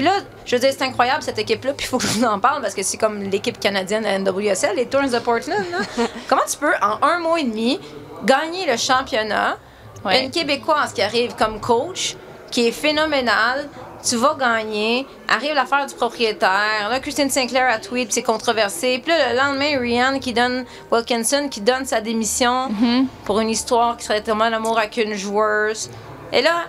Puis 0.00 0.08
là, 0.08 0.14
je 0.46 0.56
veux 0.56 0.60
dire, 0.60 0.70
c'est 0.72 0.84
incroyable 0.84 1.22
cette 1.22 1.38
équipe-là, 1.38 1.74
puis 1.74 1.84
il 1.84 1.88
faut 1.90 1.98
que 1.98 2.06
je 2.06 2.20
vous 2.20 2.24
en 2.24 2.40
parle 2.40 2.62
parce 2.62 2.72
que 2.72 2.82
c'est 2.82 2.96
comme 2.96 3.22
l'équipe 3.24 3.60
canadienne 3.60 4.06
à 4.06 4.18
NWSL, 4.18 4.74
les 4.74 4.86
Tours 4.86 5.02
de 5.02 5.18
Portland. 5.18 5.62
là. 5.70 6.04
Comment 6.26 6.40
tu 6.50 6.56
peux, 6.56 6.72
en 6.80 7.06
un 7.06 7.18
mois 7.18 7.38
et 7.38 7.44
demi, 7.44 7.78
gagner 8.24 8.64
le 8.64 8.78
championnat? 8.78 9.58
Ouais. 10.02 10.24
Une 10.24 10.30
Québécoise 10.30 10.94
qui 10.94 11.02
arrive 11.02 11.34
comme 11.34 11.60
coach, 11.60 12.16
qui 12.50 12.66
est 12.66 12.72
phénoménale, 12.72 13.68
tu 14.02 14.16
vas 14.16 14.34
gagner, 14.40 15.06
arrive 15.28 15.52
l'affaire 15.54 15.84
du 15.84 15.94
propriétaire, 15.94 16.88
là, 16.88 16.98
Christine 17.00 17.28
Sinclair 17.28 17.70
a 17.70 17.78
tweet, 17.78 18.10
c'est 18.10 18.22
controversé, 18.22 19.02
puis 19.04 19.12
là, 19.12 19.34
le 19.34 19.36
lendemain, 19.36 19.78
Rihanna 19.78 20.18
qui 20.18 20.32
donne, 20.32 20.64
Wilkinson 20.90 21.48
qui 21.50 21.60
donne 21.60 21.84
sa 21.84 22.00
démission 22.00 22.70
pour 23.26 23.38
une 23.40 23.50
histoire 23.50 23.98
qui 23.98 24.06
serait 24.06 24.22
tellement 24.22 24.48
l'amour 24.48 24.78
avec 24.78 24.96
une 24.96 25.14
joueuse. 25.14 25.90
Et 26.32 26.40
là, 26.40 26.64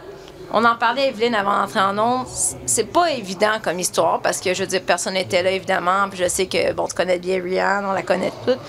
on 0.53 0.65
en 0.65 0.75
parlait, 0.75 1.09
Evelyne, 1.09 1.35
avant 1.35 1.61
d'entrer 1.61 1.79
en 1.79 1.97
ondes. 1.97 2.27
C'est 2.65 2.91
pas 2.91 3.11
évident 3.11 3.59
comme 3.61 3.79
histoire 3.79 4.19
parce 4.21 4.39
que, 4.39 4.53
je 4.53 4.63
veux 4.63 4.67
dire, 4.67 4.81
personne 4.81 5.13
n'était 5.13 5.43
là, 5.43 5.51
évidemment. 5.51 6.09
Puis 6.09 6.19
je 6.19 6.27
sais 6.27 6.47
que, 6.47 6.73
bon, 6.73 6.87
tu 6.87 6.93
connais 6.93 7.19
bien 7.19 7.41
Rihanna, 7.41 7.89
on 7.89 7.93
la 7.93 8.03
connaît 8.03 8.33
toutes. 8.45 8.59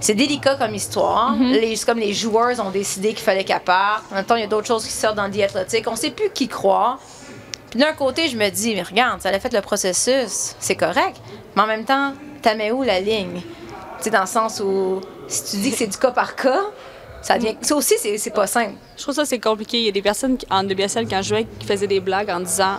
C'est 0.00 0.14
délicat 0.14 0.56
comme 0.56 0.74
histoire. 0.74 1.34
les, 1.40 1.76
c'est 1.76 1.86
comme 1.86 1.98
les 1.98 2.12
joueurs 2.12 2.60
ont 2.64 2.70
décidé 2.70 3.08
qu'il 3.08 3.24
fallait 3.24 3.44
qu'elle 3.44 3.60
parte. 3.60 4.04
En 4.12 4.16
même 4.16 4.24
temps, 4.24 4.36
il 4.36 4.42
y 4.42 4.44
a 4.44 4.48
d'autres 4.48 4.66
choses 4.66 4.84
qui 4.84 4.92
sortent 4.92 5.16
dans 5.16 5.26
le 5.26 5.42
athlétique. 5.42 5.86
On 5.88 5.96
sait 5.96 6.10
plus 6.10 6.30
qui 6.30 6.46
croire. 6.46 6.98
Puis 7.70 7.80
d'un 7.80 7.92
côté, 7.92 8.28
je 8.28 8.36
me 8.36 8.48
dis, 8.50 8.74
mais 8.74 8.82
regarde, 8.82 9.20
ça 9.20 9.30
a 9.30 9.40
fait 9.40 9.52
le 9.52 9.60
processus, 9.60 10.54
c'est 10.60 10.76
correct. 10.76 11.16
Mais 11.56 11.62
en 11.62 11.66
même 11.66 11.84
temps, 11.84 12.12
t'as 12.42 12.54
mets 12.54 12.70
où 12.70 12.82
la 12.82 13.00
ligne? 13.00 13.40
Tu 13.40 14.04
sais, 14.04 14.10
dans 14.10 14.20
le 14.20 14.26
sens 14.26 14.60
où, 14.60 15.00
si 15.26 15.44
tu 15.44 15.56
dis 15.56 15.70
que 15.72 15.78
c'est 15.78 15.86
du 15.86 15.96
cas 15.96 16.12
par 16.12 16.36
cas, 16.36 16.60
ça 17.24 17.38
devient. 17.38 17.56
Ça 17.62 17.74
aussi, 17.74 17.94
c'est, 17.98 18.30
pas 18.34 18.46
simple. 18.46 18.74
Je 18.96 19.02
trouve 19.02 19.14
ça 19.14 19.24
c'est 19.24 19.38
compliqué. 19.40 19.78
Il 19.78 19.84
y 19.86 19.88
a 19.88 19.92
des 19.92 20.02
personnes 20.02 20.36
qui- 20.36 20.46
en 20.50 20.62
NWSL 20.62 21.08
quand 21.08 21.22
je 21.22 21.28
jouais 21.30 21.46
qui 21.58 21.66
faisaient 21.66 21.86
des 21.86 22.00
blagues 22.00 22.30
en 22.30 22.40
disant 22.40 22.76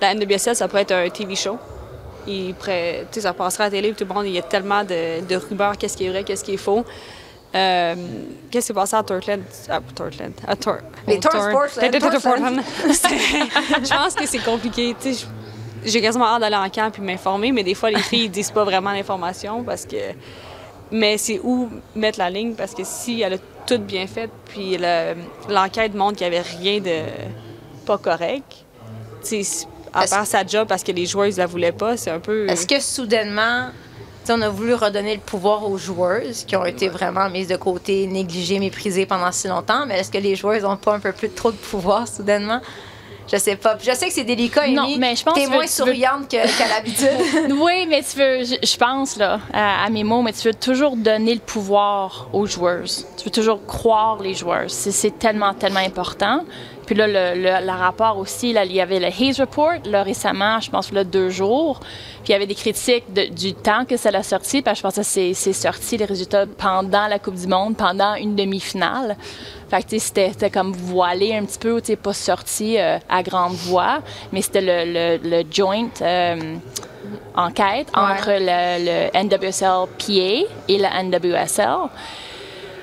la 0.00 0.14
NWSL 0.14 0.56
ça 0.56 0.66
pourrait 0.68 0.82
être 0.82 0.92
un 0.92 1.08
TV 1.10 1.36
show. 1.36 1.58
Il 2.26 2.54
pourrait, 2.54 3.06
tu 3.12 3.16
sais, 3.16 3.20
ça 3.20 3.34
passerait 3.34 3.64
à 3.64 3.66
la 3.66 3.70
télé, 3.72 3.92
tout 3.92 4.04
le 4.08 4.14
monde, 4.14 4.24
il 4.26 4.32
y 4.32 4.38
a 4.38 4.42
tellement 4.42 4.82
de, 4.82 5.20
de 5.26 5.36
rumeurs, 5.36 5.76
qu'est-ce 5.76 5.96
qui 5.96 6.06
est 6.06 6.08
vrai, 6.08 6.24
qu'est-ce 6.24 6.42
qui 6.42 6.54
est 6.54 6.56
faux. 6.56 6.82
Euh, 7.54 7.94
qu'est-ce 8.50 8.64
qui 8.64 8.66
s'est 8.68 8.74
passé 8.74 8.96
à 8.96 9.02
Tortland? 9.02 9.42
À 9.68 9.80
Tortland. 9.94 10.32
À 10.48 10.56
Tor- 10.56 10.78
Les 11.06 11.18
au 11.18 11.20
Tor 11.20 11.32
Tor- 11.32 11.48
Sportsland, 11.50 11.90
Tor- 11.92 12.00
Tor- 12.10 12.20
Portland. 12.22 12.56
Portland. 12.82 12.94
C'est- 12.94 13.84
Je 13.84 13.94
pense 13.94 14.14
que 14.14 14.26
c'est 14.26 14.38
compliqué. 14.42 14.96
Tu 15.00 15.12
sais, 15.14 15.26
je- 15.84 15.90
j'ai 15.90 16.00
quasiment 16.00 16.24
hâte 16.26 16.40
d'aller 16.40 16.56
en 16.56 16.68
camp 16.70 16.90
puis 16.90 17.02
m'informer, 17.02 17.52
mais 17.52 17.62
des 17.62 17.74
fois, 17.74 17.90
les 17.90 18.00
filles, 18.00 18.24
ils 18.24 18.30
disent 18.30 18.50
pas 18.50 18.64
vraiment 18.64 18.90
l'information 18.92 19.62
parce 19.62 19.84
que. 19.84 19.96
Mais 20.90 21.16
c'est 21.18 21.40
où 21.44 21.68
mettre 21.94 22.18
la 22.18 22.30
ligne 22.30 22.54
parce 22.54 22.74
que 22.74 22.82
si 22.84 23.20
elle 23.22 23.34
a 23.34 23.36
tout 23.66 23.78
bien 23.78 24.06
fait, 24.06 24.30
puis 24.46 24.76
le- 24.78 25.14
l'enquête 25.48 25.94
montre 25.94 26.16
qu'il 26.18 26.28
n'y 26.28 26.36
avait 26.36 26.46
rien 26.46 26.80
de 26.80 27.00
pas 27.86 27.98
correct, 27.98 28.64
tu 29.22 29.42
sais, 29.44 29.66
à 29.92 30.06
faire 30.06 30.26
sa 30.26 30.44
job 30.46 30.66
parce 30.68 30.82
que 30.82 30.92
les 30.92 31.06
joueurs 31.06 31.28
ne 31.28 31.36
la 31.36 31.46
voulaient 31.46 31.72
pas, 31.72 31.96
c'est 31.96 32.10
un 32.10 32.20
peu. 32.20 32.48
Est-ce 32.48 32.66
que 32.66 32.80
soudainement, 32.80 33.68
on 34.28 34.40
a 34.42 34.48
voulu 34.48 34.74
redonner 34.74 35.14
le 35.14 35.20
pouvoir 35.20 35.68
aux 35.68 35.76
joueuses 35.78 36.44
qui 36.44 36.56
ont 36.56 36.64
été 36.64 36.88
vraiment 36.88 37.28
mises 37.28 37.48
de 37.48 37.56
côté, 37.56 38.06
négligées, 38.06 38.58
méprisées 38.58 39.06
pendant 39.06 39.30
si 39.32 39.48
longtemps, 39.48 39.86
mais 39.86 39.98
est-ce 40.00 40.10
que 40.10 40.18
les 40.18 40.34
joueuses 40.34 40.62
n'ont 40.62 40.76
pas 40.78 40.94
un 40.94 41.00
peu 41.00 41.12
plus 41.12 41.30
trop 41.30 41.52
de 41.52 41.56
pouvoir 41.56 42.08
soudainement? 42.08 42.60
Je 43.32 43.36
sais 43.38 43.56
pas. 43.56 43.76
Je 43.82 43.90
sais 43.92 44.08
que 44.08 44.12
c'est 44.12 44.24
délicat, 44.24 44.66
Non, 44.68 44.82
Amy. 44.84 44.98
mais 44.98 45.16
je 45.16 45.24
pense 45.24 45.34
T'es 45.34 45.44
que 45.46 45.50
moins 45.50 45.62
veux- 45.62 45.66
souriante 45.66 46.28
qu'à 46.28 46.44
l'habitude. 46.68 47.08
Oui, 47.58 47.86
mais 47.88 48.02
tu 48.02 48.18
veux, 48.18 48.44
je, 48.44 48.54
je 48.66 48.76
pense 48.76 49.16
là, 49.16 49.40
à, 49.52 49.84
à 49.84 49.90
mes 49.90 50.04
mots, 50.04 50.20
mais 50.22 50.32
tu 50.32 50.48
veux 50.48 50.54
toujours 50.54 50.96
donner 50.96 51.34
le 51.34 51.40
pouvoir 51.40 52.28
aux 52.32 52.46
joueurs. 52.46 52.84
Tu 53.16 53.24
veux 53.24 53.30
toujours 53.30 53.64
croire 53.66 54.20
les 54.22 54.34
joueurs. 54.34 54.68
C'est, 54.68 54.90
c'est 54.92 55.18
tellement, 55.18 55.54
tellement 55.54 55.80
important. 55.80 56.44
Puis 56.86 56.94
là, 56.94 57.06
le, 57.06 57.40
le- 57.40 57.66
le 57.66 57.72
rapport 57.72 58.18
aussi, 58.18 58.52
là, 58.52 58.64
il 58.64 58.72
y 58.72 58.80
avait 58.80 58.98
le 59.00 59.06
Hayes 59.06 59.34
Report, 59.40 59.74
là, 59.86 60.02
récemment, 60.02 60.60
je 60.60 60.70
pense, 60.70 60.92
là, 60.92 61.04
deux 61.04 61.30
jours. 61.30 61.80
Puis 61.80 62.28
il 62.28 62.32
y 62.32 62.34
avait 62.34 62.46
des 62.46 62.54
critiques 62.54 63.12
de- 63.12 63.26
du 63.26 63.54
temps 63.54 63.84
que 63.84 63.96
ça 63.96 64.10
l'a 64.10 64.22
sorti. 64.22 64.62
Puis 64.62 64.74
je 64.74 64.82
pense 64.82 64.94
que 64.96 65.02
c'est, 65.02 65.34
c'est 65.34 65.52
sorti, 65.52 65.96
les 65.96 66.04
résultats, 66.04 66.46
pendant 66.46 67.06
la 67.06 67.18
Coupe 67.18 67.36
du 67.36 67.46
Monde, 67.46 67.76
pendant 67.76 68.14
une 68.14 68.34
demi-finale. 68.36 69.16
Fait 69.70 69.82
que, 69.82 69.98
c'était, 69.98 70.30
c'était 70.30 70.50
comme 70.50 70.72
voilé 70.72 71.34
un 71.34 71.44
petit 71.44 71.58
peu, 71.58 71.80
tu 71.80 71.88
sais, 71.88 71.96
pas 71.96 72.12
sorti 72.12 72.78
euh, 72.78 72.98
à 73.08 73.22
grande 73.22 73.54
voix. 73.54 74.00
Mais 74.32 74.42
c'était 74.42 74.60
le, 74.60 75.18
le, 75.20 75.28
le 75.38 75.44
joint... 75.50 75.88
euh, 76.02 76.56
enquête 77.36 77.88
entre 77.94 78.30
le, 78.30 79.10
le 79.12 79.24
NWSL-PA 79.26 80.48
et 80.68 80.78
le 80.78 80.86
NWSL. 81.10 81.90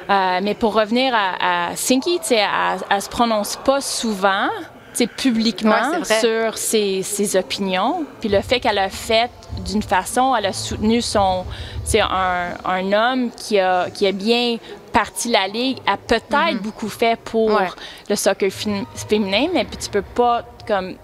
Euh, 0.09 0.39
mais 0.43 0.53
pour 0.55 0.73
revenir 0.73 1.13
à, 1.15 1.69
à 1.69 1.75
Sinky, 1.75 2.19
tu 2.19 2.27
sais, 2.27 2.35
elle, 2.35 2.79
elle 2.89 3.01
se 3.01 3.09
prononce 3.09 3.55
pas 3.57 3.81
souvent, 3.81 4.49
tu 4.93 4.97
sais, 4.99 5.07
publiquement 5.07 5.91
Ouais, 5.91 6.19
sur 6.19 6.57
ses, 6.57 7.03
ses 7.03 7.35
opinions. 7.37 8.05
Puis 8.19 8.29
le 8.29 8.41
fait 8.41 8.59
qu'elle 8.59 8.77
a 8.79 8.89
fait 8.89 9.29
d'une 9.65 9.83
façon, 9.83 10.35
elle 10.35 10.47
a 10.47 10.53
soutenu 10.53 11.01
son, 11.01 11.45
tu 11.85 11.91
sais, 11.91 12.01
un, 12.01 12.53
un 12.65 12.91
homme 12.93 13.31
qui 13.31 13.59
a, 13.59 13.89
qui 13.89 14.07
a 14.07 14.11
bien 14.11 14.57
parti 14.91 15.29
la 15.29 15.47
ligue, 15.47 15.77
a 15.87 15.95
peut-être 15.95 16.61
beaucoup 16.61 16.89
fait 16.89 17.17
pour. 17.19 17.51
Ouais. 17.51 17.69
le 18.09 18.15
soccer 18.17 18.49
fém- 18.49 18.85
féminin, 19.07 19.47
mais 19.53 19.63
puis 19.63 19.77
tu 19.77 19.89
peux 19.89 20.01
pas 20.01 20.43
comme 20.67 20.95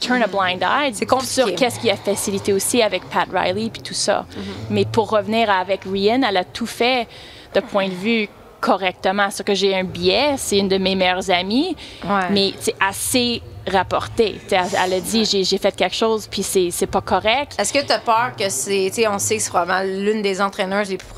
turn 0.00 0.20
a 0.22 0.26
blind 0.26 0.62
eye 0.62 0.92
C'est 0.94 1.08
sur 1.24 1.54
qu'est-ce 1.54 1.78
qui 1.78 1.88
a 1.90 1.94
facilité 1.96 2.52
aussi 2.52 2.82
avec 2.82 3.04
Pat 3.08 3.28
Riley 3.32 3.70
puis 3.70 3.82
tout 3.82 3.94
ça. 3.94 4.26
Mm-hmm. 4.30 4.42
Mais 4.70 4.84
pour 4.84 5.10
revenir 5.10 5.48
avec 5.48 5.84
Rian, 5.84 6.22
elle 6.28 6.38
a 6.38 6.44
tout 6.44 6.66
fait 6.66 7.06
de 7.54 7.60
point 7.60 7.88
de 7.88 7.94
vue 7.94 8.28
correctement. 8.60 9.30
Ce 9.30 9.42
que 9.42 9.54
j'ai 9.54 9.74
un 9.74 9.84
biais, 9.84 10.34
c'est 10.36 10.58
une 10.58 10.68
de 10.68 10.78
mes 10.78 10.94
meilleures 10.94 11.30
amies, 11.30 11.76
Ouais. 12.04 12.30
mais 12.30 12.52
c'est 12.60 12.74
assez 12.80 13.42
rapporté. 13.70 14.40
Elle, 14.50 14.92
a 14.94 15.00
dit 15.00 15.24
j'ai 15.24 15.44
j'ai 15.44 15.58
fait 15.58 15.74
quelque 15.74 15.94
chose 15.94 16.26
puis 16.28 16.42
c'est 16.42 16.70
c'est 16.70 16.86
pas 16.86 17.00
correct. 17.00 17.54
Est-ce 17.58 17.72
que 17.72 17.84
tu 17.84 17.92
as 17.92 17.98
peur 17.98 18.32
que 18.36 18.48
c'est. 18.48 18.90
On 19.08 19.18
sait 19.18 19.36
que 19.36 19.42
c'est 19.42 19.50
probablement 19.50 20.02
l'une 20.04 20.22
des 20.22 20.40
entraîneuses 20.40 20.90
les 20.90 20.96
plus 20.96 21.12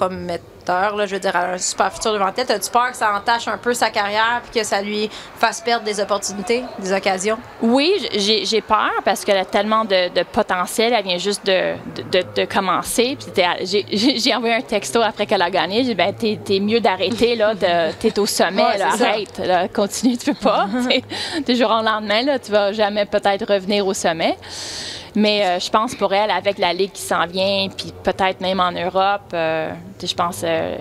là, 0.68 1.06
je 1.06 1.14
veux 1.14 1.20
dire, 1.20 1.32
elle 1.34 1.50
a 1.50 1.52
un 1.54 1.58
super 1.58 1.92
futur 1.92 2.12
devant 2.12 2.30
elle. 2.36 2.50
As-tu 2.50 2.70
peur 2.70 2.90
que 2.90 2.96
ça 2.96 3.12
entache 3.14 3.48
un 3.48 3.58
peu 3.58 3.74
sa 3.74 3.90
carrière 3.90 4.40
puis 4.50 4.60
que 4.60 4.66
ça 4.66 4.80
lui 4.80 5.10
fasse 5.38 5.60
perdre 5.60 5.84
des 5.84 6.00
opportunités, 6.00 6.64
des 6.78 6.92
occasions? 6.92 7.38
Oui, 7.62 7.92
j'ai 8.16 8.60
peur 8.60 8.90
parce 9.04 9.24
qu'elle 9.24 9.36
a 9.38 9.44
tellement 9.44 9.84
de, 9.84 10.12
de 10.12 10.22
potentiel. 10.22 10.92
Elle 10.92 11.04
vient 11.04 11.18
juste 11.18 11.44
de, 11.46 11.74
de, 12.10 12.44
commencer. 12.44 13.16
J'ai- 13.62 14.34
envoyé 14.34 14.54
un 14.54 14.62
texto 14.62 15.00
après 15.02 15.26
qu'elle 15.26 15.42
a 15.42 15.50
gagné. 15.50 15.84
J'ai 15.84 15.94
dit, 15.94 15.94
ben, 15.94 16.12
t'es 16.14 16.60
mieux 16.60 16.80
d'arrêter, 16.80 17.38
T'es 18.00 18.18
au 18.18 18.26
sommet, 18.26 18.62
Ouais, 18.64 18.78
là. 18.78 18.88
Arrête, 18.92 19.38
là. 19.38 19.68
Continue, 19.68 20.16
tu 20.16 20.32
peux 20.32 20.48
pas. 20.48 20.66
Du 21.46 21.56
jour 21.56 21.70
au 21.70 21.82
lendemain, 21.82 22.22
là, 22.22 22.38
tu 22.38 22.50
vas 22.52 22.72
jamais 22.72 23.04
peut-être 23.06 23.52
revenir 23.52 23.86
au 23.86 23.94
sommet. 23.94 24.36
Mais 25.16 25.44
euh, 25.46 25.60
je 25.60 25.70
pense 25.70 25.94
pour 25.94 26.12
elle, 26.12 26.30
avec 26.30 26.58
la 26.58 26.72
Ligue 26.72 26.90
qui 26.92 27.02
s'en 27.02 27.26
vient, 27.26 27.68
puis 27.76 27.92
peut-être 28.02 28.40
même 28.40 28.58
en 28.60 28.72
Europe, 28.72 29.30
euh, 29.32 29.70
je 30.02 30.14
pense 30.14 30.42
euh, 30.44 30.76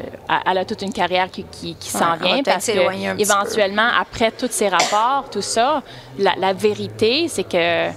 elle- 0.46 0.58
a 0.58 0.66
toute 0.66 0.82
une 0.82 0.94
carrière 0.94 1.30
qui, 1.30 1.44
qui, 1.44 1.76
s'en 1.90 2.16
vient 2.16 2.42
parce 2.44 2.66
que 2.68 3.20
éventuellement, 3.20 3.88
après 4.00 4.32
tous 4.32 4.50
ces 4.50 4.70
rapports, 4.70 5.30
tout 5.30 5.42
ça, 5.44 5.84
la, 6.18 6.34
la 6.38 6.54
vérité, 6.54 7.28
c'est 7.28 7.44
que 7.44 7.90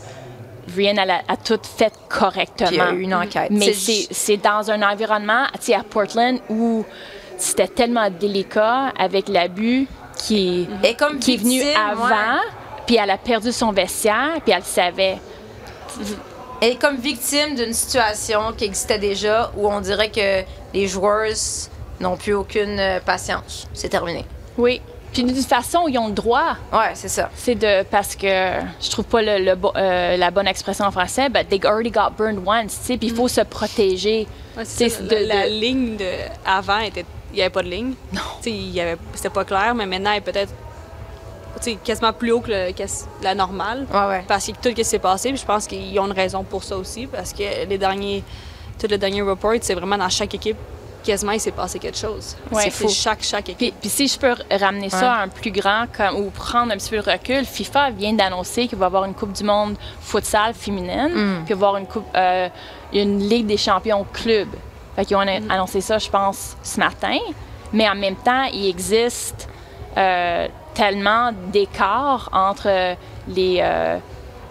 elle 0.78 1.10
a, 1.10 1.20
a 1.28 1.36
tout 1.36 1.60
fait 1.62 1.92
correctement. 2.08 2.68
Puis 2.68 2.76
il 2.76 2.78
y 2.78 2.80
a 2.80 2.92
eu 2.92 3.00
une 3.02 3.14
enquête. 3.14 3.50
Mais 3.50 3.72
C'est 3.72 4.36
dans 4.36 4.70
un 4.70 4.82
environnement, 4.82 5.44
tu 5.54 5.66
sais, 5.66 5.74
à 5.74 5.82
Portland, 5.82 6.38
où 6.50 6.84
c'était 7.38 7.68
tellement 7.68 8.08
délicat 8.10 8.92
avec 8.98 9.28
l'abus 9.28 9.86
qui, 10.18 10.68
Et 10.82 10.94
comme 10.94 11.18
qui 11.18 11.34
est 11.34 11.36
venu 11.36 11.62
avant, 11.74 12.40
puis 12.86 12.96
elle 12.96 13.10
a 13.10 13.18
perdu 13.18 13.52
son 13.52 13.72
vestiaire, 13.72 14.34
puis 14.44 14.52
elle 14.52 14.58
le 14.58 14.64
savait. 14.64 15.18
Elle 16.60 16.72
est 16.72 16.76
comme 16.80 16.96
victime 16.96 17.54
d'une 17.54 17.72
situation 17.74 18.52
qui 18.56 18.64
existait 18.64 18.98
déjà 18.98 19.50
où 19.56 19.68
on 19.70 19.80
dirait 19.80 20.10
que 20.10 20.42
les 20.72 20.88
joueurs 20.88 21.28
n'ont 22.00 22.16
plus 22.16 22.34
aucune 22.34 22.78
euh, 22.80 23.00
patience. 23.00 23.66
C'est 23.74 23.88
terminé. 23.90 24.24
Oui. 24.56 24.80
Puis 25.12 25.22
d'une 25.22 25.34
façon, 25.36 25.86
ils 25.88 25.96
ont 25.98 26.08
le 26.08 26.12
droit. 26.14 26.56
Ouais, 26.72 26.90
c'est 26.94 27.08
ça. 27.08 27.30
C'est 27.34 27.54
de 27.54 27.82
parce 27.84 28.16
que 28.16 28.26
je 28.80 28.90
trouve 28.90 29.04
pas 29.06 29.22
le, 29.22 29.54
euh, 29.76 30.16
la 30.16 30.30
bonne 30.30 30.46
expression 30.46 30.84
en 30.84 30.90
français, 30.90 31.28
but 31.28 31.48
they 31.48 31.60
already 31.64 31.90
got 31.90 32.10
burned 32.18 32.40
once, 32.46 32.78
tu 32.80 32.86
sais, 32.86 32.96
puis 32.98 33.08
il 33.08 33.14
faut 33.14 33.28
se 33.28 33.40
protéger. 33.42 34.26
Ouais, 34.56 34.64
c'est 34.64 34.84
Tu 34.88 34.90
ça, 34.90 35.08
sais, 35.08 35.24
la, 35.24 35.36
la 35.36 35.46
ligne 35.48 35.96
de 35.96 36.10
avant 36.44 36.80
était 36.80 37.04
il 37.32 37.36
n'y 37.36 37.42
avait 37.42 37.50
pas 37.50 37.62
de 37.62 37.68
ligne. 37.68 37.94
Non. 38.12 38.20
il 38.46 38.70
y 38.70 38.80
avait 38.80 38.96
c'était 39.14 39.30
pas 39.30 39.44
clair 39.44 39.74
mais 39.74 39.84
maintenant 39.86 40.10
elle 40.12 40.18
est 40.18 40.20
peut-être 40.20 40.48
tu 40.48 40.54
sais, 40.54 40.65
quasiment 41.84 42.12
plus 42.12 42.32
haut 42.32 42.40
que, 42.40 42.50
le- 42.50 42.72
que 42.72 42.82
la 43.22 43.34
normale 43.34 43.86
Ouais, 43.92 44.06
ouais. 44.06 44.24
parce 44.28 44.46
que 44.46 44.52
tout 44.52 44.58
ce 44.64 44.68
qui 44.70 44.84
s'est 44.84 44.98
passé, 44.98 45.30
puis 45.30 45.38
je 45.38 45.44
pense 45.46 45.66
qu'ils 45.66 45.98
ont 46.00 46.06
une 46.06 46.12
raison 46.12 46.42
pour 46.44 46.62
ça 46.64 46.76
aussi 46.76 47.06
parce 47.06 47.32
que 47.32 47.66
les 47.68 47.78
derniers 47.78 48.22
tous 48.78 48.88
les 48.88 48.98
derniers 48.98 49.22
reports, 49.22 49.54
c'est 49.62 49.74
vraiment 49.74 49.96
dans 49.96 50.08
chaque 50.10 50.34
équipe 50.34 50.56
quasiment 51.02 51.32
il 51.32 51.40
s'est 51.40 51.52
passé 51.52 51.78
quelque 51.78 51.96
chose. 51.96 52.36
Ouais, 52.50 52.68
c'est 52.68 52.88
chaque 52.88 53.22
chaque 53.22 53.44
Puis, 53.44 53.52
équipe. 53.52 53.74
puis 53.80 53.88
si 53.88 54.08
je 54.08 54.18
peux 54.18 54.34
ramener 54.50 54.90
ça 54.90 55.14
à 55.14 55.22
un 55.22 55.28
plus 55.28 55.52
grand 55.52 55.84
comme, 55.96 56.16
ou 56.16 56.30
prendre 56.30 56.72
un 56.72 56.76
petit 56.76 56.90
peu 56.90 56.96
de 57.00 57.08
recul, 57.10 57.44
FIFA 57.44 57.90
vient 57.90 58.12
d'annoncer 58.12 58.66
qu'il 58.66 58.76
va 58.76 58.86
y 58.86 58.88
avoir 58.88 59.04
une 59.04 59.14
Coupe 59.14 59.32
du 59.32 59.44
Monde 59.44 59.76
futsal 60.00 60.52
féminine, 60.52 61.10
Mm. 61.14 61.44
puis 61.44 61.54
il 61.54 61.56
va 61.56 61.66
y 61.66 61.68
avoir 61.68 61.76
une, 61.76 61.86
coupe, 61.86 62.04
euh, 62.16 62.48
une 62.92 63.20
Ligue 63.20 63.46
des 63.46 63.56
champions 63.56 64.04
club. 64.12 64.48
Fait 64.96 65.04
qu'ils 65.04 65.16
ont 65.16 65.24
Mm. 65.24 65.48
annoncé 65.50 65.80
ça, 65.80 65.96
je 65.98 66.10
pense, 66.10 66.56
ce 66.62 66.78
matin. 66.80 67.16
Mais 67.72 67.88
en 67.88 67.94
même 67.94 68.16
temps, 68.16 68.44
il 68.52 68.66
existe 68.68 69.48
euh, 69.96 70.48
tellement 70.76 71.32
d'écart 71.52 72.28
entre 72.32 72.96
les. 73.28 73.58
euh, 73.60 73.98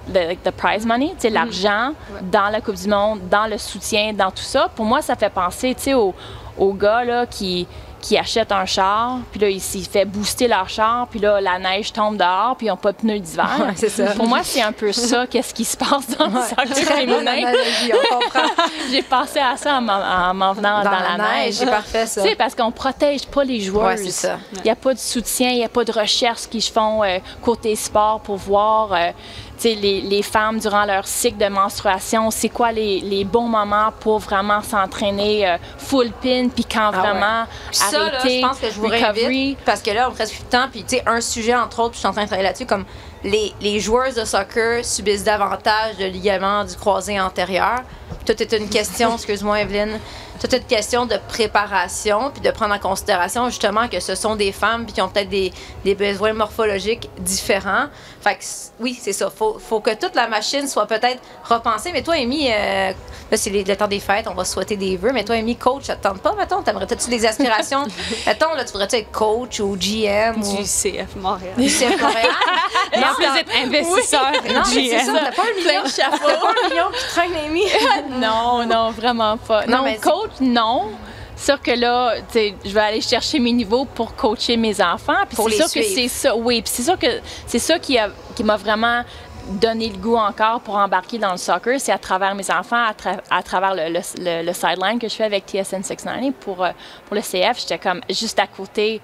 le 0.07 0.36
the 0.36 0.51
prize 0.51 0.86
money, 0.86 1.13
sais, 1.17 1.30
l'argent 1.32 1.93
dans 2.21 2.49
la 2.49 2.61
Coupe 2.61 2.76
du 2.76 2.88
Monde, 2.88 3.21
dans 3.30 3.47
le 3.47 3.57
soutien, 3.57 4.13
dans 4.13 4.30
tout 4.30 4.43
ça. 4.43 4.69
Pour 4.76 4.86
moi, 4.86 5.01
ça 5.01 5.15
fait 5.15 5.32
penser, 5.32 5.73
tu 5.73 5.82
sais, 5.82 5.93
aux, 5.95 6.13
aux 6.57 6.73
gars 6.73 7.03
là, 7.03 7.26
qui, 7.26 7.67
qui 8.06 8.20
achètent 8.20 8.51
un 8.51 8.66
char, 8.66 9.18
puis 9.32 9.39
là, 9.39 9.49
ils 9.49 9.60
s'y 9.60 9.84
fait 9.84 10.06
booster 10.06 10.47
leur 10.47 10.70
char, 10.70 11.08
puis 11.08 11.20
là, 11.20 11.41
la 11.41 11.58
neige 11.58 11.91
tombe 11.91 12.18
dehors, 12.18 12.56
puis 12.56 12.68
ils 12.68 12.70
n'ont 12.70 12.78
pas 12.78 12.91
de 12.91 12.97
pneus 12.97 13.18
d'hiver. 13.18 13.49
Ouais, 13.60 13.74
c'est 13.76 13.89
ça. 13.89 14.12
Pour 14.12 14.28
moi, 14.28 14.41
c'est 14.43 14.62
un 14.62 14.72
peu 14.72 14.91
ça, 14.91 15.26
qu'est-ce 15.30 15.56
qui 15.56 15.66
se 15.66 15.76
passe 15.76 16.16
dans 16.16 16.28
le 16.28 16.39
soccer 16.41 16.66
Très 16.86 17.08
bonne 17.08 17.26
féminin. 17.26 17.47
analogie, 17.47 17.91
on 17.93 18.16
comprend. 18.20 18.64
J'ai 18.91 19.01
pensé 19.01 19.39
à 19.39 19.58
ça 19.58 19.78
en 19.78 19.82
m'en- 19.82 19.93
en 19.93 20.34
m'en 20.36 20.53
venant 20.53 20.84
dans, 20.84 20.91
la, 20.91 21.18
neige. 21.18 21.56
c'est 21.56 21.66
parfait 21.66 22.06
ça. 22.06 22.22
Tu 22.22 22.30
sais, 22.30 22.36
parce 22.36 22.53
qu'on 22.53 22.72
protège 22.72 23.26
pas 23.26 23.43
les 23.43 23.60
joueurs. 23.60 23.88
Ouais, 23.88 23.97
c'est 23.97 24.12
ça. 24.12 24.38
Il 24.53 24.62
n'y 24.62 24.70
a 24.70 24.76
pas 24.76 24.93
de 24.93 24.99
soutien, 24.99 25.49
il 25.49 25.58
n'y 25.58 25.66
a 25.66 25.70
pas 25.70 25.84
de 25.84 25.91
recherche 25.91 26.41
qu'ils 26.47 26.62
font 26.62 27.03
euh, 27.03 27.18
côté 27.41 27.76
sport 27.76 28.20
pour 28.20 28.36
voir 28.38 28.93
euh, 28.93 29.10
les, 29.64 30.01
les 30.01 30.22
femmes 30.22 30.60
durant 30.60 30.86
leur 30.86 31.08
cycle 31.08 31.38
de 31.38 31.47
menstruation, 31.47 32.32
c'est 32.32 32.49
quoi 32.49 32.72
les, 32.72 32.99
les 32.99 33.24
bons 33.24 33.47
moments 33.47 33.91
pour 33.99 34.20
vraiment 34.20 34.62
s'entraîner 34.62 35.47
euh, 35.47 35.58
full 35.78 36.12
pin, 36.22 36.49
puis 36.49 36.66
quand 36.66 36.91
Ah 36.93 37.01
ouais. 37.01 37.10
vraiment 37.10 37.45
Puis 37.68 37.78
ça, 37.78 37.99
là, 37.99 38.06
arrêter, 38.20 38.41
je 38.41 38.47
pense 38.47 38.60
que 38.60 38.70
je 38.70 38.80
vous 38.80 38.88
réinvite 38.88 39.60
parce 39.66 39.82
que 39.82 39.91
là, 39.91 40.10
on 40.10 40.14
reste 40.14 40.34
plus 40.34 40.43
de 40.43 40.49
temps. 40.49 40.68
Puis, 40.72 40.84
tu 40.84 40.97
sais, 40.97 41.03
un 41.06 41.22
sujet, 41.22 41.56
entre 41.56 41.80
autres, 41.80 41.91
puis 41.91 41.97
je 41.97 41.99
suis 41.99 42.08
en 42.08 42.12
train 42.14 42.24
de 42.24 42.28
travailler 42.28 42.47
là-dessus, 42.47 42.66
comme 42.66 42.86
les, 43.26 43.53
les 43.59 43.80
joueurs 43.80 44.13
de 44.13 44.23
soccer 44.23 44.86
subissent 44.86 45.23
davantage 45.23 45.97
de 45.99 46.05
ligaments 46.05 46.63
du 46.63 46.76
croisé 46.76 47.19
antérieur. 47.19 47.82
Tout 48.26 48.41
est 48.41 48.53
une 48.53 48.69
question, 48.69 49.13
excuse-moi, 49.15 49.61
Evelyne, 49.61 49.99
tout 50.39 50.53
est 50.53 50.57
une 50.59 50.65
question 50.65 51.05
de 51.05 51.15
préparation, 51.30 52.30
puis 52.32 52.41
de 52.41 52.51
prendre 52.51 52.76
en 52.76 52.80
considération 52.80 53.45
justement 53.49 53.88
que 53.88 53.99
ce 53.99 54.15
sont 54.15 54.36
des 54.36 54.51
femmes 54.51 54.86
puis 54.86 54.93
qui 54.93 55.01
ont 55.01 55.07
peut-être 55.07 55.30
des, 55.30 55.51
des 55.84 55.95
besoins 55.95 56.34
morphologiques 56.34 57.09
différents. 57.19 57.86
Fait 58.21 58.36
que, 58.36 58.43
oui, 58.80 58.99
c'est 59.01 59.13
ça. 59.13 59.30
Faut, 59.30 59.57
faut 59.59 59.80
que 59.80 59.93
toute 59.95 60.13
la 60.15 60.28
machine 60.28 60.67
soit 60.67 60.88
peut-être 60.88 61.21
repensée. 61.43 61.91
Mais 61.93 62.01
toi, 62.01 62.15
Amy, 62.15 62.49
euh, 62.51 62.91
là, 63.32 63.38
c'est 63.38 63.49
le 63.49 63.76
temps 63.76 63.88
des 63.88 63.99
fêtes, 63.99 64.28
on 64.30 64.34
va 64.34 64.43
souhaiter 64.43 64.76
des 64.76 64.97
vœux. 64.97 65.11
Mais 65.13 65.23
toi, 65.23 65.36
Amy, 65.36 65.55
coach, 65.55 65.84
ça 65.86 65.95
te 65.95 66.03
tente 66.03 66.21
pas, 66.21 66.34
mettons? 66.36 66.61
T'aimerais-tu 66.61 67.09
des 67.09 67.26
aspirations? 67.32 67.86
mettons, 68.28 68.53
là, 68.55 68.65
tu 68.65 68.71
voudrais-tu 68.73 68.97
être 68.97 69.11
coach 69.11 69.59
ou 69.61 69.78
GM 69.78 70.41
ou 70.41 70.57
Du 70.57 70.63
CF 70.63 71.15
Montréal. 71.15 71.53
du 71.57 71.67
CF 71.67 72.01
Montréal? 72.01 72.32
plus 73.16 73.34
d'être 73.34 73.51
investisseur, 73.66 74.32
Non, 74.53 74.61
mais 74.76 74.89
c'est 74.89 74.99
ça, 74.99 75.13
t'as 75.13 75.32
pas 75.32 75.41
un 75.43 75.55
million. 75.59 75.82
T'as 75.95 76.09
pas 76.18 76.51
un 76.66 76.70
million 76.70 76.86
qui 76.97 77.05
traîne, 77.07 77.32
Amy. 77.45 77.63
Non, 78.20 78.66
non, 78.66 78.91
vraiment 78.91 79.38
pas. 79.38 79.66
Non, 79.68 79.84
c'est- 79.86 80.01
coach, 80.01 80.32
non. 80.41 80.91
Sûr 81.38 81.61
que 81.61 81.72
là, 81.72 82.13
je 82.34 82.70
vais 82.74 82.80
aller 82.80 83.01
chercher 83.01 83.39
mes 83.39 83.51
niveaux 83.51 83.84
pour 83.86 84.16
coacher 84.16 84.55
mes 84.55 84.82
enfants. 84.82 85.13
Puis 85.28 85.38
c'est 85.49 85.55
sûr 85.57 85.66
que 85.82 85.84
c'est 85.84 86.07
ça. 86.07 86.36
Oui, 86.36 86.61
puis 86.61 86.72
c'est 86.74 86.84
sûr 86.84 86.97
que 86.97 87.07
c'est 87.45 87.59
ça 87.59 87.78
qui 87.78 87.97
m'a 88.43 88.55
vraiment 88.57 89.03
donné 89.47 89.89
le 89.89 89.97
goût 89.97 90.16
encore 90.16 90.59
pour 90.61 90.76
embarquer 90.76 91.20
dans 91.20 91.32
le 91.34 91.38
soccer, 91.38 91.80
c'est 91.80 91.91
à 91.91 91.99
travers 91.99 92.34
mes 92.34 92.49
enfants, 92.49 92.84
à, 92.84 92.93
tra- 92.93 93.20
à 93.30 93.43
travers 93.43 93.76
le, 93.76 93.89
le- 93.93 93.99
le- 94.24 94.43
le 94.43 94.53
sideline 94.53 94.97
que 94.97 95.07
je 95.07 95.13
fais 95.13 95.26
avec 95.26 95.45
TSN 95.45 95.84
690 95.84 96.32
pour, 96.39 96.63
euh, 96.63 96.72
pour 97.05 97.16
le 97.16 97.22
CF. 97.22 97.59
J'étais 97.59 97.78
comme 97.78 98.01
juste 98.09 98.39
à 98.39 98.47
côté, 98.47 99.01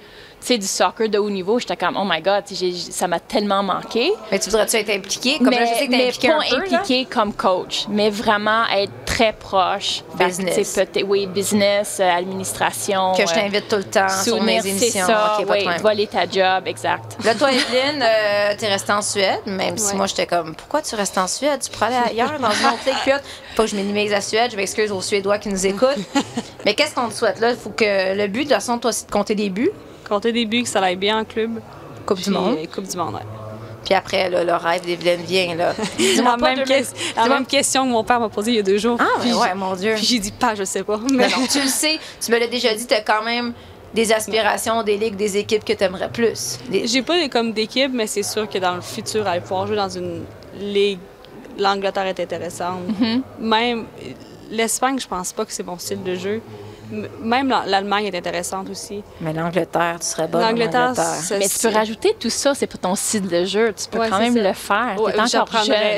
sais, 0.47 0.57
du 0.57 0.67
soccer 0.67 1.09
de 1.09 1.17
haut 1.17 1.29
niveau. 1.29 1.59
J'étais 1.59 1.75
comme, 1.77 1.97
oh 1.97 2.05
my 2.05 2.21
God, 2.21 2.43
ça 2.91 3.07
m'a 3.07 3.19
tellement 3.19 3.63
manqué. 3.63 4.11
Mais 4.31 4.39
tu 4.39 4.49
voudrais-tu 4.49 4.77
être 4.77 4.89
impliqué? 4.89 5.37
Comme 5.37 5.49
mais, 5.49 5.59
là, 5.59 5.65
je 5.65 5.79
sais 5.79 5.85
que 5.87 5.91
mais 5.91 6.07
impliqué 6.07 6.27
pas 6.27 6.35
un 6.35 6.39
peu, 6.49 6.55
là. 6.71 6.77
impliqué 6.79 7.05
comme 7.05 7.33
coach, 7.33 7.85
mais 7.89 8.09
vraiment 8.09 8.65
être 8.75 8.91
très 9.05 9.33
proche. 9.33 10.03
Que, 10.17 10.25
Business. 10.25 10.79
oui, 11.05 11.27
business, 11.27 11.97
euh, 11.99 12.09
administration. 12.09 13.13
Que 13.13 13.25
je 13.25 13.31
euh, 13.31 13.35
t'invite 13.35 13.67
tout 13.67 13.75
le 13.77 13.83
temps 13.83 14.09
sur 14.09 14.41
mes 14.41 14.65
émissions. 14.65 15.05
ça, 15.05 15.37
Ok, 15.39 15.45
pas 15.45 15.53
de 15.53 15.59
oui, 15.59 15.63
problème. 15.63 15.81
voler 15.81 16.07
ta 16.07 16.27
job, 16.29 16.67
exact. 16.67 17.17
Là, 17.23 17.35
toi, 17.35 17.51
Evelyne, 17.51 18.01
euh, 18.03 18.53
t'es 18.57 18.67
restée 18.67 18.93
en 18.93 19.01
Suède, 19.01 19.41
même 19.45 19.77
si 19.77 19.95
moi, 19.95 20.07
j'étais 20.07 20.25
comme, 20.27 20.55
pourquoi 20.55 20.81
tu 20.81 20.95
restes 20.95 21.17
en 21.17 21.27
Suède? 21.27 21.59
Tu 21.63 21.69
pourrais 21.69 21.87
aller 21.87 22.11
ailleurs, 22.11 22.39
dans 22.39 22.49
une 22.51 22.65
autre 22.65 23.07
là, 23.07 23.19
Pas 23.55 23.63
que 23.63 23.69
je 23.69 23.75
minimise 23.75 24.11
la 24.11 24.21
Suède, 24.21 24.51
je 24.51 24.55
m'excuse 24.57 24.91
aux 24.91 25.01
Suédois 25.01 25.37
qui 25.37 25.49
nous 25.49 25.65
écoutent. 25.65 25.97
Mais 26.65 26.73
qu'est-ce 26.73 26.93
qu'on 26.95 27.09
te 27.09 27.13
souhaite 27.13 27.39
là? 27.39 27.51
Il 27.51 27.57
faut 27.57 27.69
que 27.71 28.15
le 28.15 28.27
but, 28.27 28.39
de 28.39 28.43
toute 28.45 28.53
façon, 28.53 28.77
toi, 28.77 28.91
c'est 28.91 29.07
de 29.07 29.11
compter 29.11 29.35
des 29.35 29.49
buts. 29.49 29.71
Buts, 30.19 30.63
que 30.63 30.69
ça 30.69 30.79
aille 30.81 30.95
bien 30.95 31.19
en 31.19 31.25
club. 31.25 31.59
Coupe 32.05 32.19
du 32.21 32.29
monde. 32.31 32.57
euh, 32.59 32.65
Coupe 32.73 32.87
du 32.87 32.97
monde, 32.97 33.13
ouais. 33.15 33.21
Puis 33.85 33.93
après, 33.95 34.29
là, 34.29 34.43
le 34.43 34.53
rêve 34.53 34.81
d'Evelyne 34.85 35.21
vient, 35.25 35.55
là. 35.55 35.73
La, 36.23 36.37
même, 36.37 36.55
2000 36.57 36.65
ques- 36.65 36.69
la 37.15 37.23
dis-moi- 37.23 37.29
même 37.29 37.45
question 37.45 37.85
que 37.85 37.91
mon 37.91 38.03
père 38.03 38.19
m'a 38.19 38.29
posée 38.29 38.51
il 38.51 38.57
y 38.57 38.59
a 38.59 38.63
deux 38.63 38.77
jours. 38.77 38.97
Ah, 38.99 39.05
Puis 39.21 39.33
ouais, 39.33 39.55
mon 39.55 39.73
Dieu. 39.75 39.93
Puis 39.95 40.05
j'ai 40.05 40.19
dit 40.19 40.31
pas, 40.31 40.53
je 40.55 40.63
sais 40.63 40.83
pas. 40.83 40.97
Mais 41.09 41.17
Mais 41.17 41.27
non, 41.29 41.47
tu 41.51 41.59
le 41.61 41.67
sais, 41.67 41.97
tu 42.23 42.31
me 42.31 42.37
l'as 42.39 42.47
déjà 42.47 42.73
dit, 42.75 42.85
t'as 42.85 43.01
quand 43.01 43.23
même 43.23 43.53
des 43.93 44.11
aspirations, 44.13 44.83
des 44.83 44.97
ligues, 44.97 45.15
des 45.15 45.37
équipes 45.37 45.65
que 45.65 45.73
t'aimerais 45.73 46.09
plus. 46.09 46.59
Des- 46.69 46.85
J'ai 46.87 47.01
pas 47.01 47.27
comme 47.29 47.53
d'équipe, 47.53 47.91
mais 47.93 48.05
c'est 48.07 48.23
sûr 48.23 48.47
que 48.47 48.57
dans 48.59 48.75
le 48.75 48.81
futur, 48.81 49.27
aller 49.27 49.41
pouvoir 49.41 49.65
jouer 49.67 49.75
dans 49.77 49.89
une 49.89 50.23
ligue, 50.59 50.99
l'Angleterre 51.57 52.05
est 52.05 52.19
intéressante. 52.19 52.79
Mm-hmm. 53.01 53.21
Même 53.39 53.85
l'Espagne, 54.51 54.99
je 54.99 55.07
pense 55.07 55.33
pas 55.33 55.43
que 55.45 55.51
c'est 55.51 55.63
mon 55.63 55.77
style 55.79 56.03
de 56.03 56.15
jeu. 56.15 56.41
Même 57.21 57.47
l'A- 57.49 57.63
l'Allemagne 57.65 58.05
est 58.05 58.15
intéressante 58.17 58.69
aussi. 58.69 59.03
Mais 59.21 59.33
l'Angleterre, 59.33 59.97
tu 59.99 60.05
serais 60.07 60.27
bonne 60.27 60.41
L'Angleterre, 60.41 60.93
Mais 61.39 61.47
tu 61.47 61.59
peux 61.67 61.73
rajouter 61.73 62.15
tout 62.19 62.29
ça, 62.29 62.53
c'est 62.53 62.67
pas 62.67 62.77
ton 62.77 62.95
style 62.95 63.27
de 63.27 63.45
jeu. 63.45 63.73
Tu 63.73 63.87
peux 63.89 63.99
Ouais, 63.99 64.09
quand 64.09 64.19
même 64.19 64.33
ça. 64.35 64.41
le 64.41 64.53
faire. 64.53 64.95
Ouais, 65.01 65.13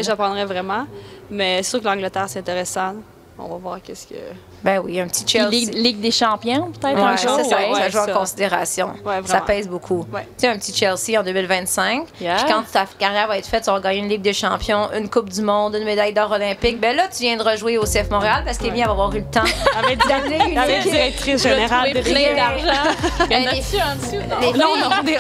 j'apprendrais 0.04 0.46
vraiment. 0.46 0.86
Mais 1.32 1.64
c'est 1.64 1.70
sûr 1.72 1.80
que 1.80 1.86
l'Angleterre, 1.86 2.26
c'est 2.28 2.40
intéressant. 2.40 2.96
on 3.40 3.48
va 3.48 3.56
voir 3.58 3.82
qu'est-ce 3.82 4.08
que. 4.08 4.16
Ben 4.64 4.80
oui, 4.84 5.00
un 5.00 5.08
petit 5.08 5.26
Chelsea. 5.28 5.50
Ligue, 5.50 5.74
Ligue 5.74 6.00
des 6.02 6.12
champions, 6.12 6.72
peut-être 6.80 6.96
Ouais, 6.96 7.02
un 7.02 7.18
ça, 7.18 7.28
jour. 7.28 7.40
ça, 7.50 7.58
ouais. 7.58 7.74
ça 7.76 7.90
joue 7.90 8.12
en 8.12 8.14
considération. 8.20 8.88
Ouais, 9.06 9.20
ça 9.26 9.42
pèse 9.42 9.68
beaucoup. 9.68 10.06
Ouais. 10.14 10.22
Tu 10.38 10.46
sais, 10.46 10.48
un 10.48 10.58
petit 10.58 10.74
Chelsea 10.74 11.20
en 11.20 11.24
2025. 11.24 12.06
Yeah. 12.22 12.36
Puis 12.36 12.46
quand 12.48 12.64
ta 12.72 12.86
carrière 12.98 13.28
va 13.28 13.38
être 13.38 13.48
faite, 13.48 13.64
tu 13.66 13.72
vas 13.72 13.80
gagner 13.80 14.00
une 14.00 14.08
Ligue 14.10 14.22
des 14.22 14.34
champions, 14.34 14.90
une 14.98 15.10
Coupe 15.10 15.30
du 15.30 15.42
Monde, 15.42 15.76
une 15.76 15.84
médaille 15.86 16.14
d'or 16.14 16.32
olympique. 16.32 16.80
Ben 16.80 16.96
là, 16.96 17.08
tu 17.14 17.24
viendras 17.24 17.56
jouer 17.58 17.78
au 17.78 17.84
CF 17.84 18.10
Montréal 18.10 18.44
parce 18.46 18.58
qu'Émilie 18.58 18.84
va 18.84 18.92
avoir 18.92 19.14
eu 19.14 19.20
le 19.20 19.26
temps 19.26 19.42
Avec 19.84 20.00
d'amener 20.08 20.54
une 20.54 20.82
directrice 20.90 21.44
générale 21.44 21.94
de 21.94 22.00
plein 22.02 22.36
d'argent. 22.36 22.90
Il 23.30 23.34
y 23.34 23.36
en 23.36 23.40
Les- 23.40 23.48
a-tu 23.48 23.76
en 23.82 23.96
dessous? 23.98 24.28
Non. 24.30 24.54
Là, 24.54 24.66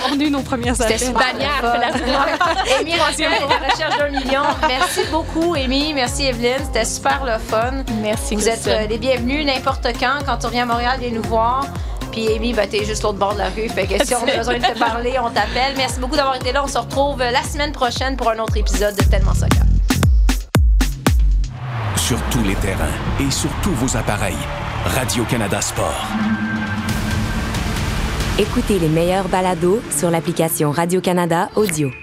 on 0.10 0.20
a, 0.20 0.24
eu 0.24 0.30
nos 0.30 0.42
premières 0.42 0.76
C'était 0.76 0.94
affaires. 0.96 1.12
Bannière, 1.14 1.60
fun. 1.62 1.72
fais 1.74 1.80
la 1.80 2.78
Amy 2.80 2.96
Raphaël 2.96 3.32
pour 3.42 3.50
la 3.50 3.70
recherche 3.74 3.98
d'un 3.98 4.10
million. 4.10 4.42
Merci 4.68 5.02
beaucoup, 5.12 5.54
Amy. 5.56 5.94
Merci, 5.94 6.26
Evelyne. 6.28 6.62
C'était 6.64 6.86
super 6.86 7.26
le 7.26 7.38
fun. 7.40 7.84
Merci, 8.02 8.36
Vous 8.36 8.48
êtes 8.48 8.68
euh, 8.68 8.88
les 8.88 8.98
bienvenus 8.98 9.33
n'importe 9.42 9.88
quand. 10.00 10.20
Quand 10.26 10.38
tu 10.38 10.46
reviens 10.48 10.64
à 10.64 10.66
Montréal, 10.66 10.98
viens 11.00 11.12
nous 11.12 11.24
voir. 11.24 11.66
Puis 12.12 12.28
Amy, 12.28 12.54
ben, 12.54 12.70
t'es 12.70 12.86
juste 12.86 13.02
l'autre 13.04 13.18
bord 13.18 13.34
de 13.34 13.40
la 13.40 13.50
rue. 13.50 13.68
Fait 13.70 13.88
que 13.88 14.06
si 14.06 14.14
on 14.14 14.28
a 14.28 14.38
besoin 14.38 14.60
de 14.60 14.64
te 14.64 14.78
parler, 14.78 15.16
on 15.20 15.30
t'appelle. 15.30 15.74
Merci 15.76 16.00
beaucoup 16.00 16.16
d'avoir 16.16 16.36
été 16.36 16.52
là. 16.52 16.64
On 16.64 16.68
se 16.68 16.78
retrouve 16.78 17.20
la 17.20 17.42
semaine 17.44 17.72
prochaine 17.72 18.16
pour 18.16 18.30
un 18.30 18.38
autre 18.40 18.56
épisode 18.58 18.96
de 18.96 19.04
Tellement 19.04 19.34
Soccer. 19.34 19.64
Sur 21.96 22.20
tous 22.30 22.44
les 22.44 22.56
terrains 22.56 22.86
et 23.20 23.32
sur 23.32 23.50
tous 23.64 23.74
vos 23.74 23.98
appareils. 23.98 24.38
Radio-Canada 24.86 25.62
Sport. 25.62 26.06
Écoutez 28.38 28.78
les 28.80 28.90
meilleurs 28.90 29.30
balados 29.30 29.82
sur 29.90 30.12
l'application 30.12 30.72
Radio-Canada 30.72 31.50
Audio. 31.56 32.03